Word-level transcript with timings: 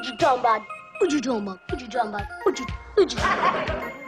What 0.00 0.08
you 0.08 0.16
talking 0.16 0.40
about? 0.40 0.62
What 0.98 1.12
you 1.12 1.20
talking 1.20 1.42
about? 1.42 1.58
What 1.68 1.80
you 1.82 1.88
talking 1.88 2.08
about? 2.08 2.26
What 2.42 2.58
you, 2.58 2.66
what 2.96 3.12
you, 3.12 3.18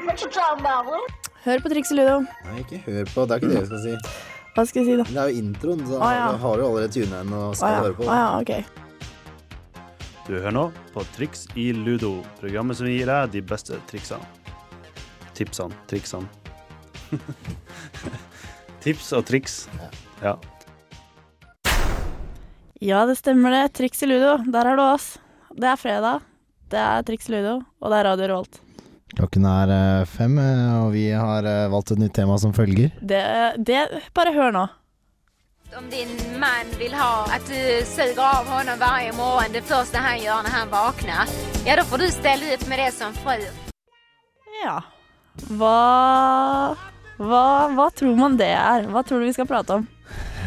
what 0.07 0.23
you 0.23 0.29
talking 0.31 0.61
about? 0.61 0.87
What? 0.87 1.11
Hør 1.45 1.59
på 1.59 1.69
Triks 1.69 1.91
i 1.93 1.95
Ludo. 1.95 2.15
Nei, 2.47 2.61
ikke 2.63 2.79
hør 2.87 3.11
på. 3.11 3.25
Det 3.29 3.35
er 3.35 3.43
ikke 3.43 3.51
det 3.51 3.59
jeg 3.59 3.67
skal 3.67 3.83
si. 3.83 4.13
Hva 4.55 4.65
skal 4.71 4.81
jeg 4.81 4.87
si, 4.87 4.95
da? 4.97 5.05
Det 5.11 5.19
er 5.21 5.29
jo 5.29 5.43
introen, 5.43 5.83
så 5.85 5.99
ah, 5.99 6.15
ja. 6.17 6.31
har 6.41 6.57
du 6.57 6.65
allerede 6.65 6.89
tunet 6.95 7.13
inn 7.13 7.35
og 7.37 7.59
skal 7.61 7.75
ja. 7.75 7.83
høre 7.85 7.97
på. 7.99 8.07
Ah, 8.09 8.23
ja, 8.23 8.41
ok. 8.41 9.83
Du 10.25 10.33
hører 10.33 10.55
nå 10.57 10.63
på 10.95 11.05
Triks 11.13 11.45
i 11.61 11.67
Ludo, 11.77 12.15
programmet 12.41 12.81
som 12.81 12.89
gir 12.89 13.13
deg 13.13 13.35
de 13.35 13.43
beste 13.53 13.77
triksene. 13.91 14.25
Tipsene, 15.37 15.77
triksene. 15.93 16.25
Tips 18.87 19.13
og 19.13 19.27
triks. 19.29 19.67
Ja. 20.25 20.39
Ja, 22.81 23.05
det 23.05 23.19
stemmer 23.21 23.53
det. 23.59 23.67
Triks 23.77 24.01
i 24.07 24.09
Ludo. 24.09 24.39
Der 24.57 24.73
er 24.73 24.81
det 24.81 24.89
oss. 24.95 25.11
Det 25.57 25.69
er 25.69 25.81
fredag. 25.81 26.29
Det 26.73 26.81
er 26.81 27.03
Triks 27.05 27.29
Ludo, 27.29 27.59
og 27.81 27.93
det 27.93 27.99
er 27.99 28.07
Radio 28.09 28.29
Rolt. 28.33 28.61
Klokken 29.13 29.45
er 29.45 29.73
eh, 29.73 30.05
fem, 30.09 30.39
eh, 30.41 30.77
og 30.81 30.93
vi 30.95 31.11
har 31.13 31.45
eh, 31.45 31.67
valgt 31.73 31.93
et 31.93 32.01
nytt 32.01 32.15
tema 32.17 32.39
som 32.41 32.55
følger. 32.57 32.95
Det, 33.01 33.21
det 33.61 33.83
Bare 34.17 34.33
hør 34.33 34.55
nå. 34.57 34.63
Om 35.77 35.89
din 35.93 36.11
mann 36.41 36.69
vil 36.81 36.93
ha 36.97 37.25
at 37.33 37.45
du 37.49 37.61
suger 37.89 38.21
av 38.21 38.49
honom 38.49 38.81
varje 38.81 39.13
morgen 39.17 39.55
det 39.57 39.63
første 39.69 40.01
han 40.05 40.19
gjør 40.21 40.43
når 40.45 40.57
han 40.57 40.73
våkner, 40.73 41.33
ja 41.65 41.77
da 41.81 41.85
får 41.89 42.03
du 42.03 42.09
stelle 42.13 42.53
ut 42.53 42.67
med 42.69 42.83
det 42.83 42.91
som 42.97 43.15
fru. 43.23 43.47
Ja. 44.61 44.81
Hva 45.49 45.77
hva, 47.29 47.47
hva 47.77 47.89
tror 47.95 48.15
man 48.19 48.39
det 48.41 48.53
er? 48.55 48.89
Hva 48.93 49.05
tror 49.07 49.23
du 49.23 49.29
vi 49.29 49.35
skal 49.37 49.49
prate 49.51 49.81
om? 49.81 49.89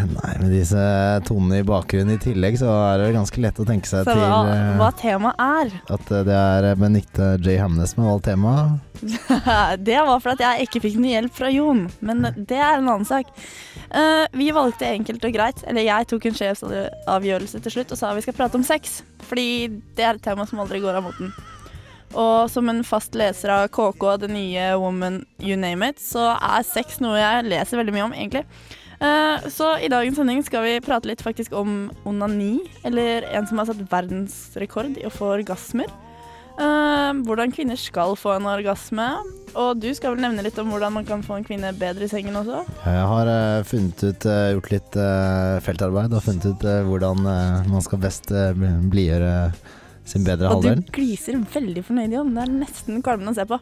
Nei, 0.06 0.32
med 0.42 0.52
disse 0.52 0.82
tonene 1.26 1.62
i 1.62 1.66
bakgrunnen 1.66 2.18
i 2.18 2.22
tillegg, 2.22 2.58
så 2.60 2.68
er 2.92 3.00
det 3.02 3.14
ganske 3.16 3.42
lett 3.42 3.62
å 3.62 3.66
tenke 3.68 3.88
seg 3.90 4.04
Så 4.04 4.14
til 4.14 4.22
hva, 4.22 4.42
eh, 4.52 4.74
hva 4.80 4.90
temaet 5.00 5.40
er? 5.42 5.72
at 5.96 6.12
eh, 6.12 6.26
det 6.28 6.36
er 6.36 6.68
Benedicte 6.80 7.30
J. 7.40 7.56
Hamnes 7.62 7.96
med 7.98 8.10
valgt 8.10 8.28
tema. 8.28 8.54
det 9.88 9.98
var 10.10 10.20
for 10.20 10.34
at 10.36 10.44
jeg 10.44 10.68
ikke 10.68 10.84
fikk 10.84 11.00
noe 11.00 11.14
hjelp 11.14 11.40
fra 11.40 11.52
Jon, 11.54 11.86
men 12.06 12.28
det 12.36 12.60
er 12.60 12.82
en 12.82 12.92
annen 12.92 13.08
sak. 13.08 13.32
Eh, 13.88 14.26
vi 14.36 14.52
valgte 14.56 14.92
enkelt 14.92 15.26
og 15.26 15.36
greit, 15.36 15.64
eller 15.66 15.88
jeg 15.88 16.12
tok 16.12 16.30
en 16.30 16.40
sjefsavgjørelse 16.42 17.64
til 17.64 17.78
slutt 17.78 17.96
og 17.96 18.02
sa 18.02 18.14
vi 18.18 18.28
skal 18.28 18.38
prate 18.38 18.60
om 18.60 18.68
sex, 18.68 19.00
fordi 19.32 19.50
det 19.96 20.06
er 20.06 20.20
et 20.20 20.26
tema 20.28 20.48
som 20.50 20.62
aldri 20.64 20.84
går 20.84 21.00
av 21.00 21.08
moten. 21.08 21.32
Og 22.14 22.50
som 22.52 22.70
en 22.72 22.84
fast 22.86 23.16
leser 23.18 23.52
av 23.52 23.68
KK, 23.74 24.06
det 24.22 24.32
nye 24.32 24.72
Woman 24.80 25.24
You 25.42 25.58
Name 25.60 25.90
It, 25.92 26.00
så 26.04 26.34
er 26.38 26.68
sex 26.68 27.02
noe 27.04 27.18
jeg 27.20 27.48
leser 27.50 27.82
veldig 27.82 27.96
mye 27.96 28.08
om, 28.08 28.16
egentlig. 28.16 28.46
Eh, 29.00 29.50
så 29.52 29.76
i 29.84 29.92
dagens 29.92 30.16
sending 30.20 30.42
skal 30.46 30.64
vi 30.64 30.80
prate 30.84 31.10
litt 31.10 31.24
faktisk 31.26 31.56
om 31.58 31.90
onani, 32.08 32.60
eller 32.88 33.28
en 33.36 33.48
som 33.48 33.60
har 33.60 33.70
satt 33.70 33.84
verdensrekord 33.92 35.00
i 35.02 35.08
å 35.08 35.14
få 35.14 35.34
orgasmer. 35.40 35.92
Eh, 36.56 37.12
hvordan 37.28 37.52
kvinner 37.52 37.80
skal 37.80 38.16
få 38.20 38.38
en 38.38 38.48
orgasme. 38.48 39.10
Og 39.56 39.80
du 39.80 39.88
skal 39.96 40.16
vel 40.16 40.24
nevne 40.24 40.44
litt 40.44 40.58
om 40.60 40.68
hvordan 40.72 40.98
man 40.98 41.06
kan 41.08 41.22
få 41.24 41.38
en 41.38 41.46
kvinne 41.48 41.70
bedre 41.80 42.08
i 42.08 42.12
sengen 42.12 42.36
også? 42.36 42.64
Jeg 42.84 43.06
har 43.12 43.32
eh, 43.32 43.64
funnet 43.68 44.04
ut, 44.04 44.28
gjort 44.56 44.72
litt 44.74 45.00
feltarbeid 45.68 46.16
og 46.16 46.24
funnet 46.24 46.48
ut 46.52 46.68
hvordan 46.90 47.24
man 47.24 47.84
skal 47.84 48.04
best 48.04 48.32
blidgjøre 48.32 49.36
sin 50.06 50.26
bedre 50.26 50.52
Og 50.54 50.66
du 50.66 50.82
gliser 50.94 51.38
veldig 51.54 51.84
fornøyd, 51.88 52.16
Jon. 52.16 52.34
Det 52.36 52.44
er 52.44 52.52
nesten 52.62 53.04
kvalmende 53.06 53.34
å 53.34 53.38
se 53.38 53.46
på. 53.50 53.60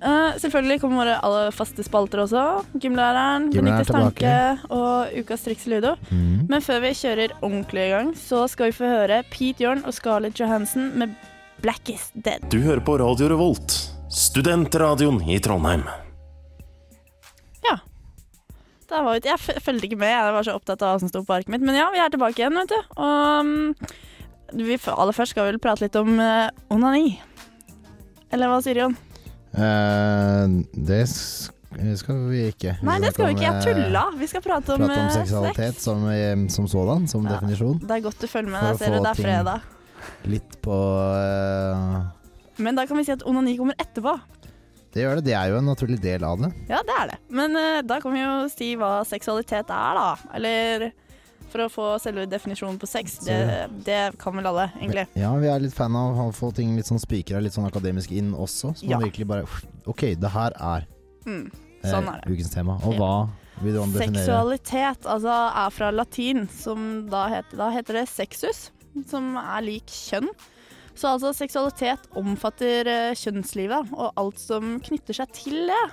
Uh, 0.00 0.36
selvfølgelig 0.40 0.80
kommer 0.82 1.02
våre 1.02 1.16
aller 1.26 1.54
faste 1.54 1.84
spalter 1.86 2.22
også. 2.24 2.44
Gymlæreren, 2.80 3.50
Benedicte 3.52 3.90
Stanke 3.90 4.34
og 4.72 5.16
Ukas 5.18 5.46
triks 5.46 5.66
ludo. 5.70 5.96
Mm. 6.10 6.46
Men 6.52 6.64
før 6.64 6.84
vi 6.86 6.94
kjører 7.02 7.34
ordentlig 7.40 7.88
i 7.88 7.94
gang, 7.94 8.12
så 8.18 8.44
skal 8.50 8.70
vi 8.70 8.78
få 8.78 8.92
høre 8.92 9.22
Pete 9.32 9.66
Jorn 9.66 9.82
og 9.84 9.96
Scarlett 9.96 10.40
Johansen 10.40 10.92
med 11.00 11.16
'Black 11.60 11.90
Is 11.92 12.12
Dead'. 12.14 12.46
Du 12.50 12.62
hører 12.64 12.80
på 12.80 12.96
Radio 13.02 13.28
Revolt, 13.34 13.76
studentradioen 14.08 15.20
i 15.28 15.42
Trondheim. 15.42 15.84
Der 18.90 19.04
var 19.06 19.20
jeg 19.22 19.38
fulgte 19.38 19.86
ikke 19.86 20.00
med, 20.00 20.10
jeg 20.10 20.34
var 20.34 20.46
så 20.46 20.56
opptatt 20.58 20.82
av 20.82 20.94
hva 20.94 21.02
som 21.02 21.10
sto 21.10 21.22
på 21.26 21.36
arket 21.36 21.52
mitt. 21.54 21.64
Men 21.66 21.78
ja, 21.78 21.88
vi 21.94 22.00
er 22.02 22.10
tilbake 22.12 22.42
igjen, 22.42 22.58
vet 22.58 22.72
du. 22.72 22.78
Og 22.98 23.46
um, 23.46 23.74
vi, 24.54 24.78
aller 24.90 25.16
først 25.16 25.34
skal 25.34 25.46
vi 25.46 25.54
vel 25.54 25.62
prate 25.62 25.84
litt 25.86 25.96
om 26.00 26.18
uh, 26.18 26.48
onani. 26.72 27.18
Eller 28.30 28.50
hva 28.50 28.60
sier 28.64 28.82
Jon? 28.82 28.96
Uh, 29.54 30.62
det 30.74 31.02
skal 31.06 32.22
vi 32.30 32.44
ikke. 32.50 32.76
Nei, 32.86 32.96
det 33.02 33.12
skal 33.14 33.30
vi 33.30 33.36
ikke. 33.36 33.46
Jeg 33.46 33.62
tulla. 33.66 34.04
Vi 34.18 34.28
skal 34.30 34.42
prate 34.44 34.74
om, 34.74 34.84
Prate 34.84 35.00
om 35.00 35.06
eh, 35.06 35.12
seksualitet 35.14 35.76
sex. 35.76 35.84
som, 35.86 36.06
eh, 36.10 36.46
som 36.50 36.66
sådan, 36.68 37.06
som 37.08 37.26
Ja. 37.26 37.36
definisjon. 37.36 37.78
Det 37.82 37.90
er 37.96 38.00
godt 38.00 38.18
du 38.18 38.26
følger 38.26 38.50
med. 38.50 38.62
Jeg 38.62 38.78
ser 38.78 38.90
det, 38.96 39.02
det 39.02 39.10
er 39.10 39.22
fredag. 39.22 39.60
Litt 40.24 40.56
på 40.64 40.72
uh, 40.72 42.00
Men 42.58 42.74
da 42.76 42.86
kan 42.86 42.96
vi 42.96 43.04
si 43.04 43.12
at 43.12 43.22
onani 43.28 43.56
kommer 43.56 43.74
etterpå. 43.78 44.16
Det 44.90 45.04
gjør 45.04 45.20
det. 45.20 45.24
Det 45.30 45.34
er 45.38 45.52
jo 45.52 45.58
en 45.60 45.68
naturlig 45.70 46.00
del 46.02 46.24
av 46.26 46.40
det. 46.42 46.50
Ja, 46.68 46.80
det 46.82 46.96
er 46.98 47.12
det. 47.12 47.18
Men 47.30 47.54
eh, 47.56 47.82
da 47.86 48.00
kan 48.02 48.12
vi 48.16 48.24
jo 48.24 48.48
si 48.50 48.72
hva 48.80 49.04
seksualitet 49.06 49.70
er, 49.70 50.00
da. 50.00 50.08
Eller 50.34 50.90
for 51.50 51.64
å 51.64 51.68
få 51.72 51.86
selve 52.02 52.26
definisjonen 52.30 52.78
på 52.80 52.88
sex. 52.88 53.18
Det, 53.26 53.38
det 53.86 53.98
kan 54.22 54.36
vel 54.38 54.46
alle, 54.50 54.68
egentlig. 54.80 55.06
Ja, 55.18 55.32
vi 55.40 55.50
er 55.50 55.60
litt 55.62 55.74
fan 55.76 55.96
av 55.98 56.18
å 56.22 56.28
få 56.36 56.52
ting 56.56 56.76
litt 56.78 56.86
sånn 56.88 57.02
spikra, 57.02 57.40
litt 57.42 57.56
sånn 57.56 57.68
akademisk 57.68 58.10
inn 58.16 58.32
også. 58.34 58.74
Så 58.78 58.86
Ja. 58.88 58.98
man 58.98 59.08
virkelig 59.10 59.26
bare 59.26 59.46
OK, 59.86 60.14
det 60.14 60.30
her 60.30 60.52
er 60.58 60.86
Mm, 61.26 61.50
eh, 61.84 61.90
sånn 61.90 62.08
er 62.14 62.22
ukens 62.30 62.54
tema. 62.54 62.78
Og 62.86 62.94
Ja. 62.94 62.98
hva 62.98 63.62
vil 63.62 63.74
du 63.74 63.80
definere? 63.98 64.24
Seksualitet 64.24 65.02
altså, 65.04 65.34
er 65.66 65.70
fra 65.70 65.90
latin, 65.92 66.48
som 66.48 67.06
da 67.10 67.26
heter, 67.28 67.56
da 67.58 67.70
heter 67.70 67.92
det 68.00 68.08
sexus, 68.08 68.70
som 69.06 69.36
er 69.36 69.60
lik 69.62 69.86
kjønn. 69.86 70.28
Så 70.96 71.08
altså 71.16 71.32
seksualitet 71.32 72.00
omfatter 72.16 72.86
eh, 72.86 73.14
kjønnslivet 73.14 73.92
og 73.92 74.12
alt 74.16 74.38
som 74.38 74.80
knytter 74.80 75.14
seg 75.14 75.32
til 75.32 75.66
det. 75.70 75.84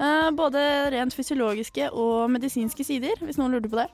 Eh, 0.00 0.30
både 0.32 0.90
rent 0.94 1.12
fysiologiske 1.12 1.90
og 1.92 2.30
medisinske 2.30 2.84
sider, 2.86 3.16
hvis 3.20 3.36
noen 3.36 3.52
lurte 3.52 3.68
på 3.70 3.76
det. 3.82 3.88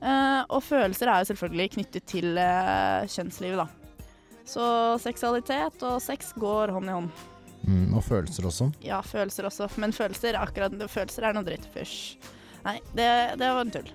Eh, 0.00 0.42
og 0.52 0.62
følelser 0.64 1.10
er 1.10 1.22
jo 1.22 1.30
selvfølgelig 1.30 1.70
knyttet 1.76 2.06
til 2.08 2.36
eh, 2.40 3.06
kjønnslivet, 3.10 3.64
da. 3.64 4.02
Så 4.46 4.66
seksualitet 5.02 5.82
og 5.88 5.98
sex 6.04 6.30
går 6.38 6.74
hånd 6.76 6.90
i 6.90 6.94
hånd. 6.94 7.08
Mm, 7.66 7.96
og 7.98 8.04
følelser 8.06 8.46
også. 8.46 8.68
Ja, 8.84 9.00
følelser 9.02 9.48
også. 9.48 9.66
Men 9.82 9.94
følelser, 9.96 10.38
akkurat, 10.38 10.76
følelser 10.92 11.26
er 11.26 11.34
noe 11.34 11.46
dritt. 11.46 11.66
Fysj. 11.74 12.18
Nei, 12.66 12.78
det, 12.94 13.08
det 13.40 13.48
var 13.50 13.64
en 13.64 13.74
tull. 13.74 13.90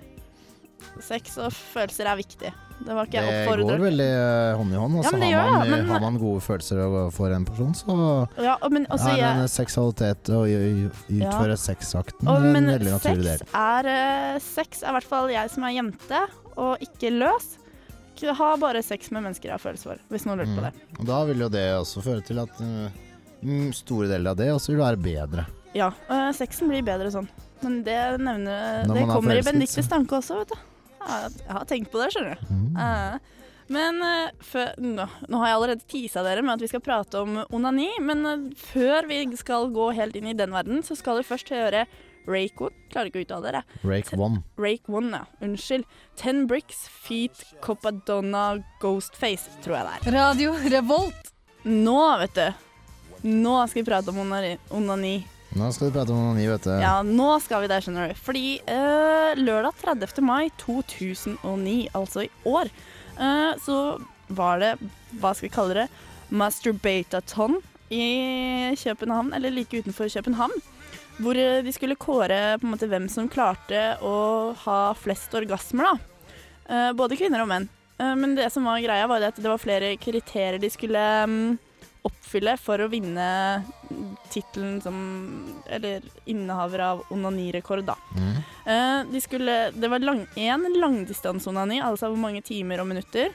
Sex 1.00 1.38
og 1.40 1.54
følelser 1.54 2.10
er 2.10 2.20
viktig. 2.20 2.52
Det 2.82 2.94
var 2.96 3.06
ikke 3.06 3.20
jeg 3.22 3.46
Det 3.46 3.66
går 3.68 3.82
veldig 3.82 4.08
eh, 4.10 4.56
hånd 4.58 4.72
i 4.74 4.80
hånd. 4.80 4.96
Og 4.98 5.04
Ja, 5.04 5.42
har, 5.42 5.58
man, 5.58 5.70
men- 5.70 5.88
har 5.88 6.00
man 6.00 6.18
gode 6.18 6.40
følelser 6.42 6.82
og- 6.82 7.12
for 7.12 7.30
en 7.32 7.44
person, 7.44 7.72
så 7.74 8.28
Ja, 8.42 8.56
men 8.70 8.86
altså, 8.86 9.12
er 9.12 9.16
jeg, 9.16 9.36
en 9.38 9.48
seksualitet 9.48 10.30
å 10.34 10.42
utføre 10.46 11.56
ja. 11.56 11.56
sexakten 11.56 12.28
og, 12.28 12.44
en 12.44 12.54
veldig 12.54 12.92
naturlig 12.92 13.24
del. 13.24 13.38
sex 13.38 13.54
er, 13.54 13.86
eh, 13.86 14.38
sex 14.38 14.82
er 14.82 14.88
i 14.88 14.92
hvert 14.98 15.10
fall 15.14 15.28
jeg 15.30 15.50
som 15.50 15.64
er 15.64 15.76
jente 15.78 16.22
og 16.56 16.78
ikke 16.80 17.10
løs. 17.18 17.58
Ha 18.22 18.56
bare 18.56 18.82
sex 18.82 19.10
med 19.10 19.24
mennesker 19.24 19.50
jeg 19.50 19.56
har 19.58 19.58
følelser 19.58 19.82
for, 19.82 19.98
hvis 20.10 20.26
noen 20.26 20.38
lurer 20.38 20.54
på 20.54 20.62
det. 20.62 20.72
Og 21.00 21.06
da 21.06 21.24
vil 21.24 21.40
jo 21.42 21.48
det 21.48 21.64
også 21.74 22.02
føre 22.04 22.22
til 22.24 22.38
at 22.38 22.60
eh, 22.60 22.90
mm, 23.42 23.72
store 23.74 24.06
deler 24.06 24.30
av 24.30 24.36
det 24.36 24.52
også 24.52 24.68
vil 24.76 24.82
være 24.82 25.00
bedre. 25.02 25.46
Ja, 25.74 25.90
øh, 26.10 26.28
sexen 26.36 26.68
blir 26.70 26.84
bedre 26.86 27.10
sånn. 27.10 27.26
Men 27.62 27.82
det 27.86 27.96
nevner 28.20 28.86
Når 28.86 28.94
Det 28.94 29.02
er 29.02 29.10
kommer 29.10 29.38
i 29.38 29.42
Benedictes 29.46 29.88
tanke 29.88 30.18
også, 30.18 30.38
vet 30.42 30.48
du. 30.48 30.54
Ja, 31.02 31.20
jeg 31.28 31.54
har 31.56 31.64
tenkt 31.70 31.90
på 31.92 32.00
det, 32.02 32.10
skjønner 32.14 32.36
du. 32.38 32.52
Mm. 32.52 32.76
Eh, 32.86 33.38
Men 33.72 34.02
eh, 34.04 34.30
før, 34.44 34.72
nå, 34.82 35.04
nå 35.30 35.38
har 35.40 35.48
jeg 35.48 35.56
allerede 35.56 35.86
tisa 35.88 36.22
dere 36.26 36.42
med 36.44 36.54
at 36.58 36.64
vi 36.64 36.68
skal 36.68 36.82
prate 36.84 37.20
om 37.22 37.38
onani, 37.54 37.88
men 38.04 38.26
eh, 38.28 38.42
før 38.58 39.06
vi 39.08 39.20
skal 39.38 39.70
gå 39.72 39.90
helt 39.96 40.16
inn 40.18 40.26
i 40.28 40.34
den 40.36 40.52
verden, 40.52 40.82
så 40.84 40.96
skal 40.98 41.20
vi 41.20 41.28
først 41.28 41.48
høre 41.54 41.86
Rake 42.26 42.60
One. 42.68 42.74
Klarer 42.92 43.08
ikke 43.10 43.22
å 43.22 43.24
uttale 43.24 43.52
det. 43.56 43.62
Rake 43.82 44.18
one. 44.18 44.42
Rake 44.60 44.92
One, 44.92 45.10
ja. 45.10 45.24
Unnskyld. 45.42 45.86
Ten 46.20 46.44
Bricks, 46.46 46.84
Feet, 47.06 47.40
Copadonna, 47.64 48.60
Ghostface, 48.82 49.48
tror 49.64 49.78
jeg 49.80 49.88
det 49.88 49.94
er. 50.12 50.18
Radio 50.20 50.52
Revolt. 50.70 51.32
Nå, 51.64 51.96
vet 52.22 52.38
du. 52.38 52.68
Nå 53.22 53.56
skal 53.70 53.80
vi 53.82 53.88
prate 53.88 54.10
om 54.10 54.18
onani. 54.22 54.56
onani. 54.70 55.16
Nå 55.52 55.68
skal 55.72 55.90
vi 55.90 55.92
prate 55.92 56.12
om 56.14 56.20
onani, 56.30 56.46
vet 56.48 56.64
du. 56.64 56.72
Ja, 56.80 56.94
nå 57.04 57.28
skal 57.44 57.64
vi 57.64 57.68
det, 57.68 57.82
skjønner 57.84 58.08
du. 58.08 58.20
Fordi 58.24 58.46
eh, 58.64 59.32
lørdag 59.36 59.76
30. 59.82 60.22
mai 60.24 60.46
2009, 60.62 61.74
altså 61.98 62.24
i 62.24 62.30
år, 62.48 62.70
eh, 63.18 63.50
så 63.60 63.76
var 64.32 64.62
det, 64.62 64.72
hva 65.20 65.34
skal 65.36 65.48
vi 65.48 65.52
kalle 65.52 65.76
det, 65.82 65.86
masturbataton 66.32 67.58
i 67.92 68.06
København, 68.80 69.34
eller 69.36 69.52
like 69.52 69.82
utenfor 69.82 70.08
København. 70.08 70.56
Hvor 71.20 71.36
eh, 71.36 71.60
de 71.66 71.76
skulle 71.76 72.00
kåre 72.00 72.40
på 72.56 72.66
en 72.66 72.72
måte 72.72 72.88
hvem 72.88 73.10
som 73.12 73.28
klarte 73.28 73.98
å 74.00 74.16
ha 74.64 74.80
flest 74.96 75.36
orgasmer, 75.36 75.92
da. 75.92 76.32
Eh, 76.64 76.90
både 76.96 77.18
kvinner 77.20 77.44
og 77.44 77.52
menn. 77.52 77.68
Eh, 78.00 78.14
men 78.16 78.38
det 78.40 78.48
som 78.54 78.64
var 78.64 78.80
greia, 78.80 79.04
var 79.10 79.28
at 79.28 79.36
det 79.36 79.52
var 79.52 79.60
flere 79.60 79.92
kriterier 80.00 80.56
de 80.62 80.72
skulle 80.72 81.04
mm, 81.28 81.60
oppfylle 82.06 82.56
for 82.60 82.82
å 82.82 82.88
vinne 82.90 83.26
tittelen 84.32 84.80
som 84.82 84.96
Eller 85.70 86.02
innehaver 86.26 86.82
av 86.84 87.02
onanirekord, 87.14 87.84
da. 87.86 87.96
Mm. 88.16 88.36
Uh, 88.66 89.12
de 89.12 89.20
skulle, 89.22 89.56
det 89.74 89.90
var 89.90 90.02
lang, 90.02 90.24
én 90.36 90.66
langdistanseonani, 90.78 91.80
altså 91.82 92.10
hvor 92.10 92.20
mange 92.20 92.42
timer 92.46 92.82
og 92.82 92.90
minutter. 92.90 93.32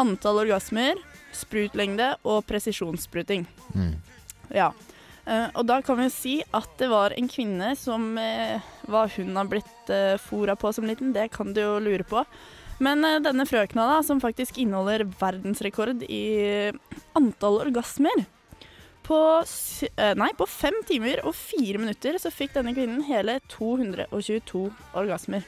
Antall 0.00 0.44
orgasmer. 0.44 1.00
sprutlengde 1.36 2.14
og 2.24 2.46
presisjonsspruting. 2.48 3.42
Mm. 3.74 3.96
Ja. 4.54 4.70
Uh, 5.26 5.48
og 5.58 5.66
da 5.66 5.80
kan 5.82 5.98
vi 5.98 6.06
jo 6.06 6.14
si 6.14 6.34
at 6.54 6.76
det 6.78 6.86
var 6.88 7.12
en 7.16 7.26
kvinne 7.28 7.72
som 7.74 8.12
uh, 8.14 8.62
Hva 8.86 9.08
hun 9.16 9.34
har 9.34 9.48
blitt 9.50 9.90
uh, 9.90 10.14
fora 10.22 10.54
på 10.54 10.70
som 10.72 10.86
liten, 10.86 11.10
det 11.12 11.32
kan 11.34 11.50
du 11.52 11.60
jo 11.60 11.80
lure 11.82 12.06
på. 12.06 12.22
Men 12.82 13.04
eh, 13.04 13.20
denne 13.24 13.46
frøkna, 13.48 13.88
da, 13.90 13.98
som 14.06 14.22
faktisk 14.22 14.58
inneholder 14.60 15.06
verdensrekord 15.20 16.04
i 16.08 16.24
antall 17.16 17.62
orgasmer 17.64 18.26
på, 19.06 19.18
eh, 19.86 20.14
nei, 20.18 20.30
på 20.36 20.46
fem 20.50 20.76
timer 20.88 21.22
og 21.26 21.36
fire 21.38 21.78
minutter 21.78 22.18
så 22.18 22.32
fikk 22.34 22.56
denne 22.56 22.74
kvinnen 22.74 23.04
hele 23.06 23.38
222 23.52 24.64
orgasmer. 24.98 25.46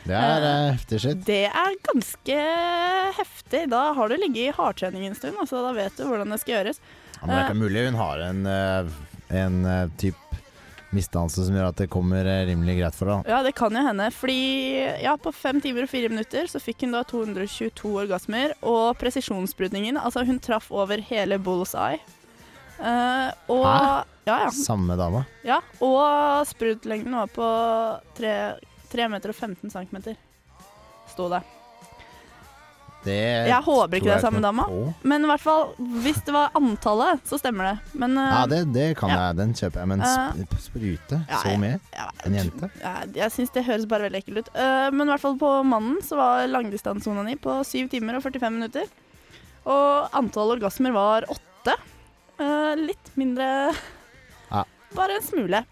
Det 0.00 0.16
er 0.16 0.42
uh, 0.42 0.72
heftig 0.74 0.98
shit. 1.02 1.20
Det 1.26 1.44
er 1.46 1.76
ganske 1.86 2.38
heftig. 3.18 3.62
Da 3.70 3.82
har 3.94 4.10
du 4.10 4.16
ligget 4.18 4.48
i 4.48 4.56
hardtrening 4.56 5.06
en 5.06 5.18
stund, 5.18 5.38
altså 5.38 5.62
da 5.66 5.74
vet 5.76 5.94
du 5.98 6.06
hvordan 6.08 6.34
det 6.34 6.40
skal 6.42 6.56
gjøres. 6.56 6.82
Ja, 7.20 7.20
men 7.20 7.30
det 7.30 7.38
er 7.38 7.46
ikke 7.46 7.60
mulig 7.60 7.86
hun 7.86 8.00
har 8.00 8.24
en, 8.26 8.42
en 9.42 9.60
eh, 9.68 9.86
typ 10.00 10.29
misdannelse 10.96 11.44
som 11.46 11.56
gjør 11.56 11.68
at 11.70 11.80
det 11.82 11.88
kommer 11.92 12.26
eh, 12.26 12.44
rimelig 12.48 12.78
greit 12.80 12.96
for 12.98 13.10
deg? 13.12 13.28
Ja, 13.30 13.42
det 13.46 13.52
kan 13.58 13.74
jo 13.76 13.82
hende. 13.86 14.08
Fordi 14.14 14.38
ja, 15.04 15.16
på 15.20 15.32
fem 15.34 15.60
timer 15.62 15.86
og 15.86 15.92
fire 15.92 16.10
minutter 16.12 16.48
så 16.50 16.60
fikk 16.62 16.86
hun 16.86 16.96
da 16.96 17.04
222 17.06 17.92
orgasmer. 18.04 18.56
Og 18.66 18.96
presisjonssprutningen, 19.00 20.00
altså 20.00 20.24
hun 20.26 20.40
traff 20.42 20.70
over 20.74 21.02
hele 21.10 21.38
bull's 21.38 21.76
eye. 21.78 22.00
Uh, 22.80 23.28
og, 23.52 23.64
Hæ? 23.66 24.02
Ja, 24.24 24.36
ja. 24.46 24.50
Samme 24.56 24.96
dama. 24.96 25.24
ja. 25.44 25.60
Og 25.84 26.46
sprutlengden 26.48 27.16
var 27.18 27.30
på 27.34 27.46
3, 28.16 28.34
3 28.92 29.08
meter 29.12 29.34
og 29.34 29.36
15 29.36 29.70
centimeter. 29.70 30.16
Sto 31.12 31.28
det. 31.32 31.42
Det 33.04 33.16
Jeg 33.48 33.64
håper 33.64 33.96
ikke 33.96 34.10
det 34.10 34.16
er 34.18 34.24
samme 34.26 34.42
dama. 34.44 34.66
Men 35.08 35.24
i 35.24 35.28
hvert 35.30 35.40
fall, 35.40 35.70
hvis 36.04 36.18
det 36.26 36.34
var 36.36 36.50
antallet, 36.58 37.22
så 37.28 37.38
stemmer 37.40 37.70
det. 37.70 37.94
Men 38.02 38.18
uh, 38.20 38.26
Ja, 38.26 38.42
det, 38.50 38.58
det 38.74 38.86
kan 38.98 39.08
Ja. 39.12 39.20
jeg. 39.28 39.38
Den 39.40 39.54
kjøper 39.56 39.80
jeg. 39.80 39.88
Men 39.94 40.04
Eh, 40.04 40.42
sp 40.44 40.54
sprute 40.60 41.20
ja, 41.28 41.40
så 41.40 41.54
ja, 41.96 42.08
En 42.26 42.36
jente? 42.36 42.70
Ja, 42.82 42.94
jeg 43.22 43.32
syns 43.32 43.52
det 43.56 43.64
høres 43.64 43.88
bare 43.88 44.08
veldig 44.08 44.20
ekkelt 44.20 44.42
ut. 44.44 44.52
Uh, 44.54 44.90
men 44.92 45.08
i 45.08 45.12
hvert 45.14 45.24
fall 45.24 45.38
på 45.40 45.52
mannen 45.64 46.00
så 46.04 46.18
var 46.20 46.44
langdistansesona 46.52 47.36
på 47.40 47.56
7 47.64 47.88
timer 47.88 48.18
og 48.18 48.22
45 48.28 48.52
minutter. 48.52 48.86
Og 49.64 50.12
antall 50.16 50.56
orgasmer 50.58 50.92
var 50.92 51.24
åtte. 51.32 51.76
Uh, 52.40 52.74
litt 52.76 53.12
mindre 53.20 53.72
Ja. 54.50 54.64
Bare 54.96 55.16
en 55.16 55.24
smule. 55.24 55.64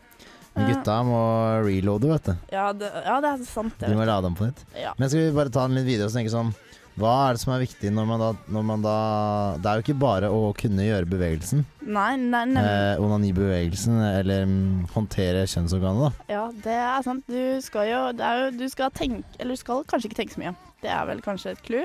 Eh, 0.58 0.68
gutta 0.68 1.02
må 1.06 1.18
reloade, 1.64 2.08
vet 2.08 2.24
du. 2.30 2.34
ja, 2.52 2.72
det, 2.72 2.88
ja, 3.04 3.20
det 3.20 3.34
er 3.34 3.44
sant, 3.46 3.74
det. 3.78 3.90
De 3.92 3.98
må 3.98 4.06
lade 4.08 4.24
dem 4.26 4.34
på 4.38 4.48
nytt. 4.48 4.64
Men 4.98 5.10
skal 5.10 5.28
vi 5.28 5.36
bare 5.36 5.52
ta 5.54 5.66
den 5.68 5.76
litt 5.78 5.86
videre 5.86 6.08
og 6.10 6.14
tenke 6.16 6.32
sånn 6.32 6.50
Hva 6.98 7.14
er 7.28 7.36
det 7.36 7.42
som 7.42 7.52
er 7.54 7.62
viktig 7.62 7.92
når 7.94 8.06
man 8.08 8.22
da, 8.22 8.28
når 8.50 8.64
man 8.66 8.84
da 8.84 8.96
Det 9.62 9.70
er 9.70 9.78
jo 9.78 9.84
ikke 9.86 9.98
bare 10.02 10.30
å 10.34 10.52
kunne 10.58 10.86
gjøre 10.86 11.08
bevegelsen. 11.10 11.64
Nei, 11.88 12.10
nei, 12.20 12.44
nei. 12.50 12.64
Eh, 12.66 13.02
onanibevegelsen, 13.02 14.00
eller 14.20 14.46
mm, 14.50 14.88
håndtere 14.92 15.46
kjønnsorganet, 15.48 16.08
da. 16.08 16.28
Ja, 16.34 16.44
det 16.66 16.78
er 16.82 17.06
sant. 17.06 17.24
Du 17.30 17.62
skal 17.64 17.90
jo, 17.92 18.04
det 18.18 18.26
er 18.26 18.42
jo 18.42 18.54
Du 18.58 18.66
skal 18.72 18.92
tenke 18.94 19.38
Eller 19.38 19.56
du 19.56 19.60
skal 19.60 19.84
kanskje 19.88 20.10
ikke 20.10 20.22
tenke 20.22 20.36
så 20.36 20.42
mye. 20.42 20.54
Det 20.82 20.90
er 20.94 21.06
vel 21.08 21.22
kanskje 21.24 21.54
et 21.54 21.62
clou. 21.66 21.84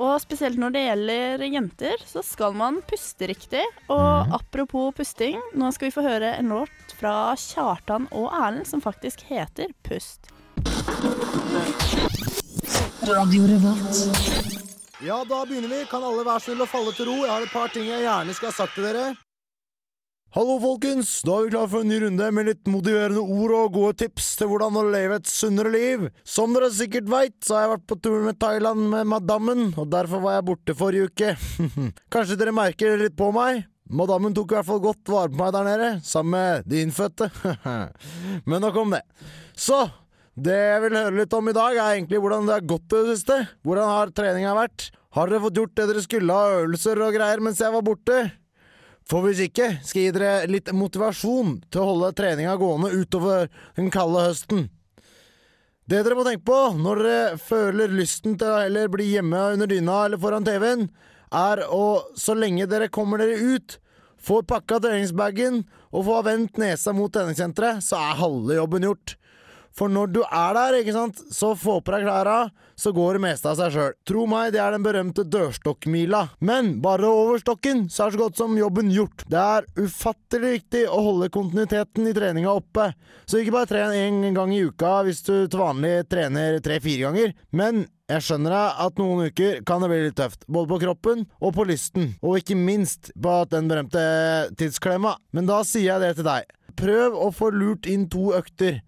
Og 0.00 0.14
spesielt 0.22 0.56
når 0.60 0.72
det 0.72 0.84
gjelder 0.86 1.44
jenter, 1.50 2.04
så 2.08 2.22
skal 2.24 2.54
man 2.56 2.78
puste 2.88 3.28
riktig. 3.28 3.64
Og 3.90 4.00
mm. 4.00 4.36
apropos 4.38 4.94
pusting, 4.96 5.40
nå 5.52 5.72
skal 5.76 5.90
vi 5.90 5.96
få 5.96 6.06
høre 6.06 6.34
en 6.38 6.54
låt 6.54 6.96
fra 7.00 7.34
Kjartan 7.36 8.08
og 8.12 8.30
Erlend 8.30 8.68
som 8.70 8.84
faktisk 8.84 9.26
heter 9.28 9.74
Pust. 9.84 10.30
Ja, 15.00 15.24
da 15.24 15.46
begynner 15.48 15.68
vi. 15.72 15.80
Kan 15.90 16.04
alle 16.04 16.24
være 16.26 16.44
snill 16.44 16.60
og 16.60 16.68
falle 16.68 16.92
til 16.96 17.08
ro? 17.08 17.16
Jeg 17.24 17.32
har 17.32 17.44
et 17.46 17.52
par 17.52 17.72
ting 17.72 17.88
jeg 17.88 18.04
gjerne 18.04 18.36
skulle 18.36 18.52
ha 18.52 18.56
sagt 18.58 18.76
til 18.76 18.84
dere. 18.88 19.10
Hallo, 20.30 20.60
folkens! 20.62 21.08
Da 21.26 21.40
er 21.40 21.48
vi 21.48 21.50
klar 21.56 21.70
for 21.72 21.82
en 21.82 21.88
ny 21.90 21.96
runde 22.04 22.26
med 22.36 22.46
litt 22.46 22.68
motiverende 22.70 23.22
ord 23.24 23.54
og 23.56 23.72
gode 23.74 23.96
tips 24.04 24.28
til 24.38 24.46
hvordan 24.52 24.76
å 24.78 24.84
leve 24.86 25.16
et 25.18 25.26
sunnere 25.26 25.72
liv. 25.74 26.04
Som 26.22 26.54
dere 26.54 26.68
sikkert 26.70 27.08
veit, 27.10 27.34
så 27.42 27.56
har 27.56 27.64
jeg 27.64 27.72
vært 27.72 27.88
på 27.90 27.98
tur 28.04 28.20
med 28.22 28.38
Thailand 28.38 28.84
med 28.92 29.08
madammen, 29.10 29.64
og 29.74 29.88
derfor 29.90 30.22
var 30.22 30.36
jeg 30.36 30.46
borte 30.52 30.76
forrige 30.78 31.08
uke. 31.10 31.32
Kanskje 32.14 32.38
dere 32.38 32.54
merker 32.54 32.94
det 32.94 33.08
litt 33.08 33.16
på 33.18 33.32
meg? 33.34 33.64
Madammen 33.90 34.36
tok 34.36 34.52
i 34.52 34.58
hvert 34.60 34.68
fall 34.68 34.84
godt 34.84 35.10
vare 35.10 35.32
på 35.32 35.40
meg 35.40 35.50
der 35.56 35.66
nede, 35.66 35.90
sammen 36.06 36.36
med 36.36 36.70
de 36.70 36.84
innfødte. 36.84 37.26
Men 38.52 38.62
nok 38.62 38.78
om 38.84 38.94
det. 38.94 39.02
Så, 39.58 39.80
det 40.38 40.56
jeg 40.56 40.82
vil 40.84 40.96
høre 40.96 41.16
litt 41.16 41.34
om 41.34 41.48
i 41.50 41.56
dag, 41.56 41.74
er 41.74 41.96
egentlig 41.96 42.20
hvordan 42.22 42.46
det 42.46 42.54
har 42.54 42.68
gått 42.70 42.94
i 42.94 43.00
det 43.00 43.16
siste. 43.16 43.38
Hvordan 43.66 43.90
har 43.90 44.12
treninga 44.14 44.54
vært? 44.56 44.90
Har 45.16 45.30
dere 45.30 45.42
fått 45.42 45.58
gjort 45.58 45.74
det 45.74 45.86
dere 45.90 46.04
skulle 46.04 46.36
av 46.36 46.58
øvelser 46.60 47.02
og 47.02 47.16
greier 47.16 47.42
mens 47.42 47.62
jeg 47.62 47.74
var 47.74 47.82
borte? 47.86 48.18
For 49.10 49.26
hvis 49.26 49.42
ikke, 49.42 49.72
skal 49.82 50.04
jeg 50.04 50.12
gi 50.12 50.16
dere 50.20 50.50
litt 50.50 50.70
motivasjon 50.76 51.56
til 51.66 51.82
å 51.82 51.88
holde 51.88 52.12
treninga 52.14 52.54
gående 52.60 52.92
utover 52.94 53.50
den 53.74 53.90
kalde 53.90 54.22
høsten. 54.28 54.68
Det 55.90 56.04
dere 56.06 56.14
må 56.14 56.22
tenke 56.22 56.46
på 56.46 56.58
når 56.78 57.02
dere 57.02 57.38
føler 57.42 57.90
lysten 57.90 58.36
til 58.38 58.52
å 58.52 58.60
heller 58.62 58.90
bli 58.92 59.08
hjemme 59.16 59.40
under 59.56 59.66
dyna 59.66 60.04
eller 60.06 60.20
foran 60.22 60.46
TV-en, 60.46 60.86
er 61.34 61.64
å, 61.66 62.06
så 62.14 62.36
lenge 62.38 62.68
dere 62.70 62.90
kommer 62.94 63.18
dere 63.18 63.38
ut, 63.38 63.80
får 64.20 64.46
pakka 64.46 64.78
treningsbagen 64.84 65.64
og 65.90 66.06
får 66.06 66.26
vendt 66.28 66.60
nesa 66.62 66.94
mot 66.94 67.10
treningssenteret, 67.10 67.82
så 67.82 67.98
er 67.98 68.20
halve 68.20 68.60
jobben 68.60 68.86
gjort. 68.86 69.16
For 69.76 69.92
når 69.92 70.10
du 70.14 70.20
er 70.24 70.56
der, 70.56 70.80
ikke 70.80 70.94
sant, 70.96 71.20
så 71.34 71.52
få 71.58 71.78
på 71.84 71.94
deg 71.94 72.06
klærne, 72.06 72.50
så 72.80 72.92
går 72.96 73.16
det 73.16 73.22
meste 73.26 73.50
av 73.50 73.58
seg 73.58 73.74
sjøl. 73.74 73.94
Tro 74.08 74.24
meg, 74.30 74.54
det 74.54 74.60
er 74.62 74.74
den 74.74 74.84
berømte 74.84 75.26
dørstokkmila. 75.28 76.22
Men 76.46 76.72
bare 76.82 77.08
over 77.10 77.40
stokken, 77.42 77.84
så 77.92 78.06
er 78.06 78.14
så 78.14 78.22
godt 78.22 78.40
som 78.40 78.56
jobben 78.58 78.90
gjort. 78.94 79.26
Det 79.30 79.40
er 79.40 79.68
ufattelig 79.78 80.54
viktig 80.56 80.86
å 80.88 81.00
holde 81.10 81.30
kontinuiteten 81.34 82.08
i 82.08 82.16
treninga 82.16 82.54
oppe. 82.56 82.90
Så 83.28 83.40
ikke 83.40 83.54
bare 83.58 83.70
tren 83.70 83.96
én 83.96 84.36
gang 84.36 84.52
i 84.56 84.62
uka 84.64 85.00
hvis 85.06 85.22
du 85.26 85.34
til 85.44 85.60
vanlig 85.60 85.94
trener 86.10 86.60
tre-fire 86.64 87.08
ganger. 87.08 87.34
Men 87.52 87.84
jeg 88.10 88.24
skjønner 88.26 88.56
deg 88.56 88.80
at 88.86 88.96
noen 88.98 89.28
uker 89.30 89.60
kan 89.68 89.84
det 89.84 89.90
bli 89.92 89.98
litt 90.08 90.16
tøft, 90.18 90.46
både 90.50 90.72
på 90.72 90.80
kroppen 90.82 91.26
og 91.38 91.52
på 91.54 91.66
lysten, 91.68 92.14
og 92.24 92.40
ikke 92.40 92.56
minst 92.58 93.12
på 93.14 93.36
den 93.52 93.68
berømte 93.70 94.02
tidsklemma. 94.58 95.14
Men 95.36 95.46
da 95.46 95.60
sier 95.68 95.92
jeg 95.92 96.02
det 96.02 96.14
til 96.18 96.26
deg. 96.26 96.48
Prøv 96.80 97.18
å 97.18 97.28
få 97.34 97.52
lurt 97.54 97.86
inn 97.90 98.08
to 98.10 98.32
økter. 98.34 98.80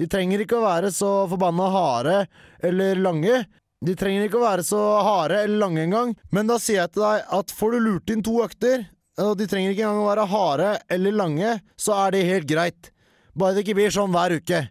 De 0.00 0.08
trenger 0.08 0.40
ikke 0.40 0.56
å 0.56 0.64
være 0.64 0.88
så 0.96 1.08
forbanna 1.28 1.66
harde 1.74 2.14
eller 2.64 2.96
lange. 3.04 3.42
De 3.84 3.92
trenger 3.96 4.24
ikke 4.26 4.38
å 4.40 4.46
være 4.46 4.64
så 4.64 4.80
harde 5.04 5.42
eller 5.42 5.60
lange 5.60 5.82
engang, 5.84 6.14
men 6.32 6.48
da 6.48 6.56
sier 6.60 6.82
jeg 6.82 6.94
til 6.94 7.04
deg 7.04 7.34
at 7.36 7.52
får 7.56 7.76
du 7.76 7.78
lurt 7.84 8.12
inn 8.12 8.24
to 8.24 8.38
økter, 8.44 8.86
og 9.20 9.34
de 9.36 9.48
trenger 9.48 9.74
ikke 9.74 9.84
engang 9.84 10.02
å 10.02 10.08
være 10.08 10.26
harde 10.32 10.70
eller 10.96 11.16
lange, 11.16 11.54
så 11.76 11.96
er 12.06 12.14
det 12.14 12.26
helt 12.28 12.48
greit. 12.48 12.90
Bare 13.36 13.56
det 13.56 13.64
ikke 13.66 13.76
blir 13.76 13.92
sånn 13.92 14.12
hver 14.14 14.38
uke. 14.40 14.62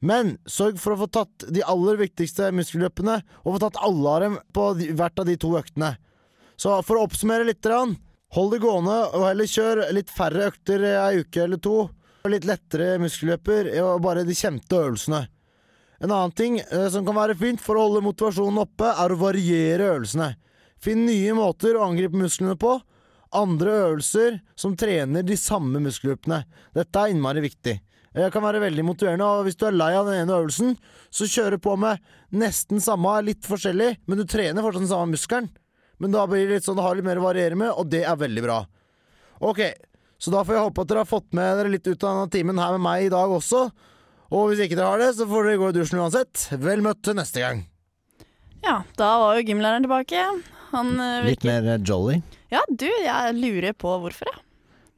Men 0.00 0.36
sørg 0.48 0.78
for 0.80 0.94
å 0.94 1.02
få 1.02 1.08
tatt 1.18 1.48
de 1.52 1.64
aller 1.66 1.98
viktigste 2.00 2.48
muskelløpene, 2.54 3.18
og 3.44 3.56
få 3.56 3.62
tatt 3.66 3.80
alle 3.84 4.14
av 4.14 4.24
dem 4.24 4.38
på 4.54 4.68
hvert 4.96 5.20
av 5.20 5.28
de 5.28 5.36
to 5.40 5.52
øktene. 5.58 5.96
Så 6.58 6.80
for 6.86 6.98
å 6.98 7.04
oppsummere 7.08 7.46
litt, 7.48 7.66
hold 8.34 8.52
det 8.54 8.62
gående, 8.62 8.98
og 9.12 9.26
heller 9.26 9.48
kjør 9.48 9.84
litt 9.96 10.12
færre 10.12 10.48
økter 10.52 10.84
ei 10.94 11.22
uke 11.24 11.44
eller 11.44 11.60
to. 11.60 11.88
Og 12.24 12.32
litt 12.32 12.46
lettere 12.48 12.96
muskelløper 13.02 13.72
og 13.84 14.02
bare 14.04 14.26
de 14.26 14.36
kjente 14.36 14.78
øvelsene. 14.78 15.24
En 15.98 16.12
annen 16.12 16.34
ting 16.38 16.60
eh, 16.60 16.88
som 16.92 17.06
kan 17.06 17.16
være 17.18 17.38
fint 17.38 17.62
for 17.62 17.78
å 17.78 17.88
holde 17.88 18.04
motivasjonen 18.06 18.62
oppe, 18.62 18.90
er 18.90 19.14
å 19.14 19.18
variere 19.18 19.92
øvelsene. 19.96 20.32
Finn 20.78 21.04
nye 21.08 21.34
måter 21.34 21.74
å 21.74 21.88
angripe 21.88 22.18
musklene 22.18 22.54
på. 22.58 22.76
Andre 23.34 23.74
øvelser 23.88 24.38
som 24.56 24.76
trener 24.78 25.26
de 25.26 25.36
samme 25.36 25.82
muskelgruppene. 25.84 26.44
Dette 26.76 27.02
er 27.02 27.12
innmari 27.12 27.42
viktig. 27.44 27.74
Det 28.18 28.30
kan 28.34 28.42
være 28.42 28.62
veldig 28.62 28.84
motiverende, 28.86 29.26
og 29.26 29.46
hvis 29.46 29.58
du 29.58 29.66
er 29.68 29.76
lei 29.76 29.90
av 29.94 30.08
den 30.08 30.22
ene 30.22 30.38
øvelsen, 30.38 30.72
så 31.10 31.28
kjører 31.28 31.60
på 31.62 31.74
med 31.78 32.00
nesten 32.34 32.80
samme, 32.82 33.12
litt 33.26 33.44
forskjellig, 33.46 33.90
men 34.08 34.18
du 34.18 34.24
trener 34.26 34.64
fortsatt 34.64 34.86
den 34.86 34.90
samme 34.90 35.12
muskelen. 35.12 35.50
Men 36.02 36.14
da 36.14 36.24
blir 36.30 36.46
det 36.46 36.58
litt 36.58 36.66
sånn, 36.66 36.78
du 36.78 36.82
har 36.86 36.96
litt 36.96 37.06
mer 37.06 37.20
å 37.20 37.26
variere 37.26 37.58
med, 37.58 37.70
og 37.74 37.90
det 37.92 38.04
er 38.06 38.18
veldig 38.18 38.44
bra. 38.46 38.58
Ok, 39.44 39.60
så 40.18 40.32
da 40.34 40.42
får 40.44 40.56
jeg 40.56 40.66
håpe 40.66 40.82
at 40.82 40.90
dere 40.90 41.04
har 41.04 41.08
fått 41.08 41.28
med 41.36 41.58
dere 41.60 41.70
litt 41.72 41.86
ut 41.86 42.02
av 42.02 42.08
denne 42.16 42.32
timen 42.34 42.58
her 42.58 42.74
med 42.74 42.84
meg 42.88 43.06
i 43.06 43.12
dag 43.12 43.30
også. 43.30 43.68
Og 44.34 44.50
hvis 44.50 44.64
ikke 44.64 44.76
dere 44.76 44.90
har 44.90 45.02
det, 45.02 45.12
så 45.16 45.26
får 45.30 45.46
dere 45.46 45.60
gå 45.62 45.68
i 45.70 45.76
dusjen 45.78 46.02
uansett. 46.02 46.48
Vel 46.60 46.82
møtt 46.84 47.00
til 47.06 47.16
neste 47.16 47.44
gang. 47.44 47.62
Ja, 48.64 48.80
da 48.98 49.12
var 49.22 49.38
jo 49.38 49.46
gymlæreren 49.46 49.86
tilbake. 49.86 50.24
Han 50.74 50.98
eh, 51.00 51.28
Litt 51.30 51.46
mer 51.46 51.64
eh, 51.64 51.80
jolly. 51.86 52.18
Ja, 52.52 52.64
du, 52.68 52.88
jeg 52.88 53.38
lurer 53.38 53.76
på 53.78 53.94
hvorfor, 54.02 54.28
jeg. 54.32 54.42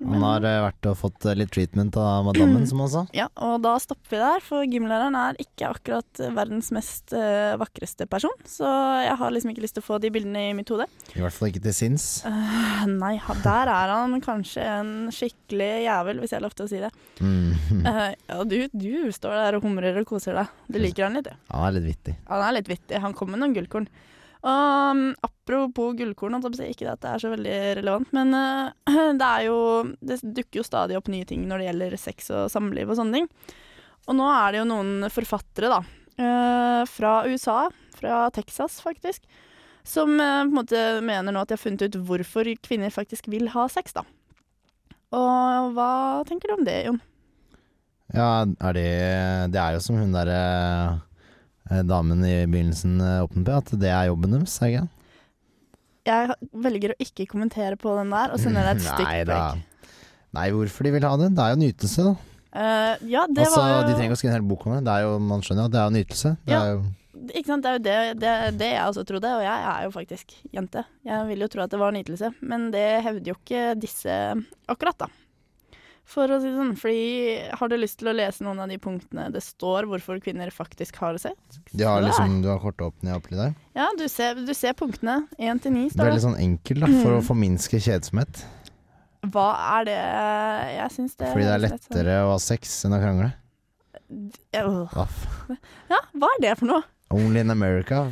Han 0.00 0.25
har 0.25 0.47
eh, 0.49 0.61
vært 0.64 0.88
og 0.90 0.97
fått 1.00 1.26
eh, 1.28 1.37
litt 1.37 1.52
treatment 1.52 1.97
av 2.00 2.25
madammen, 2.30 2.64
som 2.69 2.80
han 2.85 2.92
sa. 2.92 3.02
Ja, 3.16 3.28
og 3.45 3.61
da 3.64 3.75
stopper 3.83 4.14
vi 4.14 4.21
der, 4.23 4.45
for 4.45 4.64
gymlæreren 4.64 5.19
er 5.19 5.40
ikke 5.42 5.71
akkurat 5.75 6.23
verdens 6.37 6.71
mest 6.75 7.12
uh, 7.12 7.59
vakreste 7.61 8.07
person. 8.11 8.33
Så 8.49 8.64
jeg 9.04 9.16
har 9.21 9.35
liksom 9.35 9.52
ikke 9.52 9.64
lyst 9.64 9.76
til 9.76 9.85
å 9.85 9.88
få 9.90 10.00
de 10.02 10.12
bildene 10.14 10.47
i 10.49 10.57
mitt 10.57 10.71
hode. 10.73 10.88
I 11.12 11.23
hvert 11.23 11.37
fall 11.37 11.50
ikke 11.50 11.64
til 11.66 11.76
sinns. 11.76 12.09
Uh, 12.25 12.87
nei, 12.88 13.16
der 13.45 13.73
er 13.73 13.92
han 13.92 14.16
kanskje 14.25 14.64
en 14.64 14.92
skikkelig 15.14 15.71
jævel, 15.85 16.23
hvis 16.23 16.33
jeg 16.33 16.40
har 16.40 16.47
lov 16.47 16.57
til 16.57 16.66
å 16.69 16.71
si 16.71 16.80
det. 16.83 16.92
Mm. 17.21 17.85
Eh, 17.90 18.12
ja, 18.28 18.37
du, 18.45 18.57
du 18.73 19.11
står 19.14 19.37
der 19.37 19.57
og 19.59 19.64
humrer 19.64 19.97
og 20.00 20.07
koser 20.09 20.37
deg. 20.37 20.50
Du 20.71 20.78
liker 20.80 21.07
han 21.07 21.16
litt, 21.16 21.28
du. 21.30 21.49
Han 21.52 21.66
er 21.66 21.76
litt 21.78 21.88
vittig. 21.88 22.14
Han 22.28 22.45
er 22.45 22.57
litt 22.59 22.71
vittig. 22.71 23.00
Han 23.02 23.16
kommer 23.16 23.37
med 23.37 23.45
noen 23.45 23.57
gullkorn. 23.57 23.88
Og 24.41 24.97
um, 24.97 25.03
apropos 25.21 25.97
gullkorn, 25.99 26.39
ikke 26.41 26.89
at 26.89 27.03
det 27.03 27.11
er 27.11 27.21
så 27.21 27.33
veldig 27.33 27.57
relevant, 27.77 28.13
men 28.17 28.33
eh, 28.37 29.11
det 29.21 29.27
er 29.27 29.43
jo 29.51 29.59
Det 30.01 30.17
dukker 30.23 30.63
jo 30.63 30.65
stadig 30.65 30.97
opp 30.97 31.11
nye 31.13 31.29
ting 31.29 31.45
når 31.49 31.61
det 31.61 31.67
gjelder 31.69 31.97
sex 32.01 32.31
og 32.33 32.47
samliv 32.53 32.89
og 32.89 32.97
sånne 32.97 33.21
ting. 33.21 33.29
Og 34.09 34.17
nå 34.17 34.31
er 34.33 34.55
det 34.55 34.63
jo 34.63 34.71
noen 34.71 35.11
forfattere, 35.13 35.69
da, 35.69 35.83
eh, 36.17 36.81
fra 36.89 37.13
USA, 37.29 37.59
fra 37.99 38.23
Texas 38.33 38.81
faktisk, 38.81 39.29
som 39.85 40.17
eh, 40.17 40.41
på 40.41 40.49
en 40.49 40.57
måte 40.57 40.87
mener 41.05 41.37
nå 41.37 41.45
at 41.45 41.53
de 41.53 41.59
har 41.59 41.65
funnet 41.67 41.85
ut 41.85 42.01
hvorfor 42.09 42.49
kvinner 42.65 42.95
faktisk 42.95 43.29
vil 43.29 43.53
ha 43.53 43.69
sex, 43.69 43.93
da. 43.93 44.07
Og 45.13 45.77
hva 45.77 45.93
tenker 46.25 46.49
du 46.49 46.57
om 46.57 46.65
det, 46.65 46.81
Jon? 46.87 47.01
Ja, 48.15 48.43
er 48.43 48.75
det 48.75 48.91
Det 49.53 49.61
er 49.61 49.77
jo 49.77 49.83
som 49.85 49.99
hun 50.01 50.15
derre 50.15 50.41
damen 51.87 52.25
i 52.27 52.35
begynnelsen 52.50 52.97
eh, 53.00 53.27
på, 53.31 53.45
at 53.57 53.71
det 53.81 53.91
er 53.93 54.09
jobben 54.11 54.35
deres, 54.39 54.57
er 54.62 54.67
det 54.67 54.73
ikke? 54.75 54.89
Jeg 56.11 56.35
velger 56.65 56.95
å 56.95 56.99
ikke 57.05 57.27
kommentere 57.31 57.77
på 57.79 57.93
den 57.99 58.11
der, 58.15 58.33
og 58.35 58.41
sender 58.43 58.67
deg 58.71 58.81
et 58.81 58.87
stygt 58.91 59.29
blikk. 59.29 59.93
Nei, 60.35 60.47
hvorfor 60.55 60.87
de 60.87 60.93
vil 60.95 61.07
ha 61.07 61.17
det? 61.21 61.29
Det 61.37 61.45
er 61.45 61.55
jo 61.55 61.61
nytelse, 61.65 62.07
da. 62.07 62.15
Uh, 62.50 62.95
ja, 63.07 63.27
det 63.31 63.45
altså, 63.45 63.61
var 63.62 63.69
jo 63.77 63.83
De 63.87 63.93
trenger 63.95 64.09
ikke 64.11 64.17
å 64.17 64.19
skrive 64.19 64.33
en 64.33 64.37
hel 64.41 64.47
bok 64.50 64.65
om 64.67 64.73
det. 64.75 64.81
det 64.89 64.95
er 64.97 65.05
jo, 65.07 65.11
man 65.23 65.43
skjønner 65.47 65.62
jo 65.62 65.71
at 65.71 65.75
det 65.77 65.81
er 65.85 65.93
nytelse. 65.95 66.33
Det 66.43 66.55
Ja. 66.57 66.61
er 66.65 66.73
jo, 66.73 66.81
Ikke 67.31 67.47
sant, 67.53 67.62
det 67.62 67.71
er 67.71 67.77
jo 67.77 67.83
det, 67.85 68.21
det, 68.25 68.33
det 68.59 68.71
jeg 68.73 68.87
også 68.91 69.05
trodde, 69.07 69.31
og 69.39 69.43
jeg 69.45 69.67
er 69.71 69.85
jo 69.85 69.91
faktisk 69.95 70.35
jente. 70.57 70.83
Jeg 71.07 71.27
vil 71.29 71.45
jo 71.45 71.49
tro 71.53 71.62
at 71.62 71.71
det 71.75 71.79
var 71.83 71.93
nytelse, 71.95 72.31
men 72.43 72.71
det 72.75 72.87
hevder 73.05 73.31
jo 73.31 73.37
ikke 73.39 73.62
disse 73.79 74.17
akkurat, 74.67 74.99
da. 75.05 75.11
For 76.11 76.26
å 76.26 76.40
si 76.43 76.49
det 76.50 76.57
sånn, 76.59 76.73
fordi 76.75 77.50
har 77.55 77.69
du 77.71 77.76
lyst 77.79 78.00
til 78.00 78.09
å 78.11 78.14
lese 78.19 78.43
noen 78.43 78.59
av 78.64 78.69
de 78.73 78.79
punktene 78.83 79.29
det 79.31 79.43
står 79.47 79.87
hvorfor 79.87 80.19
kvinner 80.25 80.50
faktisk 80.50 80.97
har 80.99 81.14
sex? 81.23 81.37
er- 81.71 82.02
liksom, 82.02 82.40
du 82.43 82.49
har 82.50 82.59
kortet 82.59 82.83
opp 82.88 83.02
ned 83.07 83.14
oppi 83.14 83.37
der. 83.38 83.55
Ja, 83.79 83.87
du 83.97 84.09
ser, 84.11 84.35
du 84.35 84.50
ser 84.52 84.75
punktene. 84.75 85.29
Én 85.38 85.61
til 85.62 85.71
ni 85.73 85.85
står 85.88 86.09
Veldig 86.11 86.19
det. 86.19 86.25
sånn 86.26 86.40
enkel, 86.43 86.81
da, 86.83 86.87
for 87.05 87.14
å 87.14 87.23
forminske 87.23 87.79
kjedsomhet. 87.79 88.43
Hva 89.31 89.47
er 89.79 89.85
det 89.85 90.00
Jeg 90.81 90.90
syns 90.97 91.14
det 91.21 91.29
Fordi 91.31 91.45
det 91.45 91.52
er 91.55 91.59
litt 91.59 91.73
sånn- 91.76 91.90
lettere 91.95 92.14
å 92.25 92.31
ha 92.33 92.38
sex 92.38 92.85
enn 92.88 92.93
å 92.97 93.00
krangle. 93.02 93.33
Ja, 94.52 94.64
Ja, 95.90 95.99
hva 96.17 96.26
er 96.35 96.40
det 96.43 96.59
for 96.59 96.67
noe? 96.67 96.83
Only 97.12 97.40
in 97.40 97.50
America 97.50 98.11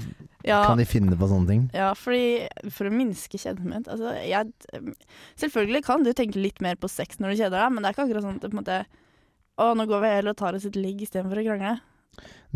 Ja, 0.49 0.63
kan 0.67 0.81
de 0.81 0.87
finne 0.89 1.19
på 1.19 1.29
sånne 1.31 1.51
ting. 1.51 1.67
Ja, 1.77 1.91
fordi 1.99 2.49
for 2.75 2.89
å 2.89 2.95
minske 2.95 3.41
kjedsomhet 3.41 3.91
altså, 3.93 4.15
jeg, 4.25 4.49
Selvfølgelig 5.41 5.85
kan 5.87 6.07
du 6.07 6.15
tenke 6.17 6.41
litt 6.41 6.63
mer 6.65 6.79
på 6.81 6.91
sex 6.91 7.21
når 7.21 7.35
du 7.35 7.43
kjeder 7.43 7.59
deg, 7.59 7.75
men 7.75 7.85
det 7.85 7.91
er 7.91 7.97
ikke 7.97 8.09
akkurat 8.09 8.27
sånn 8.27 8.41
at 8.41 8.57
måte 8.57 8.81
Å, 9.59 9.73
nå 9.75 9.89
går 9.91 10.03
vi 10.05 10.11
heller 10.17 10.35
og 10.35 10.41
tar 10.41 10.57
oss 10.57 10.67
et 10.69 10.79
ligg 10.79 11.03
istedenfor 11.03 11.41
å 11.43 11.47
krangle. 11.49 11.77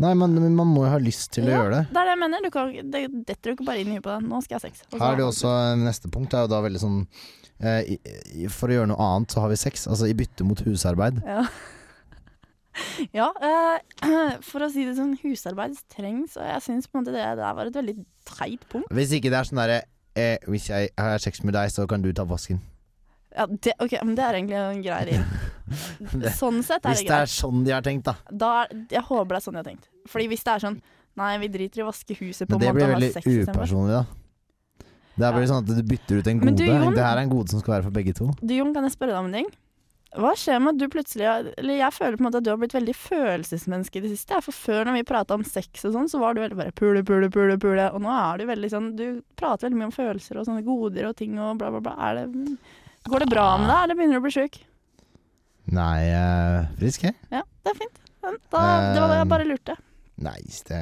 Nei, 0.01 0.13
men, 0.17 0.33
men 0.41 0.55
man 0.57 0.69
må 0.71 0.87
jo 0.87 0.91
ha 0.93 0.99
lyst 1.01 1.33
til 1.35 1.45
å 1.45 1.51
gjøre 1.53 1.75
det. 1.75 1.81
Det 1.93 1.99
er 2.01 2.07
det 2.07 2.13
jeg 2.15 2.21
mener. 2.23 2.43
Du 2.43 2.51
kan, 2.53 2.71
det 2.95 3.01
detter 3.27 3.51
jo 3.51 3.57
ikke 3.57 3.67
bare 3.67 3.83
inn 3.83 3.91
i 3.91 3.97
huet 3.97 4.05
på 4.05 4.09
deg. 4.13 4.25
Nå 4.31 4.39
skal 4.41 4.55
jeg 4.55 4.61
ha 4.61 4.65
sex. 4.65 4.85
Også 4.89 5.01
Her 5.03 5.13
er 5.13 5.19
det 5.19 5.27
også 5.27 5.51
eh, 5.53 5.73
Neste 5.83 6.09
punkt 6.13 6.33
er 6.33 6.45
jo 6.47 6.51
da 6.53 6.61
veldig 6.65 6.81
sånn 6.81 6.97
eh, 7.61 7.93
For 8.55 8.71
å 8.71 8.77
gjøre 8.79 8.89
noe 8.89 9.07
annet, 9.11 9.35
så 9.35 9.43
har 9.43 9.53
vi 9.53 9.59
sex. 9.61 9.85
Altså 9.91 10.09
i 10.09 10.15
bytte 10.17 10.47
mot 10.47 10.63
husarbeid. 10.65 11.21
Ja. 11.27 11.45
ja 13.19 13.27
eh, 13.41 14.37
for 14.49 14.65
å 14.65 14.69
si 14.73 14.85
det 14.87 14.95
sånn, 14.97 15.15
husarbeid 15.23 15.77
trengs, 15.93 16.37
og 16.39 16.45
jeg 16.47 16.61
syns 16.65 16.87
på 16.89 16.97
en 16.97 17.03
måte 17.03 17.13
det 17.15 17.23
der 17.39 17.53
var 17.57 17.69
et 17.69 17.75
veldig 17.79 17.95
teit 18.29 18.63
punkt. 18.71 18.89
Hvis 18.93 19.11
ikke 19.17 19.29
det 19.33 19.39
er 19.41 19.49
sånn 19.49 19.61
derre 19.61 19.79
eh, 20.15 20.37
Hvis 20.49 20.69
jeg 20.71 20.89
har 20.97 21.17
sex 21.23 21.43
med 21.43 21.53
deg, 21.57 21.71
så 21.73 21.85
kan 21.89 22.01
du 22.01 22.11
ta 22.13 22.25
vasken. 22.29 22.61
Ja, 23.33 23.47
det, 23.49 23.73
ok, 23.81 23.95
men 24.05 24.13
det 24.17 24.23
er 24.27 24.35
egentlig 24.37 24.57
en 24.61 24.81
grei 24.85 25.05
deal. 25.09 26.33
Sånn 26.37 26.59
sett 26.65 26.85
er 26.85 26.93
Hvis 26.93 27.01
det 27.05 27.09
det 27.09 27.21
er 27.23 27.31
sånn 27.33 27.63
de 27.65 27.71
har 27.73 27.81
tenkt, 27.85 28.05
da. 28.05 28.13
Da, 28.29 28.49
er- 28.65 28.83
jeg 28.93 29.01
håper 29.07 29.33
det 29.33 29.39
er 29.39 29.45
sånn 29.47 29.57
de 29.57 29.61
har 29.63 29.69
tenkt. 29.71 29.87
Fordi 30.11 30.27
hvis 30.33 30.43
det 30.45 30.53
er 30.57 30.67
sånn 30.67 30.81
Nei, 31.13 31.35
vi 31.37 31.47
driter 31.53 31.77
i 31.77 31.83
å 31.83 31.91
vaske 31.91 32.15
huset 32.17 32.47
på 32.49 32.57
Men 32.57 32.61
det 32.63 32.67
en 32.69 32.73
måte 32.73 32.77
blir 32.79 32.87
og 32.87 32.93
ha 32.93 32.99
veldig 33.21 33.43
upersonlig, 33.53 33.97
da. 33.99 34.05
Det 35.13 35.25
er 35.27 35.35
bare 35.35 35.43
Ja. 35.43 35.49
sånn 35.51 35.59
at 35.61 35.67
du 35.77 35.81
bytter 35.91 36.17
ut 36.23 36.29
en 36.31 36.39
gode. 36.41 36.55
du, 36.57 36.63
Jon- 36.65 36.95
det 36.95 37.03
her 37.05 37.17
er 37.19 37.21
en 37.21 37.29
gode 37.29 37.49
som 37.53 37.59
skal 37.61 37.75
være 37.75 37.83
for 37.85 37.93
begge 37.93 38.13
to. 38.17 38.31
Du 38.41 38.53
Jon, 38.55 38.71
kan 38.73 38.87
jeg 38.87 38.95
spørre 38.95 39.13
deg 39.13 39.19
om 39.21 39.27
en 39.29 39.35
ting? 39.37 39.51
Hva 40.13 40.33
skjer 40.37 40.59
med 40.61 40.75
at 40.75 40.81
du 40.81 40.91
plutselig 40.93 41.25
Eller 41.57 41.79
jeg 41.79 41.93
føler 41.95 42.19
på 42.19 42.21
en 42.21 42.27
måte 42.27 42.39
at 42.41 42.45
du 42.45 42.51
har 42.51 42.59
blitt 42.61 42.75
veldig 42.75 42.93
følelsesmenneske 42.93 43.97
i 43.97 44.03
det 44.03 44.11
siste. 44.13 44.41
For 44.45 44.53
før 44.53 44.85
når 44.87 44.99
vi 44.99 45.07
prata 45.09 45.37
om 45.37 45.45
sex 45.47 45.87
og 45.87 45.95
sånn, 45.95 46.09
så 46.11 46.21
var 46.21 46.35
du 46.35 46.43
veldig 46.43 46.59
bare 46.59 46.75
pule, 46.77 47.01
pule, 47.07 47.31
pule, 47.33 47.57
pule. 47.61 47.87
Og 47.95 48.03
nå 48.03 48.11
er 48.13 48.41
du 48.41 48.45
veldig 48.49 48.69
sånn 48.73 48.91
Du 48.99 49.07
prater 49.39 49.67
veldig 49.67 49.79
mye 49.79 49.89
om 49.89 49.95
følelser 49.95 50.37
og 50.37 50.45
sånne 50.49 50.65
goder 50.67 51.09
og 51.09 51.17
ting 51.19 51.39
og 51.41 51.57
bla, 51.61 51.71
bla, 51.73 51.81
bla. 51.81 52.11
Det, 52.19 53.07
går 53.09 53.25
det 53.25 53.31
bra 53.33 53.47
med 53.61 53.71
deg, 53.71 53.79
eller 53.79 53.99
begynner 53.99 54.19
du 54.19 54.21
å 54.21 54.27
bli 54.27 54.35
sjuk? 54.37 54.61
Nei, 55.73 55.97
uh, 56.11 56.69
frisk, 56.77 57.07
jeg? 57.07 57.17
Ja, 57.31 57.41
det 57.63 57.73
er 57.73 57.79
fint. 57.79 57.99
Da, 58.23 58.31
det 58.93 59.01
var 59.01 59.09
det 59.09 59.17
jeg 59.17 59.29
bare 59.31 59.47
lurte. 59.47 59.75
Nei, 60.23 60.39
det 60.69 60.79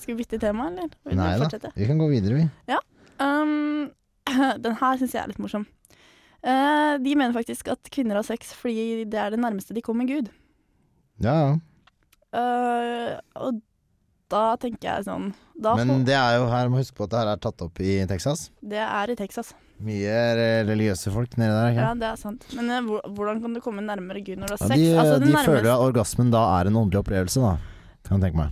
Skal 0.00 0.14
vi 0.14 0.22
bytte 0.22 0.40
tema, 0.42 0.70
eller? 0.70 0.88
Vil 1.06 1.18
Nei 1.18 1.34
vi 1.38 1.60
da. 1.62 1.70
Vi 1.76 1.90
kan 1.90 2.00
gå 2.00 2.08
videre, 2.10 2.40
vi. 2.40 2.78
Um, 3.22 3.92
den 4.64 4.78
her 4.80 4.98
syns 4.98 5.14
jeg 5.14 5.22
er 5.22 5.30
litt 5.30 5.42
morsom. 5.42 5.66
Eh, 6.42 6.94
de 6.98 7.12
mener 7.14 7.34
faktisk 7.36 7.68
at 7.70 7.90
kvinner 7.94 8.18
har 8.18 8.26
sex 8.26 8.50
fordi 8.58 9.04
det 9.06 9.18
er 9.20 9.30
det 9.34 9.38
nærmeste 9.42 9.74
de 9.76 9.82
kommer 9.84 10.08
Gud. 10.08 10.30
Ja, 11.22 11.34
ja. 11.34 11.52
Eh, 12.32 13.18
og 13.36 13.60
da 14.32 14.56
tenker 14.56 14.86
jeg 14.88 15.04
sånn 15.04 15.26
Men 15.60 16.06
det 16.08 16.14
er 16.16 16.38
jo 16.40 16.46
her, 16.48 16.70
må 16.72 16.78
huske 16.80 16.96
på 16.96 17.04
at 17.04 17.12
det 17.12 17.18
her 17.20 17.30
er 17.34 17.42
tatt 17.44 17.60
opp 17.66 17.80
i 17.84 17.98
Texas. 18.08 18.46
Det 18.64 18.80
er 18.80 19.12
i 19.12 19.16
Texas. 19.18 19.52
Mye 19.82 20.16
religiøse 20.64 21.10
folk 21.12 21.34
nede 21.36 21.52
der. 21.52 21.72
Ikke? 21.74 21.84
Ja, 21.84 21.92
det 21.98 22.08
er 22.08 22.16
sant. 22.20 22.46
Men 22.56 22.70
eh, 22.70 22.80
hvordan 23.12 23.42
kan 23.44 23.54
du 23.54 23.60
komme 23.64 23.84
nærmere 23.84 24.22
Gud 24.24 24.40
når 24.40 24.54
du 24.54 24.56
har 24.56 24.72
Ja, 24.72 24.78
de 24.78 24.88
altså, 25.02 25.18
de 25.20 25.28
nærmeste- 25.30 25.50
føler 25.52 25.70
at 25.74 25.84
orgasmen 25.84 26.30
da 26.32 26.42
er 26.60 26.70
en 26.70 26.78
åndelig 26.80 27.02
opplevelse, 27.02 27.42
da. 27.44 27.56
Kan 28.06 28.18
jeg 28.18 28.32
tenke 28.32 28.40
meg. 28.40 28.50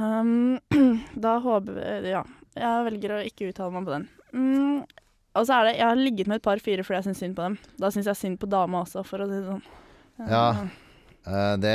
Um, 0.00 1.00
da 1.26 1.34
håper 1.44 1.76
vi 1.76 2.14
Ja. 2.14 2.22
Jeg 2.56 2.86
velger 2.88 3.12
å 3.14 3.18
ikke 3.24 3.50
uttale 3.52 3.72
meg 3.72 3.84
på 3.86 3.92
den. 3.94 4.08
Mm, 4.34 4.78
og 5.34 5.46
så 5.46 5.60
er 5.60 5.64
det 5.70 5.76
Jeg 5.78 5.86
har 5.86 5.96
ligget 6.00 6.26
med 6.30 6.40
et 6.40 6.42
par 6.42 6.58
fyrer 6.58 6.82
fordi 6.86 7.00
jeg 7.00 7.08
syns 7.10 7.18
synd 7.24 7.36
på 7.38 7.42
dem. 7.48 7.58
Da 7.78 7.90
syns 7.94 8.06
jeg 8.10 8.16
synd 8.16 8.38
på 8.42 8.48
dama 8.50 8.82
også, 8.84 9.04
for 9.06 9.22
å 9.24 9.28
si 9.30 9.36
det 9.40 9.46
sånn. 9.48 9.66
Ja. 10.28 10.46
Uh, 11.20 11.52
det 11.60 11.72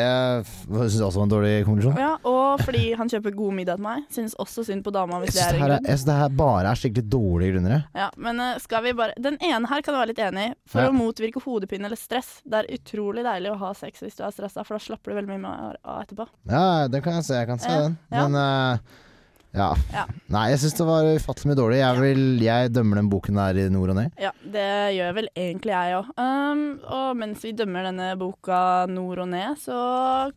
syns 0.66 0.96
jeg 0.98 1.06
også 1.06 1.20
var 1.22 1.26
en 1.28 1.32
dårlig 1.32 1.52
konklusjon. 1.68 2.00
Ja, 2.02 2.16
og 2.26 2.64
fordi 2.66 2.96
han 2.98 3.10
kjøper 3.12 3.36
god 3.38 3.54
middag 3.54 3.78
til 3.78 3.86
meg. 3.86 4.08
Syns 4.14 4.34
også 4.42 4.64
synd 4.66 4.82
på 4.88 4.90
dama 4.96 5.20
hvis 5.22 5.36
det 5.38 5.44
er 5.46 5.54
en 5.60 5.62
grunn. 5.68 5.86
jeg 5.86 6.00
synes 6.00 6.06
det 6.10 6.16
her 6.18 6.34
bare 6.42 6.72
er 6.72 6.82
skikkelig 6.82 7.06
dårlige 7.14 7.54
grunner. 7.54 7.84
Ja, 7.94 8.08
men 8.26 8.42
uh, 8.42 8.56
skal 8.64 8.84
vi 8.88 8.96
bare 8.98 9.14
Den 9.22 9.38
ene 9.46 9.70
her 9.70 9.86
kan 9.86 9.94
jeg 9.94 10.02
være 10.02 10.12
litt 10.16 10.24
enig 10.26 10.48
i. 10.50 10.56
For 10.74 10.82
Ja. 10.82 10.90
å 10.90 10.98
motvirke 10.98 11.44
hodepine 11.46 11.86
eller 11.86 12.02
stress. 12.02 12.40
Det 12.44 12.64
er 12.64 12.74
utrolig 12.80 13.24
deilig 13.24 13.54
å 13.54 13.58
ha 13.62 13.72
sex 13.78 14.02
hvis 14.02 14.18
du 14.18 14.26
er 14.26 14.34
stressa, 14.34 14.66
for 14.66 14.80
da 14.80 14.84
slapper 14.90 15.14
du 15.14 15.20
veldig 15.22 15.40
mye 15.46 15.56
av 15.86 16.04
etterpå. 16.04 16.26
Ja, 16.50 16.66
det 16.90 17.04
kan 17.06 17.20
jeg 17.22 17.30
se. 17.30 17.38
Jeg 17.38 17.48
kan 17.54 17.62
se 17.62 17.70
den. 17.86 17.98
ja. 18.12 18.26
Men 18.28 18.42
eh, 18.42 19.02
ja. 19.56 19.70
Ja. 19.94 20.04
Nei, 20.34 20.44
jeg 20.52 20.60
syns 20.62 20.76
det 20.78 20.86
var 20.88 21.08
ufattelig 21.16 21.50
mye 21.52 21.58
dårlig. 21.60 21.78
Jeg, 21.80 22.02
vil, 22.04 22.24
jeg 22.44 22.72
dømmer 22.76 23.00
den 23.00 23.10
boken 23.12 23.40
der 23.40 23.60
i 23.62 23.66
nord 23.72 23.94
og 23.94 23.98
ned. 24.00 24.12
Ja, 24.20 24.32
det 24.56 24.66
gjør 24.98 25.14
vel 25.20 25.30
egentlig 25.36 25.72
jeg 25.74 25.96
òg. 26.00 26.10
Um, 26.20 26.64
og 26.98 27.10
mens 27.22 27.46
vi 27.46 27.54
dømmer 27.56 27.88
denne 27.88 28.10
boka 28.20 28.60
nord 28.92 29.24
og 29.26 29.30
ned, 29.32 29.56
så 29.62 29.78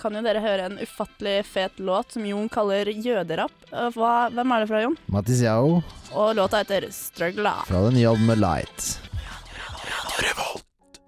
kan 0.00 0.14
jo 0.18 0.22
dere 0.26 0.42
høre 0.44 0.68
en 0.70 0.78
ufattelig 0.82 1.36
fet 1.50 1.80
låt 1.82 2.14
som 2.16 2.26
Jon 2.28 2.48
kaller 2.52 2.92
jøderapp. 2.94 3.56
Uh, 3.72 3.88
Hva, 3.96 4.12
hvem 4.32 4.54
er 4.56 4.64
det 4.64 4.70
fra, 4.70 4.82
Jon? 4.86 4.96
Mattis 5.12 5.42
Yao 5.42 5.82
Og 6.14 6.34
låta 6.38 6.62
heter 6.62 6.88
'Struggla'. 6.88 7.66
fra 7.66 7.82
den 7.84 7.94
nye 7.98 8.08
albumet 8.08 8.38
Light. 8.38 9.00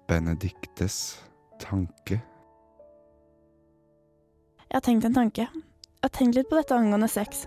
Benediktes 0.07 1.17
tanke. 1.61 2.19
Jeg 4.71 4.75
har 4.77 4.81
tenkt 4.85 5.05
en 5.05 5.13
tanke. 5.15 5.47
Jeg 5.51 6.03
har 6.03 6.09
tenkt 6.15 6.35
litt 6.35 6.49
på 6.49 6.55
dette 6.59 6.75
angående 6.75 7.07
sex. 7.11 7.45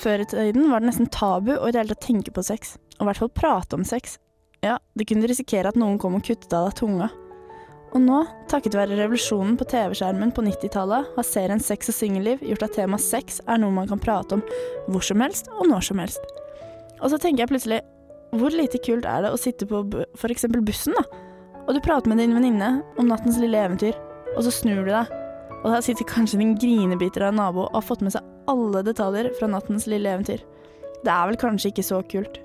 Før 0.00 0.24
i 0.24 0.28
tiden 0.28 0.70
var 0.70 0.82
det 0.82 0.90
nesten 0.90 1.10
tabu 1.12 1.52
å 1.54 1.68
i 1.68 1.72
det 1.74 1.80
hele 1.82 1.94
tatt 1.94 2.06
tenke 2.08 2.32
på 2.34 2.42
sex, 2.44 2.76
og 2.98 3.04
i 3.04 3.08
hvert 3.10 3.22
fall 3.22 3.34
prate 3.34 3.78
om 3.78 3.84
sex. 3.86 4.18
Ja, 4.64 4.78
det 4.96 5.06
kunne 5.10 5.28
risikere 5.28 5.70
at 5.70 5.78
noen 5.78 6.00
kom 6.00 6.16
og 6.18 6.24
kuttet 6.26 6.52
av 6.56 6.68
deg 6.68 6.78
tunga. 6.80 7.10
Og 7.94 8.02
nå, 8.02 8.24
takket 8.50 8.74
være 8.74 8.96
revolusjonen 8.98 9.54
på 9.58 9.68
TV-skjermen 9.70 10.32
på 10.34 10.42
90-tallet, 10.42 11.12
har 11.14 11.26
serien 11.26 11.62
Sex 11.62 11.92
og 11.92 11.94
singelliv 11.94 12.42
gjort 12.42 12.64
at 12.66 12.74
tema 12.74 12.98
sex 12.98 13.38
er 13.46 13.60
noe 13.62 13.74
man 13.76 13.86
kan 13.90 14.02
prate 14.02 14.38
om 14.38 14.42
hvor 14.88 15.04
som 15.06 15.22
helst 15.22 15.50
og 15.54 15.68
når 15.70 15.86
som 15.92 16.02
helst. 16.02 16.24
Og 16.98 17.12
så 17.12 17.20
tenker 17.22 17.44
jeg 17.44 17.52
plutselig, 17.52 17.80
hvor 18.34 18.50
lite 18.50 18.80
kult 18.82 19.06
er 19.06 19.22
det 19.22 19.30
å 19.30 19.38
sitte 19.38 19.68
på 19.70 19.84
f.eks. 20.18 20.48
bussen, 20.66 20.98
da, 20.98 21.04
og 21.64 21.76
du 21.76 21.84
prater 21.84 22.10
med 22.10 22.18
din 22.18 22.34
venninne 22.34 22.80
om 22.98 23.06
nattens 23.06 23.38
lille 23.38 23.62
eventyr, 23.62 23.94
og 24.34 24.42
så 24.42 24.50
snur 24.52 24.82
du 24.82 24.90
deg, 24.90 25.12
og 25.62 25.70
der 25.70 25.84
sitter 25.86 26.08
kanskje 26.08 26.42
din 26.42 26.56
grinebiter 26.58 27.22
av 27.22 27.30
en 27.30 27.44
nabo 27.44 27.68
og 27.68 27.78
har 27.78 27.86
fått 27.92 28.02
med 28.02 28.16
seg 28.16 28.33
alle 28.50 28.84
detaljer 28.86 29.32
fra 29.38 29.50
nattens 29.50 29.88
lille 29.90 30.10
eventyr. 30.10 30.42
Det 31.04 31.12
er 31.12 31.30
vel 31.30 31.40
kanskje 31.40 31.72
ikke 31.72 31.86
så 31.86 32.00
kult. 32.08 32.40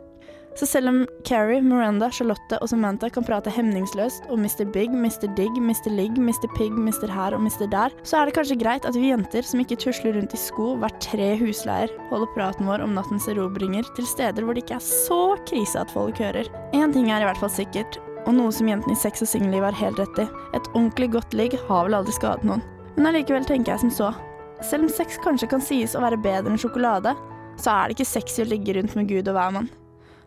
Så 0.60 0.66
selv 0.66 0.90
om 0.90 0.98
Carrie, 1.24 1.62
Miranda, 1.64 2.10
Charlotte 2.12 2.58
og 2.60 2.68
Samantha 2.68 3.08
kan 3.14 3.24
prate 3.24 3.52
hemningsløst 3.54 4.26
om 4.34 4.42
Mr. 4.44 4.66
Big, 4.74 4.92
Mr. 4.92 5.30
Digg, 5.38 5.56
Mr. 5.56 5.88
Ligg, 5.94 6.18
Mr. 6.20 6.50
Pig, 6.58 6.74
Mr. 6.74 7.08
Her 7.08 7.38
og 7.38 7.46
Mr. 7.46 7.68
Der, 7.72 7.94
så 8.04 8.20
er 8.20 8.28
det 8.28 8.36
kanskje 8.36 8.58
greit 8.60 8.88
at 8.90 8.98
vi 8.98 9.12
jenter 9.12 9.46
som 9.46 9.62
ikke 9.64 9.78
tusler 9.80 10.18
rundt 10.18 10.36
i 10.36 10.42
sko 10.42 10.74
hvert 10.82 11.00
tre 11.06 11.32
husleier, 11.40 11.94
holder 12.10 12.34
praten 12.36 12.68
vår 12.68 12.84
om 12.84 12.98
nattens 12.98 13.30
erobringer 13.32 13.88
til 13.96 14.10
steder 14.10 14.44
hvor 14.44 14.58
det 14.58 14.66
ikke 14.66 14.80
er 14.82 14.88
så 14.90 15.22
krise 15.48 15.80
at 15.80 15.94
folk 15.96 16.20
hører. 16.20 16.50
Én 16.76 16.92
ting 16.96 17.08
er 17.08 17.24
i 17.24 17.30
hvert 17.30 17.40
fall 17.40 17.54
sikkert, 17.54 18.02
og 18.26 18.36
noe 18.36 18.52
som 18.52 18.68
jentene 18.68 18.98
i 18.98 19.00
sex 19.00 19.24
og 19.24 19.32
singelliv 19.32 19.64
har 19.70 19.80
helt 19.80 20.02
rett 20.02 20.26
i. 20.26 20.28
Et 20.58 20.74
ordentlig 20.74 21.14
godt 21.16 21.38
ligg 21.38 21.56
har 21.70 21.88
vel 21.88 22.02
aldri 22.02 22.20
skadet 22.20 22.50
noen. 22.50 22.66
Men 22.98 23.14
allikevel 23.14 23.48
tenker 23.48 23.78
jeg 23.78 23.86
som 23.86 23.96
så. 23.96 24.12
Selv 24.62 24.84
om 24.84 24.92
sex 24.92 25.18
kanskje 25.24 25.48
kan 25.52 25.62
sies 25.64 25.96
å 25.96 26.04
være 26.04 26.20
bedre 26.20 26.52
enn 26.52 26.60
sjokolade, 26.60 27.14
så 27.60 27.72
er 27.74 27.88
det 27.88 27.98
ikke 27.98 28.12
sexy 28.12 28.44
å 28.44 28.50
ligge 28.50 28.76
rundt 28.76 28.96
med 28.98 29.08
Gud 29.08 29.28
og 29.32 29.38
hvermann. 29.38 29.70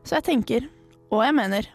Så 0.04 0.16
jeg 0.16 0.26
tenker, 0.28 0.68
og 1.12 1.24
jeg 1.24 1.36
mener, 1.36 1.68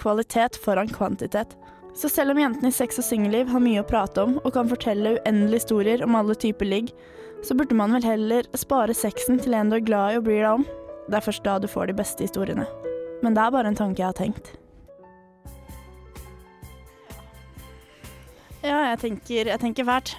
kvalitet 0.00 0.58
foran 0.58 0.90
kvantitet. 0.90 1.54
Så 1.94 2.10
selv 2.10 2.34
om 2.34 2.40
jentene 2.40 2.70
i 2.70 2.74
sex 2.74 2.98
og 3.00 3.06
singelliv 3.06 3.50
har 3.50 3.62
mye 3.62 3.82
å 3.82 3.86
prate 3.86 4.22
om 4.22 4.36
og 4.42 4.52
kan 4.54 4.70
fortelle 4.70 5.16
uendelige 5.18 5.62
historier 5.62 6.04
om 6.06 6.18
alle 6.18 6.36
typer 6.38 6.68
ligg, 6.68 6.92
så 7.46 7.56
burde 7.56 7.76
man 7.78 7.94
vel 7.96 8.04
heller 8.04 8.46
spare 8.58 8.94
sexen 8.94 9.40
til 9.42 9.56
en 9.56 9.70
du 9.72 9.78
er 9.78 9.86
glad 9.86 10.14
i 10.14 10.18
og 10.20 10.26
bryr 10.26 10.42
deg 10.44 10.54
om. 10.60 10.66
Det 11.10 11.18
er 11.18 11.26
først 11.26 11.46
da 11.46 11.58
du 11.58 11.68
får 11.70 11.90
de 11.90 11.98
beste 11.98 12.26
historiene. 12.26 12.66
Men 13.24 13.36
det 13.36 13.42
er 13.44 13.54
bare 13.54 13.70
en 13.70 13.78
tanke 13.78 14.02
jeg 14.02 14.10
har 14.10 14.18
tenkt. 14.18 14.52
Ja, 18.60 18.90
jeg 18.90 18.98
tenker, 19.00 19.48
jeg 19.48 19.62
tenker 19.62 19.88
fælt. 19.88 20.18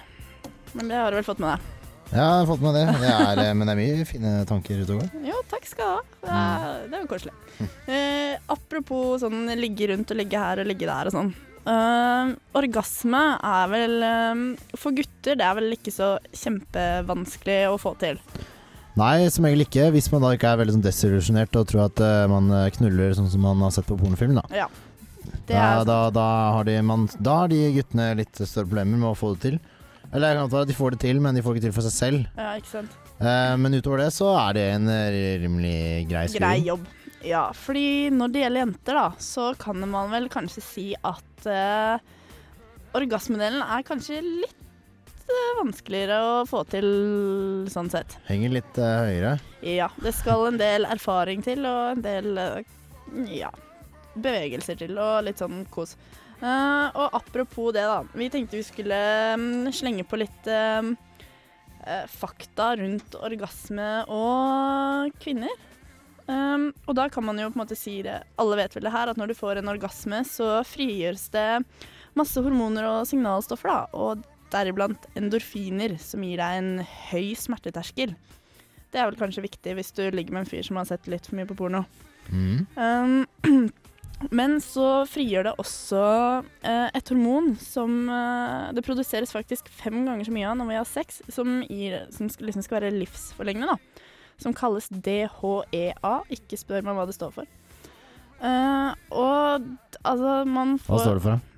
Men 0.74 0.88
det 0.90 0.98
har 0.98 1.12
du 1.12 1.20
vel 1.20 1.28
fått 1.28 1.40
med 1.42 1.54
deg? 1.54 1.81
Ja, 2.12 2.24
jeg 2.26 2.40
har 2.42 2.48
fått 2.50 2.60
med 2.60 2.74
det. 2.76 2.82
det 3.00 3.10
er, 3.10 3.38
eh, 3.40 3.54
men 3.56 3.68
det 3.68 3.72
er 3.72 3.78
mye 3.78 4.08
fine 4.08 4.32
tanker 4.48 4.82
ute 4.82 4.96
og 4.96 5.00
går. 5.00 5.22
Jo, 5.30 5.38
takk 5.48 5.68
skal 5.68 5.86
du 5.88 6.28
ha. 6.28 6.42
Det 6.84 6.98
er, 6.98 7.00
jo 7.00 7.08
koselig. 7.08 7.32
Eh, 7.88 8.34
apropos 8.52 9.22
sånn 9.22 9.46
ligge 9.56 9.88
rundt 9.92 10.12
og 10.12 10.20
ligge 10.20 10.42
her 10.44 10.60
og 10.60 10.68
ligge 10.68 10.88
der 10.88 11.08
og 11.08 11.16
sånn. 11.16 11.32
Eh, 11.62 12.32
orgasme 12.58 13.20
er 13.38 13.68
vel 13.70 13.92
eh, 14.02 14.40
For 14.74 14.90
gutter 14.96 15.36
det 15.38 15.46
er 15.46 15.54
vel 15.54 15.76
ikke 15.76 15.92
så 15.94 16.16
kjempevanskelig 16.34 17.58
å 17.70 17.78
få 17.80 17.94
til. 18.02 18.20
Nei, 19.00 19.30
som 19.32 19.48
regel 19.48 19.64
ikke. 19.64 19.88
Hvis 19.94 20.10
man 20.12 20.26
da 20.26 20.34
ikke 20.36 20.52
er 20.52 20.60
veldig 20.60 20.76
sånn 20.76 20.84
desillusjonert 20.84 21.56
og 21.56 21.68
tror 21.70 21.86
at 21.86 22.00
uh, 22.04 22.26
man 22.28 22.50
knuller 22.76 23.14
sånn 23.16 23.30
som 23.32 23.40
man 23.40 23.62
har 23.64 23.72
sett 23.72 23.86
på 23.88 23.96
pornofilm, 23.96 24.36
da. 24.36 24.42
Ja. 24.52 24.66
Det 25.48 25.54
Da, 25.56 25.80
da, 25.88 26.10
da, 26.12 26.26
har 26.58 26.68
de, 26.68 26.74
man, 26.84 27.06
da 27.16 27.38
har 27.40 27.48
de 27.48 27.62
guttene 27.78 28.10
litt 28.18 28.36
større 28.36 28.68
problemer 28.68 29.00
med 29.00 29.08
å 29.08 29.16
få 29.16 29.32
det 29.32 29.40
til. 29.46 29.56
Eller 30.12 30.28
det 30.28 30.36
kan 30.36 30.44
anta 30.46 30.62
at 30.62 30.68
de 30.70 30.76
får 30.76 30.94
det 30.94 31.02
til, 31.06 31.20
men 31.24 31.34
de 31.34 31.42
får 31.42 31.54
det 31.54 31.62
ikke 31.62 31.68
til 31.70 31.76
for 31.80 31.88
seg 31.88 31.94
selv. 31.96 32.26
ja, 32.36 32.50
ikke 32.60 32.72
sant. 32.74 32.98
Eh, 33.22 33.54
men 33.56 33.78
utover 33.78 34.02
det 34.04 34.10
så 34.12 34.32
er 34.36 34.56
det 34.58 34.64
en 34.74 34.88
rimelig 35.44 35.76
grei 36.10 36.26
skole. 36.28 36.42
Grei 36.42 36.66
jobb. 36.68 36.88
Ja, 37.22 37.44
fordi 37.54 38.10
når 38.10 38.32
det 38.34 38.40
gjelder 38.42 38.64
jenter, 38.64 38.98
da, 38.98 39.06
så 39.22 39.52
kan 39.60 39.78
man 39.88 40.10
vel 40.10 40.26
kanskje 40.32 40.64
si 40.66 40.86
at 41.06 41.46
eh, 41.46 42.02
orgasmedelen 42.98 43.62
er 43.62 43.84
kanskje 43.86 44.18
litt 44.26 45.28
eh, 45.30 45.52
vanskeligere 45.60 46.18
å 46.18 46.32
få 46.50 46.64
til 46.72 46.88
sånn 47.72 47.90
sett. 47.92 48.16
Henger 48.26 48.56
litt 48.58 48.80
eh, 48.82 48.96
høyere. 49.06 49.36
Ja, 49.62 49.88
det 50.02 50.14
skal 50.18 50.48
en 50.50 50.58
del 50.60 50.88
erfaring 50.90 51.44
til, 51.46 51.62
og 51.68 51.94
en 51.94 52.02
del 52.04 52.42
eh, 52.42 52.74
ja, 53.38 53.52
bevegelser 54.18 54.82
til, 54.82 54.98
og 54.98 55.22
litt 55.28 55.40
sånn 55.40 55.62
kos. 55.72 55.94
Eh, 56.42 56.86
og 56.98 57.14
apropos 57.14 57.70
det, 57.74 57.84
da. 57.86 58.02
Vi 58.18 58.28
tenkte 58.32 58.58
vi 58.58 58.66
skulle 58.66 58.98
um, 59.38 59.68
slenge 59.74 60.04
på 60.08 60.18
litt 60.18 60.48
uh, 60.50 60.90
fakta 62.10 62.72
rundt 62.80 63.14
orgasme 63.22 63.90
og 64.10 65.14
kvinner. 65.22 65.54
Um, 66.26 66.70
og 66.86 66.96
da 66.98 67.08
kan 67.10 67.26
man 67.26 67.38
jo 67.38 67.48
på 67.50 67.58
en 67.58 67.62
måte 67.64 67.74
si 67.74 67.96
det 68.06 68.20
Alle 68.38 68.54
vet 68.60 68.76
vel 68.76 68.84
det 68.86 68.92
her, 68.94 69.10
at 69.10 69.18
når 69.18 69.32
du 69.32 69.38
får 69.38 69.58
en 69.58 69.70
orgasme, 69.72 70.22
så 70.26 70.60
frigjøres 70.66 71.28
det 71.34 71.48
masse 72.18 72.42
hormoner 72.42 72.86
og 72.90 73.08
signalstoffer, 73.10 73.70
da. 73.70 73.80
Og 73.94 74.26
deriblant 74.52 75.06
endorfiner, 75.16 75.96
som 76.02 76.24
gir 76.26 76.42
deg 76.42 76.58
en 76.58 76.72
høy 77.10 77.32
smerteterskel. 77.38 78.14
Det 78.92 79.00
er 79.00 79.08
vel 79.08 79.16
kanskje 79.16 79.46
viktig 79.46 79.78
hvis 79.78 79.94
du 79.96 80.04
ligger 80.12 80.34
med 80.34 80.44
en 80.44 80.50
fyr 80.50 80.66
som 80.66 80.76
har 80.76 80.90
sett 80.90 81.08
litt 81.08 81.28
for 81.28 81.38
mye 81.38 81.48
på 81.48 81.56
porno. 81.56 81.86
Mm. 82.28 82.66
Um, 82.76 83.70
men 84.30 84.58
så 84.62 85.04
frigjør 85.10 85.48
det 85.48 85.54
også 85.62 86.02
eh, 86.62 86.88
et 86.94 87.12
hormon 87.12 87.52
som 87.60 88.08
eh, 88.12 88.70
det 88.76 88.84
produseres 88.86 89.32
faktisk 89.34 89.70
fem 89.72 90.02
ganger 90.06 90.28
så 90.28 90.34
mye 90.34 90.50
av 90.50 90.58
når 90.60 90.70
vi 90.70 90.78
har 90.78 90.88
sex, 90.88 91.22
som, 91.32 91.60
gir, 91.66 92.02
som 92.14 92.30
liksom 92.30 92.64
skal 92.64 92.80
være 92.80 92.94
livsforlengende, 92.96 93.74
da. 93.74 94.08
Som 94.42 94.54
kalles 94.56 94.88
DHEA. 94.90 96.14
Ikke 96.34 96.58
spør 96.58 96.84
meg 96.86 96.96
hva 96.98 97.06
det 97.06 97.16
står 97.16 97.34
for. 97.34 97.50
Eh, 98.42 98.90
og 99.14 99.66
altså, 100.02 100.42
man 100.48 100.76
får 100.82 100.96
Hva 100.96 101.02
står 101.06 101.18
det 101.18 101.24
for? 101.26 101.36
da? 101.36 101.48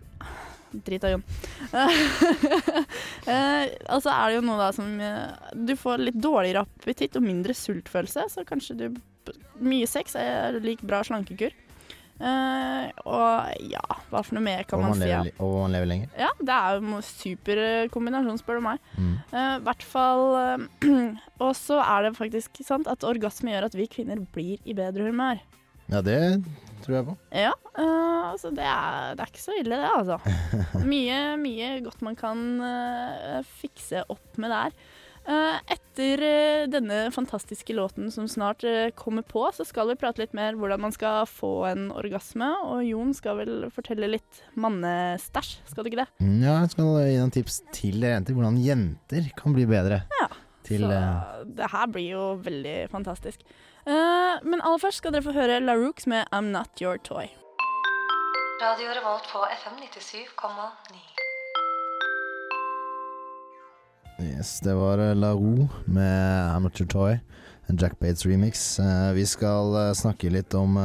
Drit 0.84 1.04
av 1.06 1.12
Jon. 1.14 1.22
eh, 3.30 3.72
altså 3.86 4.10
er 4.10 4.24
det 4.26 4.36
jo 4.36 4.44
noe 4.44 4.58
da 4.58 4.70
som 4.74 4.88
eh, 4.98 5.52
Du 5.54 5.76
får 5.78 6.02
litt 6.02 6.18
dårligere 6.18 6.64
appetitt 6.66 7.14
og 7.18 7.24
mindre 7.24 7.54
sultfølelse, 7.56 8.26
så 8.32 8.46
kanskje 8.48 8.78
du 8.78 8.86
Mye 9.64 9.86
sex 9.88 10.18
er 10.20 10.58
lik 10.60 10.82
bra 10.84 10.98
slankekur. 11.06 11.54
Eh, 12.14 12.90
og 13.10 13.64
ja, 13.66 13.82
hva 14.10 14.20
for 14.22 14.36
noe 14.36 14.44
mer 14.44 14.62
kan 14.68 14.78
Og 14.78 14.84
man 14.84 14.92
man, 14.94 15.00
si? 15.02 15.08
Ja? 15.10 15.22
og 15.42 15.56
man 15.64 15.72
lever 15.74 15.88
lenger. 15.90 16.12
ja, 16.14 16.28
det 16.38 16.54
er 16.54 16.76
jo 16.76 16.84
en 16.84 17.06
super 17.06 17.62
eh, 17.64 17.88
kombinasjon, 17.90 18.38
spør 18.38 18.60
du 18.60 18.66
meg. 18.68 18.84
Mm. 18.94 19.16
uh, 19.32 19.56
hvert 19.66 19.86
fall 19.90 20.22
uh, 20.38 20.92
Og 21.44 21.50
så 21.58 21.80
er 21.82 22.06
det 22.06 22.14
faktisk 22.18 22.62
sant 22.62 22.90
at 22.90 23.06
orgasme 23.06 23.50
gjør 23.50 23.66
at 23.66 23.74
vi 23.78 23.88
kvinner 23.90 24.22
blir 24.34 24.62
i 24.62 24.76
bedre 24.78 25.08
humør. 25.10 25.42
Ja, 25.90 26.00
det 26.06 26.20
tror 26.84 26.94
jeg 26.96 27.06
på. 27.08 27.14
Ja, 27.34 27.52
altså 28.30 28.50
det 28.54 28.64
er, 28.64 29.16
det 29.16 29.24
er 29.24 29.30
ikke 29.32 29.42
så 29.42 29.56
ille 29.58 29.76
det, 29.80 29.90
altså. 29.90 30.18
Mye, 30.92 31.18
mye 31.40 31.70
godt 31.84 32.04
man 32.04 32.16
kan 32.16 32.40
fikse 33.58 34.04
opp 34.12 34.38
med 34.40 34.52
der. 34.52 34.76
Eh, 35.24 35.58
etter 35.72 36.20
eh, 36.20 36.66
denne 36.68 37.06
fantastiske 37.14 37.72
låten 37.72 38.10
som 38.12 38.26
snart 38.28 38.64
eh, 38.68 38.90
kommer 38.98 39.24
på, 39.24 39.46
så 39.56 39.64
skal 39.64 39.88
vi 39.88 39.96
prate 39.96 40.20
litt 40.20 40.34
mer 40.36 40.56
hvordan 40.58 40.82
man 40.84 40.92
skal 40.92 41.24
få 41.30 41.52
en 41.70 41.86
orgasme. 41.96 42.50
Og 42.68 42.82
Jon 42.84 43.14
skal 43.16 43.38
vel 43.40 43.54
fortelle 43.72 44.10
litt 44.12 44.42
mannestæsj, 44.60 45.54
skal 45.70 45.84
du 45.86 45.92
ikke 45.92 46.02
det? 46.02 46.08
Mm, 46.20 46.40
Ja, 46.44 46.58
jeg 46.60 46.74
skal 46.74 46.90
gi 47.08 47.16
noen 47.22 47.32
tips 47.38 47.62
til 47.72 48.00
dere 48.04 48.18
jenter 48.18 48.36
hvordan 48.36 48.60
jenter 48.60 49.30
kan 49.40 49.56
bli 49.56 49.64
bedre. 49.70 50.02
Ja. 50.20 50.28
Til, 50.64 50.80
så 50.88 51.44
det 51.56 51.66
her 51.72 51.88
blir 51.92 52.06
jo 52.14 52.22
veldig 52.44 52.76
fantastisk. 52.92 53.40
Eh, 53.84 54.36
men 54.44 54.60
aller 54.64 54.80
først 54.80 55.00
skal 55.02 55.12
dere 55.12 55.24
få 55.24 55.34
høre 55.36 55.60
La 55.60 55.76
Rooks 55.76 56.08
med 56.08 56.28
I'm 56.32 56.52
Not 56.52 56.80
Your 56.84 57.00
Toy. 57.04 57.28
Radio 58.62 58.92
Revolt 58.96 59.28
på 59.28 59.44
FM 59.60 59.80
97,9. 59.88 61.23
Yes, 64.22 64.60
det 64.60 64.74
var 64.74 64.98
eh, 64.98 65.14
La 65.14 65.32
Roux 65.34 65.68
med 65.90 66.50
Amateur 66.54 66.86
Toy, 66.86 67.18
en 67.66 67.78
Jack 67.80 67.98
Bates 67.98 68.26
remix. 68.26 68.78
Eh, 68.78 69.10
vi 69.16 69.26
skal 69.26 69.74
eh, 69.80 69.92
snakke 69.94 70.30
litt 70.30 70.54
om 70.54 70.78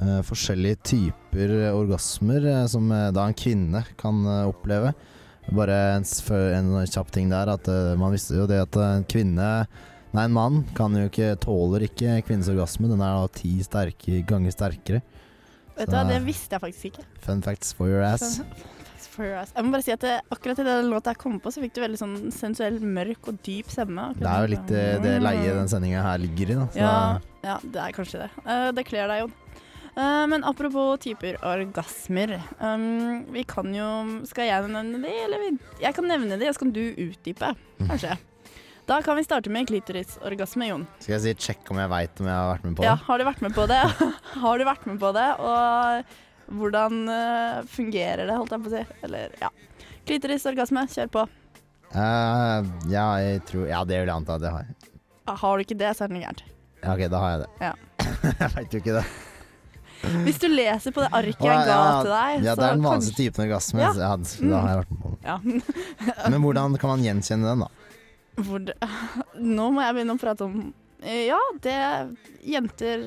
forskjellige 0.00 0.78
typer 0.88 1.50
orgasmer 1.76 2.46
som 2.72 2.86
da 2.88 3.26
en 3.28 3.34
kvinne 3.36 3.82
kan 4.00 4.22
oppleve. 4.48 4.94
Bare 5.52 5.76
en, 5.98 6.06
en 6.32 6.70
kjapp 6.88 7.10
ting 7.12 7.28
der, 7.28 7.50
at 7.52 7.68
man 8.00 8.14
visste 8.14 8.38
jo 8.38 8.46
det 8.48 8.62
at 8.62 8.78
en 8.80 9.04
kvinne 9.04 9.50
Nei, 10.10 10.24
en 10.24 10.32
mann 10.34 10.62
kan 10.74 10.96
jo 10.96 11.04
ikke, 11.06 11.34
tåler 11.44 11.84
ikke 11.86 12.16
kvinnens 12.26 12.48
orgasme. 12.50 12.88
Den 12.90 13.04
er 13.04 13.20
da 13.20 13.28
ti 13.36 13.52
sterke, 13.62 14.24
ganger 14.26 14.56
sterkere. 14.56 15.02
Vet 15.76 15.92
du 15.92 15.94
hva, 15.94 16.06
Det 16.08 16.22
visste 16.24 16.56
jeg 16.56 16.64
faktisk 16.64 16.88
ikke. 16.94 17.04
Fun 17.28 17.44
facts 17.44 17.76
for 17.76 17.92
your 17.92 18.02
ass. 18.02 18.40
Us. 19.18 19.52
Jeg 19.56 19.66
må 19.66 19.74
bare 19.74 19.84
si 19.84 19.92
at 19.94 20.04
det, 20.04 20.16
Akkurat 20.32 20.62
i 20.62 20.66
den 20.66 20.90
låta 20.92 21.14
jeg 21.14 21.20
kom 21.22 21.38
på, 21.42 21.52
så 21.52 21.62
fikk 21.64 21.74
du 21.76 21.82
veldig 21.82 22.00
sånn 22.00 22.16
sensuell, 22.34 22.78
mørk 22.80 23.30
og 23.32 23.40
dyp 23.46 23.70
stemme. 23.72 24.10
Det 24.18 24.28
er 24.30 24.46
jo 24.46 24.52
litt 24.54 24.72
eh, 24.76 24.94
det 25.02 25.16
leie 25.24 25.56
den 25.56 25.70
sendinga 25.70 26.04
her 26.06 26.22
ligger 26.22 26.54
i, 26.54 26.58
da. 26.60 26.68
Ja, 26.78 26.94
ja, 27.46 27.58
det 27.64 27.82
er 27.82 27.96
kanskje 27.96 28.24
det. 28.24 28.30
Uh, 28.46 28.70
det 28.76 28.86
kler 28.88 29.10
deg, 29.10 29.24
Jon. 29.24 29.36
Uh, 29.90 30.24
men 30.30 30.46
apropos 30.46 31.02
typer 31.02 31.38
orgasmer. 31.42 32.36
Um, 32.62 33.26
vi 33.34 33.42
kan 33.48 33.72
jo 33.74 33.88
Skal 34.30 34.46
jeg 34.46 34.70
nevne 34.70 35.02
de, 35.02 35.14
eller 35.26 35.42
vi, 35.42 35.48
Jeg 35.82 35.96
kan 35.96 36.06
nevne 36.06 36.38
de, 36.38 36.46
og 36.46 36.54
så 36.54 36.62
kan 36.62 36.74
du 36.76 36.84
utdype, 36.94 37.54
kanskje. 37.82 38.16
Da 38.90 38.96
kan 39.06 39.14
vi 39.18 39.22
starte 39.22 39.50
med 39.52 39.68
klitorisorgasme, 39.68 40.66
Jon. 40.66 40.86
skal 40.98 41.14
jeg 41.14 41.22
si 41.22 41.50
sjekk 41.50 41.68
om 41.70 41.78
jeg 41.78 41.90
veit 41.92 42.22
om 42.22 42.26
jeg 42.26 42.34
har 42.34 42.48
vært 42.48 42.64
med 42.66 42.72
på 42.74 42.82
det? 42.82 42.88
Ja, 42.88 42.96
har 43.06 43.20
du 43.20 43.26
vært 43.28 43.44
med 43.44 43.54
på 43.54 43.66
det? 43.70 43.82
har 44.42 44.58
du 44.58 44.64
vært 44.66 44.88
med 44.88 44.98
på 45.02 45.12
det? 45.14 45.28
Og 45.50 46.16
hvordan 46.50 47.02
uh, 47.08 47.60
fungerer 47.70 48.26
det, 48.26 48.36
holdt 48.36 48.54
jeg 48.54 48.64
på 48.64 48.70
å 48.70 48.74
si? 48.74 49.00
Eller, 49.06 49.34
ja. 49.40 49.50
Klitorisorgasme, 50.08 50.86
kjør 50.90 51.12
på. 51.14 51.26
Uh, 51.90 52.66
ja, 52.90 53.06
jeg 53.18 53.40
tror 53.48 53.64
Ja, 53.66 53.80
det 53.82 53.96
vil 53.98 54.06
jeg 54.06 54.14
anta 54.14 54.36
at 54.38 54.46
jeg 54.46 54.54
har. 54.54 54.68
Ah, 55.26 55.34
Har 55.38 55.58
du 55.58 55.64
ikke 55.66 55.78
det, 55.78 55.90
så 55.96 56.06
er 56.06 56.10
det 56.10 56.18
noe 56.18 56.24
gærent. 56.24 56.44
Ja, 56.80 56.94
ok, 56.94 57.02
da 57.12 57.24
har 57.24 57.34
jeg 57.34 57.42
det. 57.42 57.50
Ja. 57.66 57.72
jeg 58.42 58.52
veit 58.54 58.74
jo 58.74 58.82
ikke 58.82 58.96
det. 59.00 59.04
Hvis 60.24 60.38
du 60.40 60.46
leser 60.48 60.94
på 60.96 61.02
det 61.04 61.10
arket 61.12 61.44
jeg 61.44 61.64
ga 61.68 61.74
ja, 61.76 61.88
til 62.00 62.10
deg, 62.14 62.44
Ja, 62.46 62.54
så 62.54 62.60
det 62.62 62.68
er 62.68 62.78
den 62.78 62.86
vanligste 62.86 63.16
typen 63.18 63.44
orgasme. 63.44 63.82
Ja. 63.82 63.90
Ja, 64.00 64.14
da 64.16 64.60
har 64.64 64.70
jeg 64.70 64.80
vært 64.80 64.94
med 64.94 65.02
på. 65.02 65.10
Ja. 65.26 65.36
Men 66.32 66.38
hvordan 66.46 66.78
kan 66.80 66.94
man 66.94 67.04
gjenkjenne 67.04 67.50
den, 67.50 67.64
da? 67.66 67.68
Hvor 68.40 68.64
nå 69.58 69.66
må 69.74 69.84
jeg 69.84 69.98
begynne 69.98 70.16
å 70.16 70.22
prate 70.22 70.46
om 70.46 70.56
Ja, 71.00 71.40
det 71.64 71.76
Jenter 72.44 73.02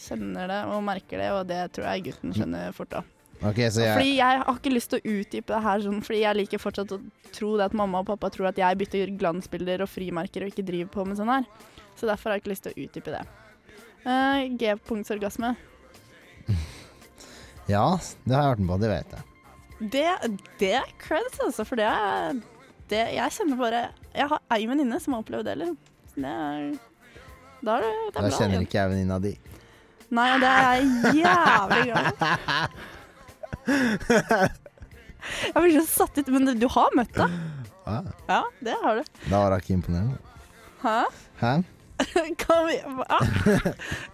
kjenner 0.00 0.50
det 0.50 0.60
og 0.66 0.82
merker 0.82 1.20
det, 1.22 1.30
og 1.36 1.44
det 1.46 1.60
tror 1.76 1.86
jeg 1.86 2.08
gutten 2.08 2.34
skjønner 2.34 2.74
fort 2.74 2.90
da. 2.96 3.02
Ok, 3.40 3.56
så 3.72 3.86
jeg 3.86 3.96
Fordi 3.96 4.16
jeg 4.18 4.40
har 4.42 4.50
ikke 4.52 4.72
lyst 4.74 4.90
til 4.92 5.00
å 5.00 5.12
utdype 5.14 5.54
det 5.54 5.60
her 5.64 5.84
sånn, 5.84 6.00
fordi 6.04 6.18
jeg 6.20 6.36
liker 6.36 6.60
fortsatt 6.60 6.90
å 6.92 6.98
tro 7.32 7.52
det 7.56 7.70
at 7.70 7.76
mamma 7.76 8.02
og 8.02 8.10
pappa 8.10 8.28
tror 8.34 8.50
at 8.50 8.58
jeg 8.60 8.80
bytter 8.82 9.14
glansbilder 9.20 9.84
og 9.86 9.88
frimerker 9.88 10.44
og 10.44 10.52
ikke 10.52 10.66
driver 10.66 10.90
på 10.92 11.06
med 11.08 11.20
sånn 11.20 11.32
her. 11.32 11.46
Så 11.96 12.08
derfor 12.10 12.30
har 12.30 12.36
jeg 12.36 12.44
ikke 12.44 12.52
lyst 12.52 12.66
til 12.66 12.74
å 12.74 12.84
utdype 12.84 13.14
det. 13.14 13.22
Uh, 14.04 14.44
G-punktsorgasme. 14.60 15.54
Ja, 17.70 18.00
det 18.24 18.34
har 18.34 18.48
jeg 18.48 18.50
vært 18.56 18.62
med 18.64 18.70
på, 18.72 18.76
det 18.82 18.88
vet 18.90 19.12
jeg. 19.14 19.26
Det, 19.94 20.06
det 20.58 20.70
er 20.80 20.88
creds, 20.98 21.36
altså, 21.44 21.62
for 21.68 21.78
det 21.78 21.86
er 21.86 22.40
det, 22.90 23.04
Jeg 23.14 23.32
kjenner 23.36 23.60
bare 23.60 23.82
Jeg 24.10 24.26
har 24.32 24.40
ei 24.50 24.64
venninne 24.66 24.98
som 24.98 25.14
har 25.14 25.22
opplevd 25.22 25.46
det, 25.46 25.54
liksom. 25.60 25.76
Det 26.16 26.32
er 26.34 26.89
Da 27.60 27.76
er 27.76 27.80
det, 27.84 27.90
det 27.90 28.08
er 28.08 28.14
Da 28.16 28.20
bra. 28.24 28.36
kjenner 28.38 28.60
ikke 28.64 28.78
jeg 28.80 28.90
venninna 28.94 29.18
di. 29.22 29.32
Nei, 30.10 30.28
og 30.34 30.40
det 30.42 30.48
er 30.50 30.62
jeg 30.74 30.84
jævlig 31.20 31.82
glad 31.90 32.06
for. 32.20 32.30
Jeg 35.50 35.62
blir 35.62 35.74
så 35.80 35.86
satt 36.06 36.18
ut, 36.22 36.30
men 36.32 36.48
du, 36.48 36.54
du 36.62 36.66
har 36.72 36.90
møtt 36.96 37.18
henne. 37.20 37.40
Ja. 37.84 37.98
Ja, 38.30 38.40
det 38.64 38.74
har 38.82 39.00
du. 39.00 39.04
da 39.30 39.36
var 39.42 39.50
hun 39.54 39.60
ikke 39.62 39.74
imponerende. 39.76 40.16
Hæ? 40.82 40.96
Hæ? 41.42 41.52
Kan 42.40 42.66
vi, 42.66 42.76
ah! 43.08 43.26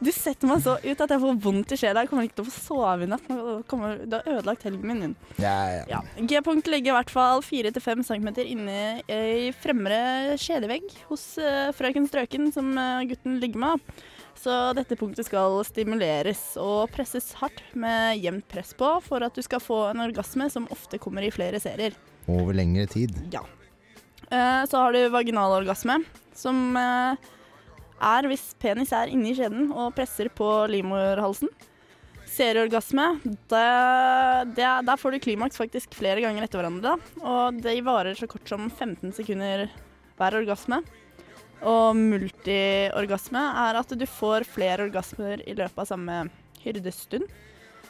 Du 0.03 0.11
setter 0.12 0.49
meg 0.51 0.62
så 0.64 0.77
ut 0.83 1.01
at 1.05 1.12
jeg 1.14 1.22
får 1.22 1.38
vondt 1.44 1.72
i 1.75 1.79
sjela. 1.81 2.03
Jeg 2.05 2.11
kommer 2.11 2.27
ikke 2.27 2.40
til 2.40 2.46
å 2.46 2.51
få 2.51 2.62
sove 2.64 3.07
i 3.07 3.11
natt. 3.11 3.27
Kommer- 3.70 4.03
Du 4.07 4.16
har 4.18 4.27
ødelagt 4.38 4.66
helgen 4.66 4.87
min. 5.03 5.14
Ja, 5.40 5.55
ja. 5.77 5.85
Ja. 5.96 6.01
G-punkt 6.18 6.68
ligger 6.70 6.92
i 6.92 6.96
hvert 6.99 7.12
fall 7.14 7.42
4-5 7.46 8.03
cm 8.09 8.29
inne 8.46 8.79
i 9.09 9.49
fremre 9.57 10.37
kjedevegg 10.40 10.90
hos 11.11 11.25
uh, 11.38 11.70
frøken 11.77 12.09
Strøken, 12.11 12.51
som 12.55 12.72
uh, 12.79 13.05
gutten 13.09 13.38
ligger 13.42 13.62
med. 13.62 13.96
Så 14.37 14.53
dette 14.77 14.99
punktet 15.01 15.27
skal 15.27 15.57
stimuleres 15.64 16.42
og 16.61 16.90
presses 16.92 17.31
hardt 17.40 17.62
med 17.79 18.18
jevnt 18.20 18.44
press 18.53 18.75
på 18.77 18.90
for 19.05 19.25
at 19.25 19.35
du 19.35 19.40
skal 19.42 19.62
få 19.64 19.79
en 19.90 20.03
orgasme 20.05 20.51
som 20.53 20.68
ofte 20.75 21.01
kommer 21.03 21.25
i 21.25 21.33
flere 21.35 21.61
serier. 21.62 21.96
Over 22.29 22.53
lengre 22.59 22.85
tid. 22.90 23.14
Ja. 23.33 23.42
Uh, 24.29 24.62
så 24.68 24.83
har 24.83 24.92
du 24.92 25.07
vaginalorgasme, 25.14 26.01
som 26.37 26.77
eh, 26.77 27.29
er 28.02 28.28
hvis 28.30 28.50
penis 28.61 28.92
er 28.94 29.11
inni 29.12 29.35
skjeden 29.37 29.70
og 29.72 29.94
presser 29.96 30.28
på 30.32 30.48
livmorhalsen. 30.72 31.50
Serieorgasme, 32.37 33.06
det, 33.24 34.56
der 34.59 35.00
får 35.00 35.14
du 35.14 35.22
klimaks 35.24 35.56
faktisk 35.56 35.94
flere 35.96 36.20
ganger 36.20 36.44
etter 36.44 36.61
hverandre. 36.61 36.96
da. 36.96 37.24
Og 37.24 37.61
de 37.64 37.76
varer 37.87 38.18
så 38.18 38.28
kort 38.28 38.48
som 38.48 38.68
15 38.68 39.14
sekunder 39.16 39.68
hver 40.18 40.37
orgasme. 40.42 40.82
Og 41.64 41.96
multiorgasme 41.96 43.40
er 43.64 43.78
at 43.80 43.94
du 43.96 44.04
får 44.11 44.44
flere 44.44 44.90
orgasmer 44.90 45.40
i 45.48 45.56
løpet 45.56 45.87
av 45.87 45.88
samme 45.88 46.18
hyrdestund. 46.64 47.24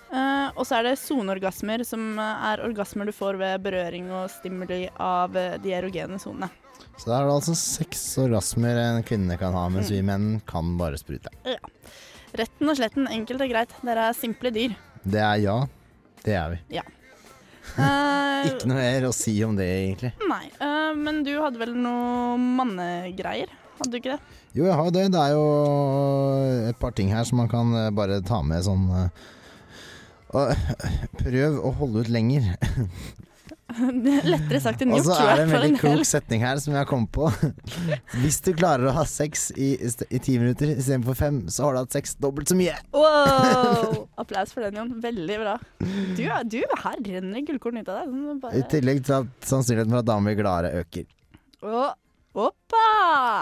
Uh, 0.06 0.54
og 0.54 0.62
så 0.68 0.78
er 0.78 0.86
det 0.86 1.00
soneorgasmer, 1.02 1.82
som 1.82 2.14
er 2.22 2.62
orgasmer 2.62 3.08
du 3.08 3.16
får 3.16 3.40
ved 3.40 3.64
berøring 3.64 4.06
og 4.14 4.30
stimuli 4.30 4.84
av 5.02 5.34
de 5.34 5.74
erogene 5.74 6.20
sonene. 6.22 6.52
Så 6.96 7.10
da 7.10 7.18
er 7.18 7.26
det 7.28 7.34
altså 7.36 7.54
seks 7.58 8.02
orgasmer 8.22 8.78
en 8.80 9.02
kvinne 9.06 9.36
kan 9.40 9.54
ha, 9.56 9.66
mens 9.72 9.90
vi 9.92 10.00
menn 10.04 10.38
kan 10.48 10.74
bare 10.80 10.98
sprute. 11.00 11.30
Retten 12.36 12.68
og 12.72 12.76
sletten, 12.78 13.08
enkelt 13.12 13.44
og 13.44 13.52
greit. 13.52 13.74
Dere 13.84 14.08
er 14.10 14.16
simple 14.16 14.52
dyr. 14.54 14.74
Det 15.06 15.20
er 15.22 15.42
ja. 15.44 15.56
Det 16.24 16.36
er 16.36 16.54
vi. 16.56 16.62
Eh, 17.76 18.46
Ikke 18.46 18.68
noe 18.70 18.78
mer 18.78 19.04
å 19.08 19.12
si 19.12 19.32
om 19.44 19.56
det, 19.58 19.66
egentlig. 19.66 20.12
Nei, 20.30 20.46
uh, 20.62 20.94
men 20.96 21.18
du 21.26 21.32
hadde 21.42 21.58
vel 21.60 21.74
noe 21.74 22.36
mannegreier? 22.38 23.50
Hadde 23.80 23.90
du 23.90 23.96
ikke 23.98 24.14
det? 24.14 24.36
Jo, 24.56 24.68
jeg 24.68 24.76
har 24.78 24.92
det. 24.94 25.02
Det 25.12 25.20
er 25.20 25.34
jo 25.34 25.42
et 26.70 26.78
par 26.80 26.94
ting 26.96 27.10
her 27.12 27.26
som 27.28 27.42
man 27.42 27.50
kan 27.52 27.74
eh, 27.76 27.90
bare 27.92 28.22
ta 28.24 28.38
med 28.46 28.64
sånn 28.64 28.86
uh, 28.94 29.08
Prøv 31.20 31.58
å 31.60 31.74
holde 31.82 32.06
ut 32.06 32.12
lenger. 32.12 32.48
er 33.74 34.28
lettere 34.30 34.60
sagt 34.62 34.82
enn 34.84 34.92
Og 34.94 35.02
så 35.04 35.16
er 35.18 35.40
det 35.40 35.44
en 35.46 35.52
veldig 35.52 35.80
klok 35.80 36.06
setning 36.08 36.44
her 36.44 36.60
som 36.62 36.74
jeg 36.74 36.80
har 36.80 36.88
kommet 36.88 37.10
på. 37.14 37.26
Hvis 38.22 38.38
du 38.46 38.52
klarer 38.56 38.90
å 38.90 38.94
ha 38.96 39.04
sex 39.08 39.48
i, 39.56 39.74
i 39.76 40.20
ti 40.22 40.36
minutter 40.38 40.76
istedenfor 40.76 41.18
fem, 41.18 41.42
så 41.52 41.66
har 41.66 41.74
du 41.74 41.80
hatt 41.82 41.98
sex 41.98 42.16
dobbelt 42.22 42.52
så 42.52 42.58
mye. 42.58 42.76
Wow! 42.94 44.06
Applaus 44.22 44.54
for 44.54 44.66
den, 44.66 44.78
Jon. 44.78 44.94
Veldig 45.02 45.38
bra. 45.42 45.58
Du, 45.82 46.24
du 46.52 46.60
her 46.62 47.02
renner 47.10 47.46
gullkorn 47.48 47.82
ut 47.82 47.90
av 47.90 48.04
deg. 48.04 48.16
Bare... 48.44 48.60
I 48.60 48.64
tillegg 48.70 49.02
til 49.08 49.20
at 49.22 49.50
sannsynligheten 49.50 49.96
for 49.96 50.04
at 50.04 50.10
damer 50.12 50.30
blir 50.30 50.44
gladere 50.44 50.84
øker. 50.84 51.10
Oppa! 52.36 52.75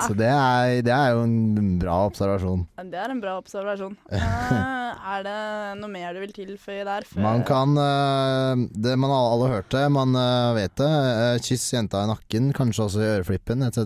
Så 0.07 0.13
det 0.19 0.29
er, 0.31 0.83
det 0.87 0.93
er 0.95 1.09
jo 1.15 1.21
en 1.27 1.79
bra 1.83 1.97
observasjon. 2.09 2.63
Det 2.91 2.99
er 3.01 3.11
en 3.15 3.23
bra 3.23 3.33
observasjon. 3.41 3.95
Eh, 4.95 5.01
er 5.19 5.23
det 5.27 5.39
noe 5.81 5.91
mer 5.91 6.15
du 6.15 6.21
vil 6.23 6.33
tilføye 6.33 6.85
der? 6.87 7.03
Man 7.21 7.43
kan 7.45 7.69
øh, 7.77 8.57
det, 8.73 8.95
Man 9.01 9.11
har 9.11 9.33
alle 9.35 9.49
hørt 9.51 9.69
det, 9.75 9.83
man 9.93 10.15
øh, 10.17 10.55
vet 10.57 10.75
det. 10.79 10.91
Kyss 11.45 11.73
jenta 11.75 12.05
i 12.05 12.07
nakken, 12.09 12.53
kanskje 12.57 12.85
også 12.87 13.01
i 13.03 13.09
øreflippen 13.17 13.63
etc. 13.67 13.79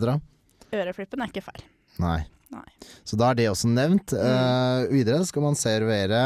Øreflippen 0.75 1.21
er 1.25 1.29
ikke 1.33 1.43
feil. 1.49 1.63
Nei. 2.03 2.21
Nei. 2.55 2.69
Så 3.09 3.17
da 3.19 3.25
er 3.33 3.37
det 3.41 3.49
også 3.51 3.69
nevnt. 3.73 4.09
Eh, 4.15 4.81
videre 4.93 5.25
skal 5.29 5.43
man 5.49 5.57
servere 5.59 6.23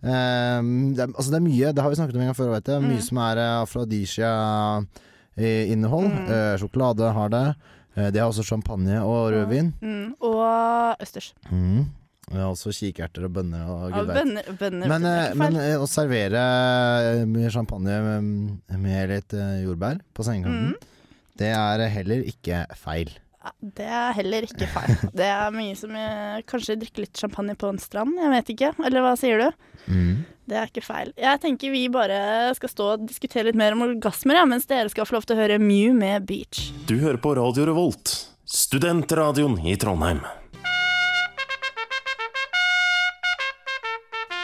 Um, 0.00 0.94
det, 0.96 1.02
er, 1.04 1.10
altså 1.12 1.28
det 1.28 1.36
er 1.36 1.44
mye, 1.44 1.74
det 1.76 1.82
har 1.84 1.90
vi 1.92 1.96
snakket 1.98 2.16
om 2.16 2.22
en 2.24 2.30
gang 2.30 2.36
før, 2.38 2.48
vet 2.54 2.64
jeg. 2.72 2.80
Mye 2.80 2.96
Mm. 2.96 3.04
som 3.04 3.18
er 3.20 3.36
uh, 3.36 3.60
afrodisia-innhold. 3.66 6.08
Mm. 6.08 6.56
sjokolade 6.62 7.04
har 7.12 7.28
det. 7.34 7.42
Eh, 7.96 8.10
de 8.14 8.20
har 8.22 8.28
også 8.30 8.44
champagne 8.46 9.00
og 9.02 9.32
rødvin. 9.34 9.72
Mm. 9.82 10.12
Og 10.20 10.96
østers. 11.02 11.32
Mm. 11.50 11.88
Har 12.30 12.46
også 12.52 12.70
kikerter 12.76 13.24
og 13.26 13.32
bønner 13.34 13.66
og 13.66 13.88
gud 13.90 14.06
ja, 14.06 14.14
bønner, 14.20 14.50
bønner 14.60 14.86
Men, 14.92 15.06
er 15.08 15.32
eh, 15.32 15.38
men 15.40 15.56
eh, 15.58 15.74
å 15.82 15.88
servere 15.90 16.42
champagne 17.50 17.96
med, 18.06 18.78
med 18.78 19.10
litt 19.16 19.34
jordbær 19.64 19.98
på 20.14 20.26
sengekanten, 20.26 20.76
Mm. 20.76 20.86
det 21.40 21.50
er 21.56 21.82
heller 21.90 22.22
ikke 22.30 22.66
feil. 22.78 23.10
Det 23.60 23.86
er 23.88 24.12
heller 24.18 24.44
ikke 24.44 24.66
feil. 24.68 24.96
Det 25.20 25.24
er 25.24 25.54
mye 25.54 25.76
som 25.78 25.94
jeg, 25.96 26.44
Kanskje 26.50 26.76
drikke 26.80 27.06
litt 27.06 27.20
champagne 27.22 27.56
på 27.56 27.70
en 27.72 27.80
strand, 27.80 28.18
jeg 28.20 28.32
vet 28.34 28.52
ikke. 28.54 28.72
Eller 28.84 29.04
hva 29.04 29.14
sier 29.18 29.40
du? 29.40 29.46
Mm. 29.88 30.18
Det 30.50 30.58
er 30.58 30.68
ikke 30.68 30.84
feil. 30.84 31.12
Jeg 31.16 31.40
tenker 31.40 31.72
vi 31.72 31.86
bare 31.92 32.18
skal 32.58 32.72
stå 32.72 32.88
og 32.96 33.06
diskutere 33.08 33.48
litt 33.48 33.58
mer 33.58 33.76
om 33.76 33.86
orgasmer, 33.86 34.40
ja, 34.40 34.44
mens 34.48 34.68
dere 34.68 34.92
skal 34.92 35.08
få 35.08 35.16
lov 35.16 35.28
til 35.28 35.38
å 35.38 35.40
høre 35.40 35.60
Mew 35.62 35.94
med 35.96 36.26
Beach. 36.28 36.68
Du 36.90 36.98
hører 37.00 37.20
på 37.22 37.32
Radio 37.38 37.68
Revolt, 37.70 38.12
studentradioen 38.44 39.56
i 39.64 39.78
Trondheim. 39.80 40.20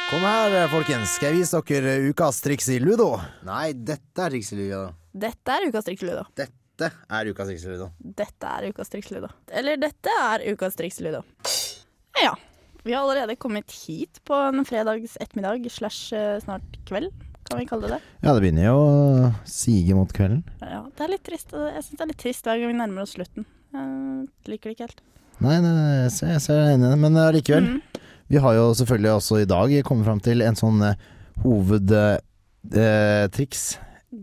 Kom 0.07 0.23
her, 0.23 0.55
folkens. 0.71 1.17
Skal 1.19 1.35
jeg 1.35 1.43
vise 1.43 1.61
dere 1.67 1.97
ukas 2.07 2.39
triks 2.45 2.71
i 2.73 2.79
ludo? 2.81 3.17
Nei, 3.45 3.73
dette 3.75 4.23
er 4.23 4.39
triks 4.39 4.55
i 4.55 4.61
ludo. 4.63 4.87
Dette 5.17 5.53
er 5.53 5.67
ukas 5.71 5.89
Ludo. 5.89 6.23
Dette 6.37 6.66
er 6.85 7.33
ukas 7.33 7.49
triks. 7.49 7.65
Dette 8.21 8.47
er 8.47 8.69
ukas 8.71 8.89
triksludo. 8.93 9.29
Eller 9.49 9.81
dette 9.81 10.11
er 10.23 10.45
ukas 10.53 10.77
triksludo. 10.77 11.25
Ja. 12.23 12.35
Vi 12.87 12.95
har 12.95 13.03
allerede 13.03 13.35
kommet 13.37 13.73
hit 13.73 14.21
på 14.25 14.35
en 14.35 14.65
fredags 14.65 15.17
ettermiddag 15.19 15.71
slash 15.75 16.15
eh, 16.15 16.39
snart 16.39 16.63
kveld, 16.87 17.11
kan 17.49 17.59
vi 17.59 17.67
kalle 17.67 17.83
det 17.89 17.97
det. 17.97 18.03
Ja, 18.23 18.31
det 18.31 18.41
begynner 18.45 18.69
jo 18.69 18.77
å 18.79 19.33
sige 19.51 19.95
mot 19.99 20.13
kvelden. 20.15 20.45
Ja, 20.63 20.85
det 20.87 21.03
er 21.03 21.11
litt 21.17 21.27
trist. 21.27 21.51
Jeg 21.51 21.83
syns 21.83 21.99
det 21.99 22.05
er 22.05 22.11
litt 22.13 22.23
trist 22.23 22.47
hver 22.47 22.63
gang 22.63 22.71
vi 22.71 22.79
nærmer 22.79 23.03
oss 23.03 23.17
slutten. 23.17 23.43
Jeg 23.75 23.91
liker 24.53 24.71
det 24.71 24.75
ikke 24.77 24.87
helt. 24.87 25.01
Nei, 25.43 25.59
nei, 25.59 25.75
nei, 25.75 25.99
jeg 26.05 26.13
ser, 26.15 26.31
jeg 26.37 26.43
ser 26.47 26.57
jeg 26.61 26.69
er 26.69 26.79
enig 26.79 26.95
men 27.03 27.19
allikevel. 27.25 27.67
Mm. 27.75 27.83
Vi 28.31 28.39
har 28.43 28.53
jo 28.55 28.65
selvfølgelig 28.79 29.13
også 29.19 29.35
i 29.43 29.51
dag 29.51 29.69
kommet 29.87 30.07
fram 30.07 30.21
til 30.23 30.39
en 30.47 30.59
sånn 30.59 30.79
hovedtriks. 31.43 33.63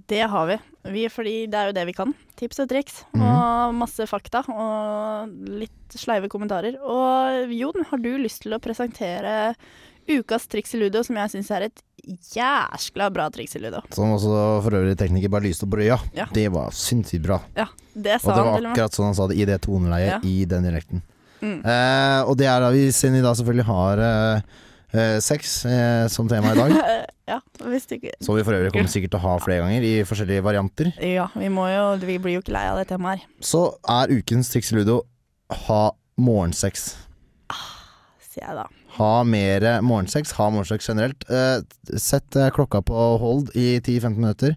Det 0.07 0.23
har 0.31 0.45
vi. 0.49 0.57
Vi. 0.83 1.05
Fordi 1.11 1.35
det 1.51 1.59
er 1.59 1.69
jo 1.71 1.75
det 1.77 1.85
vi 1.89 1.93
kan. 1.97 2.13
Tips 2.39 2.59
og 2.63 2.69
triks. 2.71 3.03
mm. 3.13 3.21
Og 3.23 3.73
masse 3.79 4.07
fakta. 4.09 4.43
Og 4.49 5.31
litt 5.63 5.97
sleive 5.97 6.29
kommentarer. 6.31 6.75
Og 6.81 7.51
Jon, 7.53 7.85
har 7.91 7.97
du 8.03 8.11
lyst 8.17 8.43
til 8.43 8.53
å 8.57 8.61
presentere 8.63 9.53
ukas 10.09 10.47
triks 10.51 10.73
i 10.75 10.81
ludo, 10.81 10.99
som 11.07 11.15
jeg 11.15 11.31
syns 11.31 11.49
er 11.55 11.69
et 11.69 11.83
jæskla 12.35 13.07
bra 13.13 13.29
triks 13.31 13.55
i 13.55 13.61
ludo? 13.63 13.79
Som 13.95 14.11
også 14.17 14.33
for 14.65 14.75
øvrig 14.75 14.97
tekniker 14.99 15.31
bare 15.31 15.45
lyste 15.47 15.63
opp 15.67 15.71
brød. 15.77 16.09
Ja, 16.17 16.25
det 16.35 16.49
var 16.51 16.73
sinnssykt 16.75 17.23
bra. 17.23 17.39
Ja, 17.55 17.69
det 17.95 18.17
Og 18.23 18.33
det 18.35 18.43
var 18.43 18.67
akkurat 18.73 18.97
sånn 18.97 19.09
han 19.11 19.15
sa 19.15 19.27
det, 19.31 19.37
i 19.39 19.45
det 19.47 19.61
toneleiet, 19.63 20.17
Ja. 20.17 20.19
i 20.23 20.43
den 20.45 20.63
dialekten. 20.67 21.01
Mm. 21.43 21.59
Eh, 21.65 22.21
og 22.27 22.37
det 22.39 22.47
er 22.47 22.59
da 22.63 22.69
vi, 22.71 22.87
siden 22.91 23.15
vi 23.15 23.21
da 23.23 23.33
selvfølgelig 23.35 23.65
har 23.67 23.99
eh, 23.99 24.41
eh, 24.93 25.17
sex 25.23 25.65
eh, 25.69 26.05
som 26.13 26.29
tema 26.31 26.53
i 26.53 26.59
dag, 26.59 26.75
ja, 27.33 27.39
hvis 27.65 27.87
du 27.89 27.95
ikke 27.97 28.13
som 28.23 28.37
vi 28.37 28.45
for 28.45 28.57
øvrig 28.57 28.73
kommer 28.75 28.91
sikkert 28.93 29.15
til 29.15 29.21
å 29.21 29.25
ha 29.25 29.37
flere 29.43 29.65
ganger 29.65 29.87
i 29.87 29.93
forskjellige 30.07 30.45
varianter, 30.45 30.93
Ja, 31.03 31.29
vi 31.35 31.49
må 31.53 31.67
jo 31.71 31.83
Vi 32.05 32.19
blir 32.21 32.37
jo 32.37 32.43
ikke 32.45 32.55
lei 32.55 32.67
av 32.71 32.79
det 32.81 32.87
temaet 32.91 33.23
her, 33.23 33.33
så 33.41 33.65
er 33.89 34.13
ukens 34.13 34.53
triks 34.53 34.71
i 34.73 34.79
ludo 34.79 35.01
ha 35.67 35.81
morgensex. 36.17 36.93
sier 38.33 38.47
jeg 38.47 38.55
da. 38.57 38.65
Ha 38.97 39.23
mer 39.25 39.65
morgensex. 39.85 40.33
Ha 40.37 40.49
morgensex 40.53 40.89
generelt. 40.89 41.25
Eh, 41.29 41.61
sett 41.97 42.35
eh, 42.37 42.51
klokka 42.53 42.83
på 42.85 43.05
hold 43.21 43.51
i 43.57 43.79
10-15 43.79 44.17
minutter. 44.17 44.55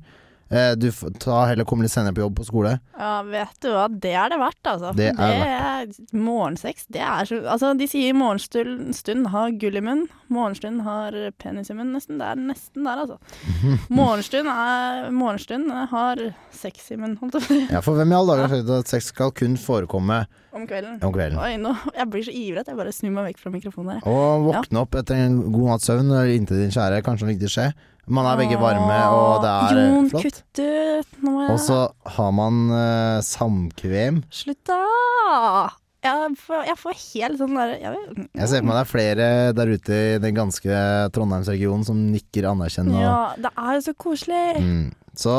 Eh, 0.51 0.73
du 0.79 0.91
tar 1.19 1.49
heller 1.51 1.67
litt 1.83 1.91
senere 1.93 2.15
på 2.15 2.23
jobb 2.23 2.37
på 2.39 2.47
skole. 2.47 2.77
Ja, 2.99 3.23
vet 3.27 3.57
du 3.65 3.73
hva, 3.73 3.89
det 3.91 4.13
er 4.15 4.31
det 4.31 4.39
verdt, 4.39 4.63
altså. 4.71 4.93
Det 4.95 5.11
er 5.19 5.57
er 5.87 6.17
Morgensex, 6.17 6.87
det 6.93 7.03
er 7.03 7.27
så 7.29 7.41
Altså, 7.47 7.73
de 7.79 7.87
sier 7.91 8.15
morgenstund 8.17 9.29
har 9.33 9.55
gull 9.61 9.79
i 9.79 9.83
munn, 9.85 10.07
morgenstund 10.33 10.83
har 10.87 11.17
penis 11.41 11.71
i 11.71 11.77
munn, 11.77 11.93
nesten. 11.95 12.21
Det 12.21 12.29
er 12.31 12.41
nesten 12.41 12.87
der, 12.87 13.03
altså. 13.05 13.19
Morgenstund 13.99 14.51
er 14.53 15.11
Morgenstund 15.15 15.73
har 15.93 16.23
sex 16.55 16.91
i 16.95 17.01
munn, 17.01 17.17
holdt 17.21 17.41
jeg 17.41 17.47
på 17.47 17.55
å 17.55 17.61
si. 17.61 17.75
Ja, 17.75 17.83
for 17.85 17.99
hvem 17.99 18.15
i 18.15 18.19
alle 18.19 18.37
dager 18.37 18.47
har 18.47 18.55
sagt 18.57 18.75
at 18.79 18.95
sex 18.95 19.11
skal 19.13 19.35
kun 19.37 19.59
forekomme 19.61 20.23
Om 20.57 20.69
kvelden. 20.69 21.01
om 21.05 21.15
kvelden? 21.15 21.41
Oi, 21.43 21.57
nå, 21.61 21.75
jeg 21.97 22.11
blir 22.13 22.27
så 22.27 22.35
ivrig 22.35 22.63
at 22.63 22.71
jeg 22.71 22.79
bare 22.79 22.95
snur 22.95 23.15
meg 23.19 23.33
vekk 23.33 23.43
fra 23.43 23.55
mikrofonen 23.55 23.99
her. 23.99 24.07
Og 24.09 24.49
våkne 24.51 24.87
opp 24.87 24.97
etter 25.03 25.27
en 25.27 25.41
god 25.51 25.75
natts 25.75 25.91
søvn 25.91 26.15
inntil 26.33 26.63
din 26.63 26.75
kjære, 26.75 27.03
kanskje 27.07 27.29
en 27.29 27.35
viktig 27.35 27.53
skje. 27.53 27.69
Man 28.07 28.29
er 28.31 28.37
begge 28.38 28.59
varme, 28.61 28.99
og 29.11 29.42
det 29.42 29.51
er 29.51 29.81
eh, 29.81 29.88
Jon, 29.90 30.11
flott. 30.12 30.29
kutt 30.29 30.61
ut! 30.61 31.16
Nå 31.25 31.33
må 31.33 31.40
jeg 31.42 31.57
Og 31.57 31.64
så 31.64 31.81
har 32.19 32.37
man 32.38 32.61
uh, 32.71 33.25
samkvem. 33.27 34.23
Slutt, 34.31 34.62
da! 34.69 35.75
jeg 36.07 36.37
får, 36.38 36.61
jeg 36.69 36.79
får 36.79 36.99
helt 37.01 37.40
sånn 37.40 37.57
der 37.57 37.73
jeg 37.81 37.92
vil. 37.95 38.27
Jeg 38.38 38.51
ser 38.51 38.61
for 38.61 38.69
meg 38.69 38.77
det 38.77 38.83
er 38.83 38.90
flere 38.90 39.29
der 39.57 39.73
ute 39.73 39.97
i 39.97 40.19
den 40.23 40.37
ganske 40.37 40.83
Trondheimsregionen 41.16 41.87
som 41.88 42.05
nikker 42.12 42.47
anerkjennende. 42.53 43.03
Ja, 43.03 43.19
det 43.40 43.53
er 43.53 43.79
jo 43.79 43.83
så 43.88 43.97
koselig. 44.07 44.45
Mm. 44.62 44.87
Så 45.16 45.35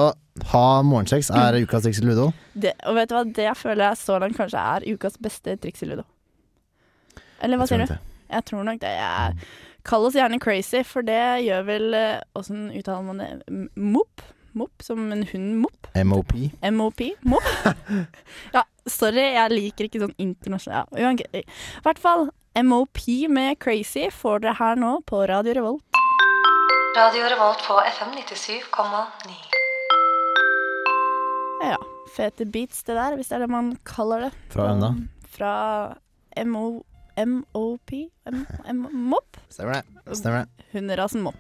ha 0.51 0.65
morgenkjeks 0.85 1.29
er 1.37 1.59
ukas 1.61 1.85
triks 1.85 2.01
i 2.01 2.07
Ludo. 2.07 2.31
Det, 2.57 2.73
og 2.89 2.97
vet 2.97 3.11
du 3.11 3.15
hva, 3.17 3.23
det 3.39 3.47
føler 3.59 3.91
jeg 3.91 4.01
så 4.01 4.19
langt 4.21 4.37
kanskje 4.39 4.65
er 4.75 4.87
ukas 4.91 5.17
beste 5.21 5.55
triks 5.61 5.85
i 5.85 5.89
ludo. 5.91 6.07
Eller 7.45 7.59
hva 7.59 7.67
sier 7.69 7.85
du? 7.85 7.95
Jeg 8.27 8.45
tror 8.49 8.65
nok 8.65 8.81
det. 8.81 8.91
Jeg, 8.97 9.49
kall 9.87 10.07
oss 10.07 10.17
gjerne 10.17 10.39
crazy, 10.43 10.83
for 10.87 11.05
det 11.07 11.21
gjør 11.45 11.67
vel 11.67 11.93
eh, 11.97 12.23
Åssen 12.37 12.67
uttaler 12.75 13.05
man 13.07 13.21
det? 13.23 13.29
Mop? 13.75 14.23
Mop 14.57 14.81
som 14.81 15.11
en 15.13 15.23
hund 15.31 15.59
mop? 15.61 15.87
MOP. 16.05 16.33
MOP? 16.71 17.01
Mop? 17.31 17.49
ja, 18.55 18.63
sorry, 18.89 19.29
jeg 19.35 19.53
liker 19.53 19.87
ikke 19.87 20.01
sånn 20.01 20.15
internasjonal 20.21 20.89
ja. 20.97 21.13
I 21.13 21.43
hvert 21.85 22.01
fall 22.01 22.27
MOP 22.57 23.03
med 23.29 23.59
Crazy 23.61 24.07
får 24.09 24.41
dere 24.41 24.57
her 24.57 24.79
nå 24.81 24.95
på 25.05 25.21
Radio 25.29 25.53
Revolt. 25.59 26.01
Radio 26.97 27.27
Revolt 27.29 27.61
på 27.67 27.77
FM 27.85 28.15
97,9. 28.17 29.35
Ja, 31.61 31.77
fete 32.15 32.47
beats 32.49 32.81
det 32.87 32.97
der, 32.97 33.13
hvis 33.17 33.29
det 33.29 33.37
er 33.37 33.45
det 33.45 33.51
man 33.53 33.75
kaller 33.85 34.25
det. 34.25 34.31
Fra 34.49 34.65
hvem 34.71 34.81
da? 34.81 34.89
Fra 35.37 35.53
MO, 36.49 36.81
MOP? 37.17 37.93
M, 38.29 38.43
M, 38.69 38.85
mop? 39.09 39.39
Stemmer 39.49 39.79
det. 39.81 40.17
Stemmer 40.19 40.45
det. 40.45 40.67
Hunderasen 40.75 41.23
mopp. 41.25 41.39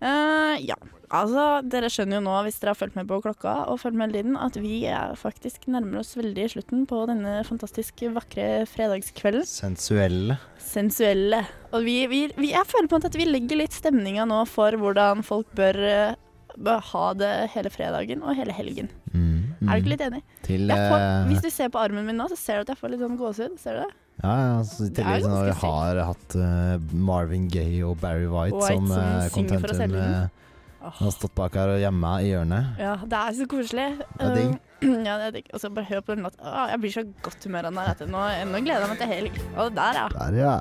Uh, 0.00 0.56
ja, 0.64 0.76
altså 1.12 1.42
dere 1.68 1.90
skjønner 1.92 2.16
jo 2.16 2.22
nå 2.24 2.36
hvis 2.46 2.56
dere 2.62 2.72
har 2.72 2.78
fulgt 2.80 2.94
med 2.96 3.08
på 3.10 3.18
klokka 3.20 3.52
og 3.68 3.82
fulgt 3.82 3.98
med 4.00 4.14
lyden, 4.14 4.38
at 4.40 4.56
vi 4.56 4.86
er 4.88 5.12
faktisk 5.20 5.66
nærmer 5.68 6.00
oss 6.00 6.14
veldig 6.16 6.46
slutten 6.54 6.86
på 6.88 7.02
denne 7.10 7.34
fantastisk 7.44 8.00
vakre 8.16 8.64
fredagskvelden. 8.70 9.44
Sensuelle. 9.44 10.38
Sensuelle. 10.64 11.42
Og 11.74 11.84
vi, 11.84 11.98
vi, 12.08 12.22
vi, 12.38 12.54
jeg 12.54 12.64
føler 12.70 12.88
på 12.88 13.02
at 13.04 13.20
vi 13.20 13.28
legger 13.28 13.60
litt 13.60 13.76
stemninga 13.76 14.24
nå 14.30 14.40
for 14.48 14.72
hvordan 14.80 15.20
folk 15.26 15.52
bør, 15.58 15.82
eh, 15.90 16.16
bør 16.56 16.80
ha 16.94 17.06
det 17.20 17.34
hele 17.52 17.72
fredagen 17.76 18.24
og 18.24 18.38
hele 18.40 18.56
helgen. 18.56 18.88
Mm, 19.12 19.68
Er 19.68 19.74
du 19.76 19.82
ikke 19.82 19.92
litt 19.98 20.06
enig? 20.08 20.22
Til 20.46 20.64
får, 20.72 20.96
eh, 20.96 21.26
hvis 21.28 21.44
du 21.44 21.50
ser 21.52 21.68
på 21.74 21.82
armen 21.82 22.08
min 22.08 22.16
nå, 22.16 22.30
så 22.32 22.40
ser 22.40 22.56
du 22.62 22.70
at 22.70 22.72
jeg 22.72 22.80
får 22.80 22.94
litt 22.94 23.04
sånn 23.04 23.20
gåsehud. 23.20 23.60
Ser 23.60 23.76
du 23.76 23.84
det? 23.84 23.92
Ja, 24.20 24.32
ja, 24.36 24.56
I 24.60 24.86
er 24.86 24.94
tillegg 24.96 25.22
til 25.24 25.32
når 25.32 25.46
vi 25.48 25.54
har 25.62 26.00
hatt 26.10 26.36
uh, 26.36 26.92
Marvin 26.92 27.46
Gaye 27.52 27.80
og 27.88 27.96
Barry 28.02 28.26
White, 28.28 28.58
White 28.58 28.76
som, 28.76 28.90
uh, 28.92 29.28
contentum 29.32 29.64
contentum 29.70 30.28
har 30.80 31.12
stått 31.12 31.34
bak 31.36 31.56
her 31.60 31.74
og 31.74 31.80
gjemma 31.82 32.10
i 32.24 32.30
hjørnet. 32.30 32.80
Ja, 32.80 32.94
det 33.04 33.20
er 33.20 33.34
så 33.36 33.46
koselig. 33.50 33.86
Det 34.16 34.26
er 34.26 34.36
digg. 34.36 34.52
Uh, 34.80 35.00
ja, 35.08 35.14
det 35.20 35.26
er 35.28 35.34
digg. 35.38 35.50
Og 35.52 35.62
så 35.62 35.70
bare 35.76 35.88
hør 35.90 36.04
på 36.04 36.16
den 36.16 36.24
låta. 36.24 36.40
Åh, 36.40 36.66
Jeg 36.72 36.82
blir 36.84 36.94
så 36.94 37.04
godt 37.24 37.48
humør 37.48 37.68
av 37.68 37.74
den 37.74 37.80
her. 37.84 38.04
Nå, 38.14 38.26
nå 38.52 38.62
gleder 38.64 38.86
jeg 38.86 38.92
meg 38.92 39.02
til 39.02 39.12
helg. 39.14 39.40
Og 39.56 39.72
der, 39.76 40.00
ja. 40.02 40.06
Der, 40.16 40.38
ja. 40.40 40.54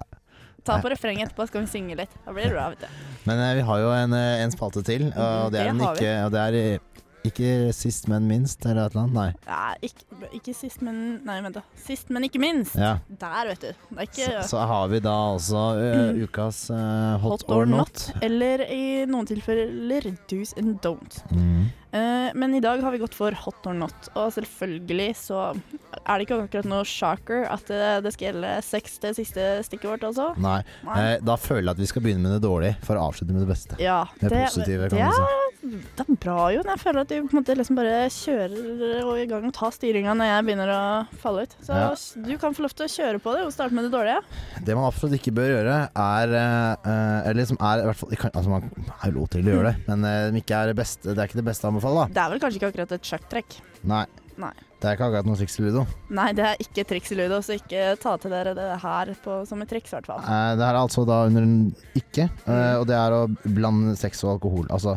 Ta 0.67 0.79
på 0.83 0.91
refrenget 0.91 1.29
etterpå, 1.29 1.47
så 1.47 1.53
skal 1.53 1.63
vi 1.63 1.71
synge 1.71 1.95
litt. 1.99 2.15
Da 2.25 2.35
blir 2.35 2.49
det 2.49 2.55
bra, 2.55 2.67
vet 2.73 2.83
du. 2.83 3.03
Men 3.29 3.39
eh, 3.41 3.53
vi 3.57 3.63
har 3.65 3.79
jo 3.79 3.91
en, 3.95 4.15
eh, 4.17 4.41
en 4.43 4.51
spalte 4.53 4.83
til, 4.85 5.07
og 5.15 5.53
det 5.53 5.63
er, 5.63 5.71
Det 5.71 5.79
vi. 5.79 5.87
ikke, 5.87 6.15
og 6.25 6.35
det 6.35 6.43
er 6.43 6.98
ikke 7.27 7.73
sist, 7.75 8.07
men 8.11 8.27
minst, 8.29 8.63
eller 8.65 8.87
et 8.87 8.95
eller 8.95 9.05
annet. 9.05 9.15
Nei. 9.15 9.29
Ja, 9.47 9.73
ikke, 9.85 10.29
ikke 10.39 10.53
sist, 10.55 10.83
men 10.85 10.99
Nei, 11.25 11.39
vent, 11.43 11.57
da. 11.59 11.63
Sist, 11.79 12.11
men 12.13 12.25
ikke 12.27 12.41
minst. 12.41 12.77
Ja. 12.79 12.97
Der, 13.07 13.51
vet 13.51 13.65
du. 13.65 13.71
Det 13.89 13.97
er 13.97 14.07
ikke 14.07 14.29
Så, 14.43 14.47
så 14.53 14.63
har 14.69 14.87
vi 14.91 15.01
da 15.03 15.15
altså 15.33 15.65
uh, 15.79 16.23
ukas 16.23 16.61
uh, 16.73 17.17
hot, 17.23 17.43
or 17.51 17.67
not. 17.69 18.07
Eller 18.25 18.63
i 18.69 19.05
noen 19.09 19.27
tilfeller 19.29 20.09
do's 20.31 20.55
and 20.59 20.79
don't. 20.85 21.21
Mm. 21.33 21.67
Uh, 21.89 22.29
men 22.37 22.53
i 22.53 22.61
dag 22.61 22.83
har 22.85 22.93
vi 22.93 22.99
gått 23.01 23.15
for 23.17 23.33
hot 23.33 23.65
or 23.65 23.73
not, 23.73 24.11
og 24.13 24.29
selvfølgelig 24.35 25.09
så 25.17 25.39
er 25.49 26.19
det 26.19 26.27
ikke 26.27 26.37
akkurat 26.43 26.67
noe 26.69 26.85
shocker 26.85 27.47
at 27.49 27.65
det, 27.71 27.79
det 28.05 28.11
skal 28.13 28.27
gjelde 28.29 28.51
sex 28.65 28.99
det 29.01 29.15
siste 29.17 29.47
stikket 29.65 29.89
vårt 29.89 30.05
også. 30.11 30.27
Nei. 30.41 30.59
Nei. 30.85 30.97
Eh, 31.01 31.15
da 31.25 31.37
føler 31.39 31.71
jeg 31.71 31.79
at 31.79 31.81
vi 31.81 31.89
skal 31.89 32.05
begynne 32.05 32.27
med 32.27 32.37
det 32.37 32.43
dårlige, 32.45 32.77
for 32.85 32.99
å 32.99 33.07
avslutte 33.09 33.33
med 33.33 33.41
det 33.45 33.49
beste. 33.49 33.79
Ja, 33.81 34.03
Det 34.21 34.29
er 34.29 34.45
positive, 34.45 34.91
kan 34.91 35.01
det 35.01 35.09
vi 35.09 35.17
si. 35.17 35.48
Det 35.59 36.03
er 36.05 36.17
bra, 36.23 36.37
jo. 36.53 36.61
Jeg 36.63 36.79
føler 36.79 37.01
at 37.03 37.09
du 37.11 37.15
på 37.27 37.33
en 37.33 37.39
måte 37.41 37.55
liksom 37.57 37.75
bare 37.79 37.95
kjører 38.15 39.01
og 39.03 39.17
i 39.19 39.25
gang 39.27 39.47
og 39.49 39.53
tar 39.57 39.73
styringa 39.75 40.13
når 40.15 40.29
jeg 40.29 40.45
begynner 40.47 40.71
å 40.71 40.83
falle 41.19 41.43
ut. 41.43 41.55
Så 41.65 41.75
Ja. 41.75 41.89
du 42.23 42.37
kan 42.39 42.55
få 42.55 42.63
lov 42.63 42.75
til 42.77 42.87
å 42.87 42.93
kjøre 42.93 43.19
på 43.23 43.33
det 43.35 43.43
og 43.45 43.51
starte 43.51 43.75
med 43.75 43.83
det 43.89 43.91
dårlige. 43.91 44.21
Det 44.63 44.75
man 44.77 44.87
absolutt 44.87 45.19
ikke 45.19 45.35
bør 45.35 45.51
gjøre, 45.51 45.75
er 45.95 46.35
eh, 46.39 46.91
eh, 46.93 47.29
Eller 47.29 47.45
som 47.45 47.57
er 47.59 47.83
i 47.83 47.89
hvert 47.89 47.99
fall 47.99 48.15
kan, 48.15 48.31
Altså, 48.39 48.49
man 48.49 48.71
har 48.87 49.11
jo 49.11 49.19
lov 49.19 49.29
til 49.29 49.43
å 49.43 49.51
gjøre 49.51 49.73
det, 49.73 49.75
men 49.89 50.05
eh, 50.05 50.31
det, 50.39 50.55
er 50.55 50.71
det, 50.71 50.75
beste, 50.79 51.11
det 51.11 51.17
er 51.19 51.27
ikke 51.27 51.41
det 51.43 51.49
beste 51.51 51.67
å 51.67 51.73
anbefale, 51.73 52.07
da. 52.07 52.13
Det 52.15 52.23
er 52.23 52.33
vel 52.33 52.39
kanskje 52.45 52.59
ikke 52.61 52.71
akkurat 52.71 52.91
et 52.95 53.11
sjakktrekk. 53.11 53.59
Nei. 53.83 54.05
Nei. 54.39 54.53
Det 54.79 54.87
er 54.87 54.95
ikke 54.95 55.09
akkurat 55.09 55.27
noe 55.27 55.35
triks 55.35 55.57
i 55.59 55.63
ludo. 55.65 55.81
Nei, 56.15 56.29
det 56.31 56.45
er 56.47 56.61
ikke 56.63 56.85
triks 56.87 57.11
i 57.11 57.15
ludo, 57.19 57.41
så 57.43 57.57
ikke 57.59 57.97
ta 57.99 58.13
til 58.15 58.31
dere 58.31 58.53
det 58.55 58.67
her 58.79 59.11
på, 59.25 59.41
som 59.45 59.59
et 59.61 59.67
triks, 59.67 59.91
i 59.91 59.97
hvert 59.97 60.07
fall. 60.07 60.21
Eh, 60.23 60.55
det 60.55 60.63
her 60.63 60.71
er 60.77 60.79
altså 60.85 61.03
da 61.09 61.25
under 61.27 61.43
en 61.43 61.75
ikke, 61.99 62.29
eh, 62.47 62.75
og 62.79 62.87
det 62.87 62.95
er 62.95 63.11
å 63.17 63.25
blande 63.43 63.97
sex 63.99 64.23
og 64.23 64.37
alkohol. 64.37 64.69
Altså, 64.71 64.95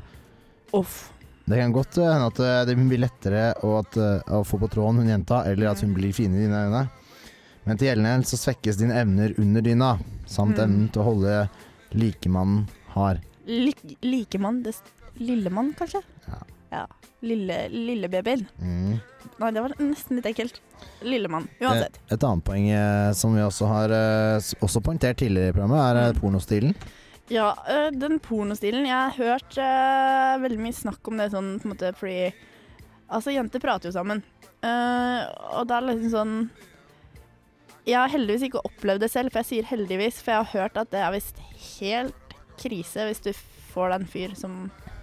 Uff. 0.73 1.11
det 1.47 1.59
kan 1.59 1.73
godt 1.75 1.99
eh, 1.99 2.07
hende 2.13 2.27
at 2.31 2.39
eh, 2.41 2.65
det 2.69 2.77
blir 2.79 3.01
lettere 3.03 3.41
å, 3.67 3.73
at, 3.81 3.97
eh, 3.97 4.21
å 4.33 4.43
få 4.47 4.59
på 4.63 4.69
tråden 4.73 5.03
hun 5.03 5.09
jenta, 5.11 5.43
eller 5.51 5.73
at 5.73 5.81
hun 5.83 5.93
blir 5.95 6.13
fin 6.17 6.33
i 6.35 6.45
dine 6.45 6.61
øyne. 6.69 6.85
Men 7.65 7.79
til 7.79 7.89
gjeldende 7.91 8.27
så 8.27 8.39
svekkes 8.41 8.79
dine 8.81 8.97
evner 8.99 9.35
under 9.39 9.63
dyna, 9.63 9.99
samt 10.27 10.57
Mm. 10.59 10.63
evnen 10.65 10.89
til 10.93 11.03
å 11.03 11.05
holde 11.11 11.35
likemannen 11.95 12.65
har. 12.95 13.21
Lik, 13.47 13.79
likemann, 14.03 14.63
lillemann, 15.19 15.73
kanskje? 15.79 16.01
Ja. 16.29 16.41
ja. 16.73 16.87
Lille, 17.23 17.69
lillebabyen. 17.71 18.47
Mm. 18.59 18.97
Nei, 19.39 19.51
det 19.55 19.63
var 19.63 19.75
nesten 19.79 20.17
litt 20.19 20.27
ekkelt. 20.27 20.57
Lillemann. 21.07 21.47
Uansett. 21.61 22.01
Et, 22.07 22.13
Et 22.17 22.25
annet 22.27 22.45
poeng 22.45 22.67
som 23.15 23.35
vi 23.37 23.43
også 23.45 23.69
har 23.71 23.95
også 24.59 24.83
poengtert 24.83 25.21
tidligere 25.23 25.53
i 25.53 25.55
programmet, 25.55 25.79
er 25.79 26.13
Mm. 26.13 26.19
pornostilen. 26.21 26.75
Ja, 27.33 27.53
øh, 27.71 27.91
den 27.97 28.19
pornostilen 28.21 28.85
Jeg 28.85 28.93
har 28.99 29.15
hørt 29.17 29.57
øh, 29.57 30.43
veldig 30.43 30.59
mye 30.61 30.77
snakk 30.77 31.09
om 31.09 31.17
det 31.23 31.31
sånn 31.33 31.55
på 31.63 31.69
en 31.69 31.73
måte 31.75 31.93
fordi 31.97 32.33
Altså, 33.13 33.33
jenter 33.35 33.61
prater 33.61 33.91
jo 33.91 33.93
sammen. 33.93 34.23
Eh, 34.65 35.23
og 35.59 35.67
det 35.69 35.75
er 35.77 35.87
liksom 35.89 36.13
sånn 36.13 36.35
Jeg 37.89 37.99
har 37.99 38.13
heldigvis 38.13 38.47
ikke 38.49 38.63
opplevd 38.69 39.03
det 39.05 39.11
selv, 39.13 39.33
for 39.35 39.43
jeg 39.43 39.49
sier 39.51 39.69
heldigvis, 39.73 40.21
for 40.23 40.33
jeg 40.37 40.45
har 40.45 40.53
hørt 40.63 40.79
at 40.81 40.93
det 40.95 41.01
er 41.03 41.13
visst 41.17 41.41
helt 41.81 42.37
krise 42.61 43.09
hvis 43.09 43.21
du 43.25 43.33
får 43.73 43.91
deg 43.91 44.01
en 44.05 44.11
fyr 44.13 44.35
som 44.39 44.57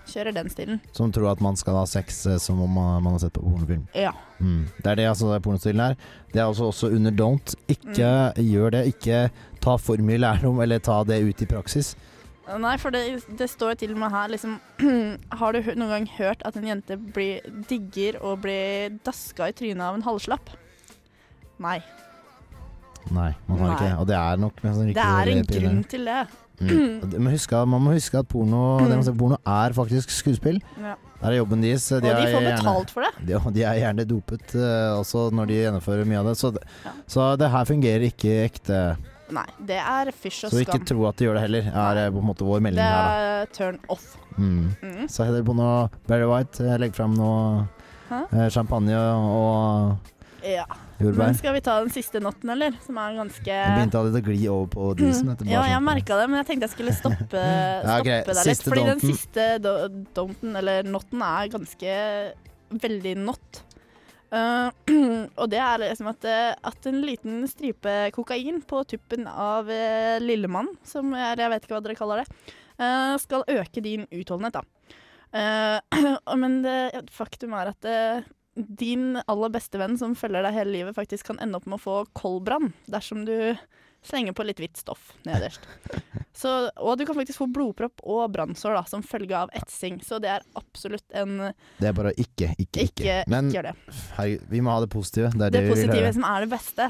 kjører 0.09 0.33
den 0.33 0.49
stilen. 0.49 0.79
Som 0.95 1.11
tror 1.13 1.27
at 1.33 1.41
man 1.43 1.57
skal 1.59 1.75
ha 1.81 1.83
sex 1.89 2.23
eh, 2.29 2.37
som 2.41 2.61
om 2.63 2.71
man, 2.73 3.03
man 3.05 3.13
har 3.17 3.21
sett 3.25 3.35
på 3.35 3.43
pornofilm. 3.43 3.83
Ja. 3.93 4.13
Mm. 4.39 4.63
Det 4.79 4.93
er 4.93 4.97
det 5.01 5.09
altså 5.11 5.29
det 5.33 5.41
pornostilen 5.45 5.83
er. 5.91 5.97
Det 6.31 6.39
er 6.41 6.47
altså 6.47 6.69
også 6.71 6.89
under 6.95 7.11
don't. 7.13 7.53
Ikke 7.69 8.07
Mm. 8.09 8.45
gjør 8.47 8.71
det. 8.77 8.85
Ikke 8.93 9.19
ta 9.61 9.75
for 9.77 9.97
mye 10.01 10.17
lærdom, 10.21 10.61
eller 10.63 10.79
ta 10.79 11.03
det 11.03 11.19
ut 11.27 11.41
i 11.45 11.49
praksis. 11.51 11.95
Nei, 12.57 12.77
for 12.81 12.89
det, 12.95 13.01
det 13.37 13.49
står 13.51 13.75
til 13.77 13.91
og 13.93 13.99
med 14.01 14.09
her 14.11 14.27
liksom 14.33 14.57
Har 15.39 15.53
du 15.53 15.59
noen 15.75 15.89
gang 15.91 16.07
hørt 16.17 16.41
at 16.47 16.55
en 16.57 16.65
jente 16.65 16.97
blir, 16.97 17.41
digger 17.69 18.17
og 18.25 18.41
blir 18.41 18.95
daska 19.05 19.49
i 19.51 19.53
trynet 19.53 19.83
av 19.85 19.95
en 19.99 20.05
halvslapp? 20.07 20.49
Nei. 21.61 21.79
Nei, 23.11 23.31
man 23.47 23.57
har 23.63 23.67
Nei. 23.69 23.75
ikke 23.75 23.99
Og 24.01 24.07
det 24.09 24.15
er 24.19 24.37
nok 24.41 24.59
sannsynlig 24.61 24.93
Det 24.97 25.05
er 25.05 25.31
en 25.33 25.45
pinne. 25.47 25.61
grunn 25.69 25.83
til 25.95 26.05
det. 26.13 26.21
Mm. 26.59 26.97
Og 26.99 27.05
det- 27.13 27.19
Men 27.23 27.31
husk, 27.31 27.51
man 27.71 27.79
må 27.85 27.93
huske 27.95 28.17
at 28.19 28.27
porno, 28.27 28.79
det 28.83 28.89
man 28.91 29.03
ser 29.07 29.13
porno 29.15 29.37
er 29.47 29.71
faktisk 29.71 30.09
skuespill. 30.11 30.57
Ja. 30.75 30.95
Det 31.21 31.29
er 31.29 31.35
jobben 31.37 31.61
deres. 31.63 31.85
Og 31.95 32.01
de 32.03 32.09
får 32.09 32.17
får 32.33 32.41
gjerne- 32.43 32.57
betalt 32.57 32.89
for 32.91 33.05
det. 33.05 33.11
De, 33.29 33.37
de 33.55 33.63
er 33.63 33.77
gjerne 33.79 34.05
dopet 34.09 34.55
uh, 34.59 34.97
også 34.99 35.21
når 35.31 35.47
de 35.47 35.53
gjennomfører 35.61 36.03
mye 36.11 36.19
av 36.19 36.25
det. 36.27 36.33
Så, 36.35 36.51
det- 36.57 36.65
Ja. 36.83 36.91
så 37.07 37.29
det 37.39 37.49
her 37.53 37.63
fungerer 37.63 38.03
ikke 38.09 38.33
ekte. 38.49 38.81
Nei, 39.31 39.45
det 39.69 39.77
er 39.77 40.09
fysj 40.11 40.45
og 40.47 40.51
skam. 40.51 40.57
Så 40.59 40.65
ikke 40.65 40.85
tro 40.89 41.05
at 41.09 41.15
de 41.19 41.25
gjør 41.27 41.37
det 41.37 41.43
heller, 41.45 41.67
er 41.69 41.97
eh, 42.05 42.09
på 42.15 42.21
en 42.23 42.27
måte 42.31 42.45
vår 42.47 42.61
melding 42.65 42.81
Det 42.81 42.89
her, 42.89 43.09
da. 43.09 43.41
er 43.43 43.45
turn 43.55 43.79
off. 43.89 44.05
Mm. 44.37 44.75
Mm. 44.81 45.07
Så 45.11 45.25
heller 45.27 45.43
på 45.45 45.55
noe 45.57 45.89
Barry 46.07 46.25
White. 46.29 46.61
eh, 46.65 46.77
Legg 46.81 46.95
fram 46.95 47.13
noe 47.17 47.67
Hæ? 48.09 48.21
eh, 48.33 48.49
champagne 48.49 48.95
og 48.95 49.97
Ja. 50.41 50.63
jordbær. 50.99 51.25
Men 51.27 51.35
skal 51.35 51.53
vi 51.53 51.59
ta 51.61 51.79
den 51.83 51.89
siste 51.91 52.21
notten, 52.23 52.49
eller? 52.49 52.71
Som 52.85 52.97
er 52.97 53.13
ganske 53.19 53.45
Jeg 53.45 53.75
begynte 53.75 53.99
allerede 53.99 54.21
å 54.23 54.27
gli 54.29 54.47
over 54.47 54.67
på 54.67 54.85
etter 54.95 55.45
bare 55.45 55.51
Ja, 55.51 55.63
jeg 55.67 55.83
merka 55.83 56.17
det, 56.21 56.29
men 56.29 56.39
jeg 56.43 56.47
tenkte 56.47 56.69
jeg 56.69 56.75
skulle 56.77 56.95
stoppe, 56.95 57.43
Ja, 57.83 57.99
okay. 57.99 58.23
deg 58.23 58.35
litt. 58.35 58.45
Siste 58.47 58.69
Fordi 58.71 58.85
den 58.85 58.99
siste 59.03 59.47
do 59.61 59.73
don'ten, 60.15 60.55
eller 60.57 60.83
notten, 60.83 61.21
er 61.21 61.51
ganske 61.53 61.97
veldig 62.71 63.17
not. 63.17 63.63
Eh, 64.29 64.69
og 65.41 65.49
det 65.51 65.61
er 65.63 65.83
liksom 65.83 66.11
at, 66.11 66.25
eh, 66.29 66.53
at 66.71 66.89
en 66.89 67.01
liten 67.05 67.43
stripe 67.49 67.97
kokain 68.15 68.61
på 68.61 68.83
tuppen 68.89 69.27
av 69.29 69.69
uh, 69.69 70.17
lillemann, 70.21 70.69
som 70.85 71.13
er, 71.17 71.39
jeg 71.39 71.53
vet 71.53 71.65
ikke 71.65 71.77
hva 71.77 71.85
dere 71.85 71.97
kaller 71.97 72.23
det, 72.23 72.41
uh, 72.81 73.15
skal 73.21 73.47
øke 73.49 73.83
din 73.85 74.05
utholdenhet, 74.11 74.59
da. 74.59 74.95
Eh, 75.31 75.79
men 76.41 76.61
det, 76.65 77.05
faktum 77.13 77.53
er 77.57 77.71
at 77.73 77.87
eh, 77.87 78.29
din 78.55 79.19
aller 79.29 79.53
beste 79.53 79.79
venn 79.81 79.97
som 79.99 80.17
følger 80.17 80.45
deg 80.45 80.57
hele 80.57 80.73
livet, 80.73 80.97
faktisk 80.97 81.29
kan 81.29 81.41
ende 81.43 81.59
opp 81.59 81.67
med 81.69 81.79
å 81.79 81.83
få 81.83 81.97
koldbrann 82.17 82.71
dersom 82.89 83.25
du 83.27 83.35
slenger 84.05 84.33
på 84.33 84.45
litt 84.47 84.59
hvitt 84.61 84.77
stoff 84.79 85.11
nederst. 85.27 85.65
Så, 86.33 86.51
og 86.79 86.97
du 86.97 87.05
kan 87.05 87.17
faktisk 87.17 87.41
få 87.41 87.47
blodpropp 87.51 87.99
og 88.07 88.29
brannsår 88.31 88.77
da, 88.77 88.83
som 88.87 89.03
følge 89.03 89.35
av 89.35 89.51
etsing. 89.59 89.99
Så 90.05 90.21
det 90.23 90.29
er 90.37 90.45
absolutt 90.59 91.05
en 91.19 91.51
Det 91.79 91.89
er 91.89 91.97
bare 91.97 92.13
ikke, 92.15 92.53
ikke, 92.57 92.85
ikke. 92.87 93.03
Ikke, 93.03 93.17
Men 93.27 93.51
ikke 93.51 93.65
det. 93.69 93.75
herregud, 94.15 94.47
vi 94.53 94.61
må 94.63 94.71
ha 94.77 94.79
det 94.85 94.91
positive. 94.93 95.33
Det 95.35 95.49
er 95.49 95.55
det, 95.57 95.65
Det 95.65 95.75
positive 95.75 96.13
som 96.15 96.27
er 96.31 96.45
det 96.45 96.51
beste. 96.53 96.89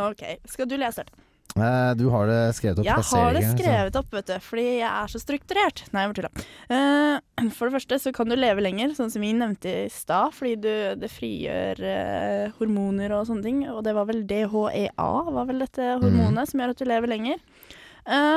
OK. 0.00 0.24
Skal 0.50 0.68
du 0.70 0.76
lese 0.80 1.04
det? 1.04 1.25
Eh, 1.56 1.94
du 1.96 2.06
har 2.12 2.28
det 2.28 2.40
skrevet 2.56 2.80
opp 2.80 2.86
Jeg 2.86 3.06
har 3.08 3.36
det 3.36 3.44
skrevet 3.54 3.98
opp, 3.98 4.10
vet 4.12 4.28
du, 4.28 4.34
fordi 4.44 4.66
jeg 4.82 4.88
er 4.90 5.12
så 5.12 5.20
strukturert. 5.22 5.84
Nei, 5.92 6.04
jeg 6.04 6.12
bare 6.12 6.18
tulla. 6.20 6.44
Eh, 6.76 7.48
for 7.56 7.68
det 7.68 7.78
første 7.78 8.00
så 8.04 8.12
kan 8.16 8.28
du 8.28 8.36
leve 8.36 8.64
lenger, 8.64 8.92
sånn 8.96 9.12
som 9.12 9.24
vi 9.24 9.32
nevnte 9.36 9.72
i 9.86 9.88
stad, 9.92 10.34
fordi 10.36 10.56
du, 10.66 10.74
det 11.00 11.10
frigjør 11.12 11.80
eh, 11.80 12.44
hormoner 12.58 13.16
og 13.16 13.26
sånne 13.30 13.46
ting. 13.46 13.64
Og 13.72 13.82
det 13.86 13.96
var 13.96 14.08
vel 14.10 14.26
DHEA, 14.28 15.08
var 15.32 15.48
vel 15.48 15.64
dette 15.64 15.96
hormonet, 16.02 16.52
som 16.52 16.62
gjør 16.62 16.76
at 16.76 16.82
du 16.82 16.88
lever 16.88 17.14
lenger. 17.14 17.42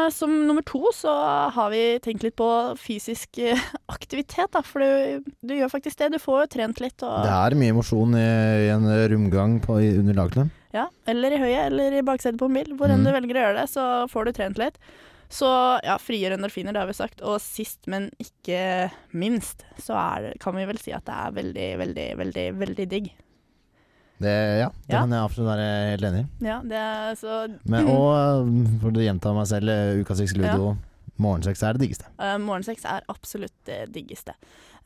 Som 0.10 0.32
nummer 0.48 0.64
to 0.66 0.90
så 0.98 1.12
har 1.54 1.68
vi 1.70 2.00
tenkt 2.02 2.24
litt 2.26 2.34
på 2.40 2.48
fysisk 2.82 3.38
aktivitet, 3.94 4.50
da. 4.56 4.64
For 4.66 4.82
du, 4.82 5.28
du 5.46 5.54
gjør 5.54 5.70
faktisk 5.76 6.00
det. 6.00 6.16
Du 6.16 6.24
får 6.24 6.40
jo 6.42 6.48
trent 6.56 6.82
litt. 6.82 7.04
Og, 7.06 7.20
Det 7.28 7.36
er 7.36 7.58
mye 7.60 7.76
mosjon 7.78 8.18
i, 8.18 8.30
i 8.66 8.72
en 8.74 9.60
på, 9.62 9.78
i, 9.78 9.92
under 10.00 10.18
lagene. 10.24 10.50
Ja, 10.74 10.88
eller 11.10 11.34
i 11.34 11.40
høyet, 11.42 11.68
eller 11.72 11.96
i 11.98 12.02
baksetet 12.06 12.38
på 12.40 12.46
en 12.46 12.54
bil. 12.60 12.76
Hvor 12.78 12.92
enn 12.94 13.02
Mm. 13.02 13.06
du 13.08 13.12
velger 13.16 13.36
å 13.40 13.44
gjøre 13.46 13.62
det, 13.62 13.70
så 13.72 13.86
får 14.12 14.26
du 14.26 14.32
trent 14.38 14.58
litt. 14.62 14.78
Så 15.30 15.46
ja, 15.86 15.96
frigjør 16.02 16.34
endorfiner, 16.38 16.74
det 16.74 16.82
har 16.82 16.88
vi 16.90 16.94
sagt. 16.98 17.22
Og 17.22 17.40
sist, 17.42 17.80
men 17.88 18.10
ikke 18.20 18.92
minst, 19.14 19.64
så 19.82 19.94
er, 19.98 20.34
kan 20.40 20.56
vi 20.56 20.66
vel 20.66 20.78
si 20.82 20.92
at 20.94 21.06
det 21.06 21.14
er 21.14 21.32
veldig, 21.32 21.68
veldig, 21.84 22.08
veldig, 22.18 22.46
veldig 22.58 22.88
digg. 22.90 23.12
Det, 24.20 24.60
ja, 24.60 24.68
det 24.88 24.94
Ja. 24.94 25.00
kan 25.00 25.10
jeg 25.16 25.24
absolutt 25.24 25.48
være 25.54 25.68
helt 25.92 26.04
enig 26.10 26.22
i. 26.26 26.46
Ja, 26.46 26.60
det 26.62 26.76
er 26.76 27.14
så 27.16 27.60
Men, 27.66 27.88
og 27.96 28.10
eh, 28.18 28.80
for 28.82 28.92
å 28.92 29.06
gjenta 29.06 29.34
meg 29.34 29.48
selv, 29.48 29.70
ukas 30.02 30.20
Uka 30.20 30.26
6 30.26 30.36
Ludo, 30.38 30.78
morgensex 31.22 31.64
er 31.64 31.78
det 31.78 31.86
diggeste. 31.86 32.10
Uh, 32.20 32.38
morgensex 32.42 32.86
er 32.88 33.06
absolutt 33.12 33.56
det 33.70 33.82
diggeste. 33.96 34.36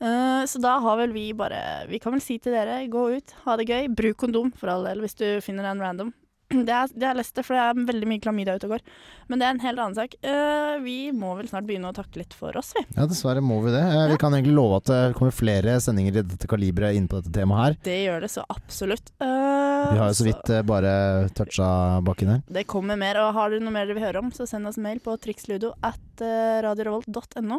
Uh, 0.00 0.42
så 0.50 0.60
da 0.62 0.76
har 0.82 0.98
vel 0.98 1.14
vi 1.14 1.28
bare 1.36 1.86
Vi 1.86 2.00
kan 2.02 2.16
vel 2.16 2.22
si 2.24 2.40
til 2.42 2.56
dere, 2.56 2.82
gå 2.90 3.06
ut, 3.14 3.36
ha 3.44 3.56
det 3.60 3.68
gøy. 3.70 3.88
Bruk 3.94 4.18
kondom, 4.24 4.52
for 4.58 4.72
all 4.72 4.86
del, 4.88 5.04
hvis 5.04 5.18
du 5.20 5.26
finner 5.44 5.70
en 5.70 5.82
random. 5.82 6.14
Det 6.52 6.70
er, 6.70 6.90
det 6.92 7.06
er 7.08 7.16
lest 7.16 7.34
det, 7.34 7.42
for 7.46 7.56
det 7.56 7.62
er 7.64 7.86
veldig 7.88 8.08
mye 8.08 8.22
klamydia 8.22 8.54
ute 8.58 8.68
og 8.68 8.74
går. 8.76 8.82
Men 9.30 9.40
det 9.40 9.46
er 9.46 9.54
en 9.54 9.62
helt 9.64 9.80
annen 9.80 9.96
sak. 9.96 10.14
Uh, 10.22 10.76
vi 10.84 10.96
må 11.16 11.32
vel 11.38 11.48
snart 11.50 11.66
begynne 11.66 11.90
å 11.90 11.96
takke 11.96 12.20
litt 12.20 12.36
for 12.36 12.54
oss, 12.60 12.74
vi. 12.76 12.84
Ja, 12.98 13.06
dessverre 13.10 13.42
må 13.44 13.58
vi 13.64 13.72
det. 13.74 13.80
Uh, 13.80 14.04
Vi 14.12 14.18
kan 14.20 14.36
egentlig 14.36 14.54
love 14.54 14.78
at 14.82 14.90
det 14.90 15.00
kommer 15.18 15.34
flere 15.34 15.78
sendinger 15.82 16.20
i 16.20 16.24
dette 16.24 16.48
kaliberet 16.50 16.98
inn 16.98 17.08
på 17.10 17.18
dette 17.18 17.32
temaet 17.34 17.64
her. 17.64 17.78
Det 17.88 17.96
gjør 18.04 18.26
det 18.26 18.30
så 18.34 18.44
absolutt. 18.52 19.10
Uh, 19.22 19.88
Vi 19.94 19.98
har 20.02 20.12
jo 20.12 20.18
så 20.20 20.28
vidt 20.28 20.52
bare 20.68 20.92
toucha 21.36 21.70
bakken 22.06 22.34
her. 22.36 22.44
Det 22.60 22.66
kommer 22.70 23.00
mer, 23.00 23.18
og 23.24 23.34
har 23.38 23.50
dere 23.54 23.64
noe 23.64 23.74
mer 23.74 23.88
dere 23.88 23.98
vil 23.98 24.06
høre 24.06 24.22
om, 24.22 24.30
så 24.34 24.46
send 24.48 24.68
oss 24.70 24.78
mail 24.80 25.00
på 25.04 25.16
triksludo 25.24 25.72
at 25.82 26.00
radiorevolt.no. 26.14 26.64
radiorevolt.no. 26.64 27.58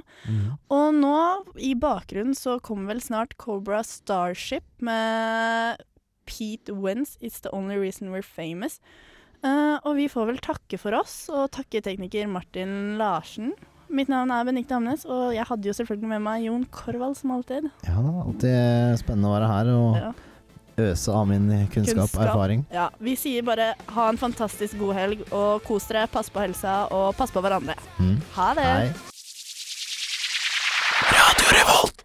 Og 0.75 0.87
nå, 0.95 1.17
i 1.59 1.73
bakgrunnen, 1.79 2.37
så 2.37 2.57
kommer 2.63 2.93
vel 2.93 3.03
snart 3.03 3.35
Cobra 3.41 3.81
Starship 3.85 4.65
med 4.85 5.81
Pete 6.25 6.73
Wentz, 6.73 7.17
It's 7.21 7.39
The 7.41 7.51
Only 7.53 7.77
Reason 7.77 8.09
We're 8.13 8.25
Famous. 8.25 8.79
Uh, 9.45 9.77
og 9.85 9.95
vi 9.99 10.07
får 10.09 10.25
vel 10.31 10.39
takke 10.41 10.77
for 10.81 10.95
oss, 10.97 11.27
og 11.29 11.51
takke 11.53 11.81
tekniker 11.85 12.27
Martin 12.31 12.95
Larsen. 12.97 13.51
Mitt 13.93 14.09
navn 14.09 14.31
er 14.33 14.45
Benikte 14.47 14.73
Hamnes, 14.73 15.03
og 15.05 15.35
jeg 15.35 15.45
hadde 15.45 15.67
jo 15.69 15.73
selvfølgelig 15.77 16.09
med 16.15 16.23
meg 16.25 16.45
Jon 16.47 16.63
Korvald 16.73 17.13
som 17.19 17.35
alltid. 17.35 17.67
Ja, 17.85 17.99
alltid 18.23 18.97
spennende 19.03 19.29
å 19.29 19.35
være 19.35 19.49
her 19.51 19.69
og 19.75 19.99
Ja. 19.99 20.13
øse 20.81 21.13
av 21.13 21.27
min 21.29 21.45
kunnskap 21.71 22.09
og 22.17 22.23
erfaring. 22.25 22.65
Ja, 22.73 22.89
vi 22.99 23.13
sier 23.15 23.43
bare 23.45 23.75
ha 23.93 24.07
en 24.09 24.17
fantastisk 24.17 24.79
god 24.81 24.95
helg, 24.97 25.21
og 25.31 25.61
kos 25.63 25.85
dere, 25.87 26.07
pass 26.07 26.29
på 26.33 26.41
helsa, 26.41 26.87
og 26.91 27.13
pass 27.15 27.29
på 27.31 27.41
hverandre. 27.45 27.75
Mm. 27.99 28.17
Ha 28.33 28.53
det! 28.57 28.65
Hei. 28.65 28.93
Radio 31.13 31.53
Revolt. 31.59 32.04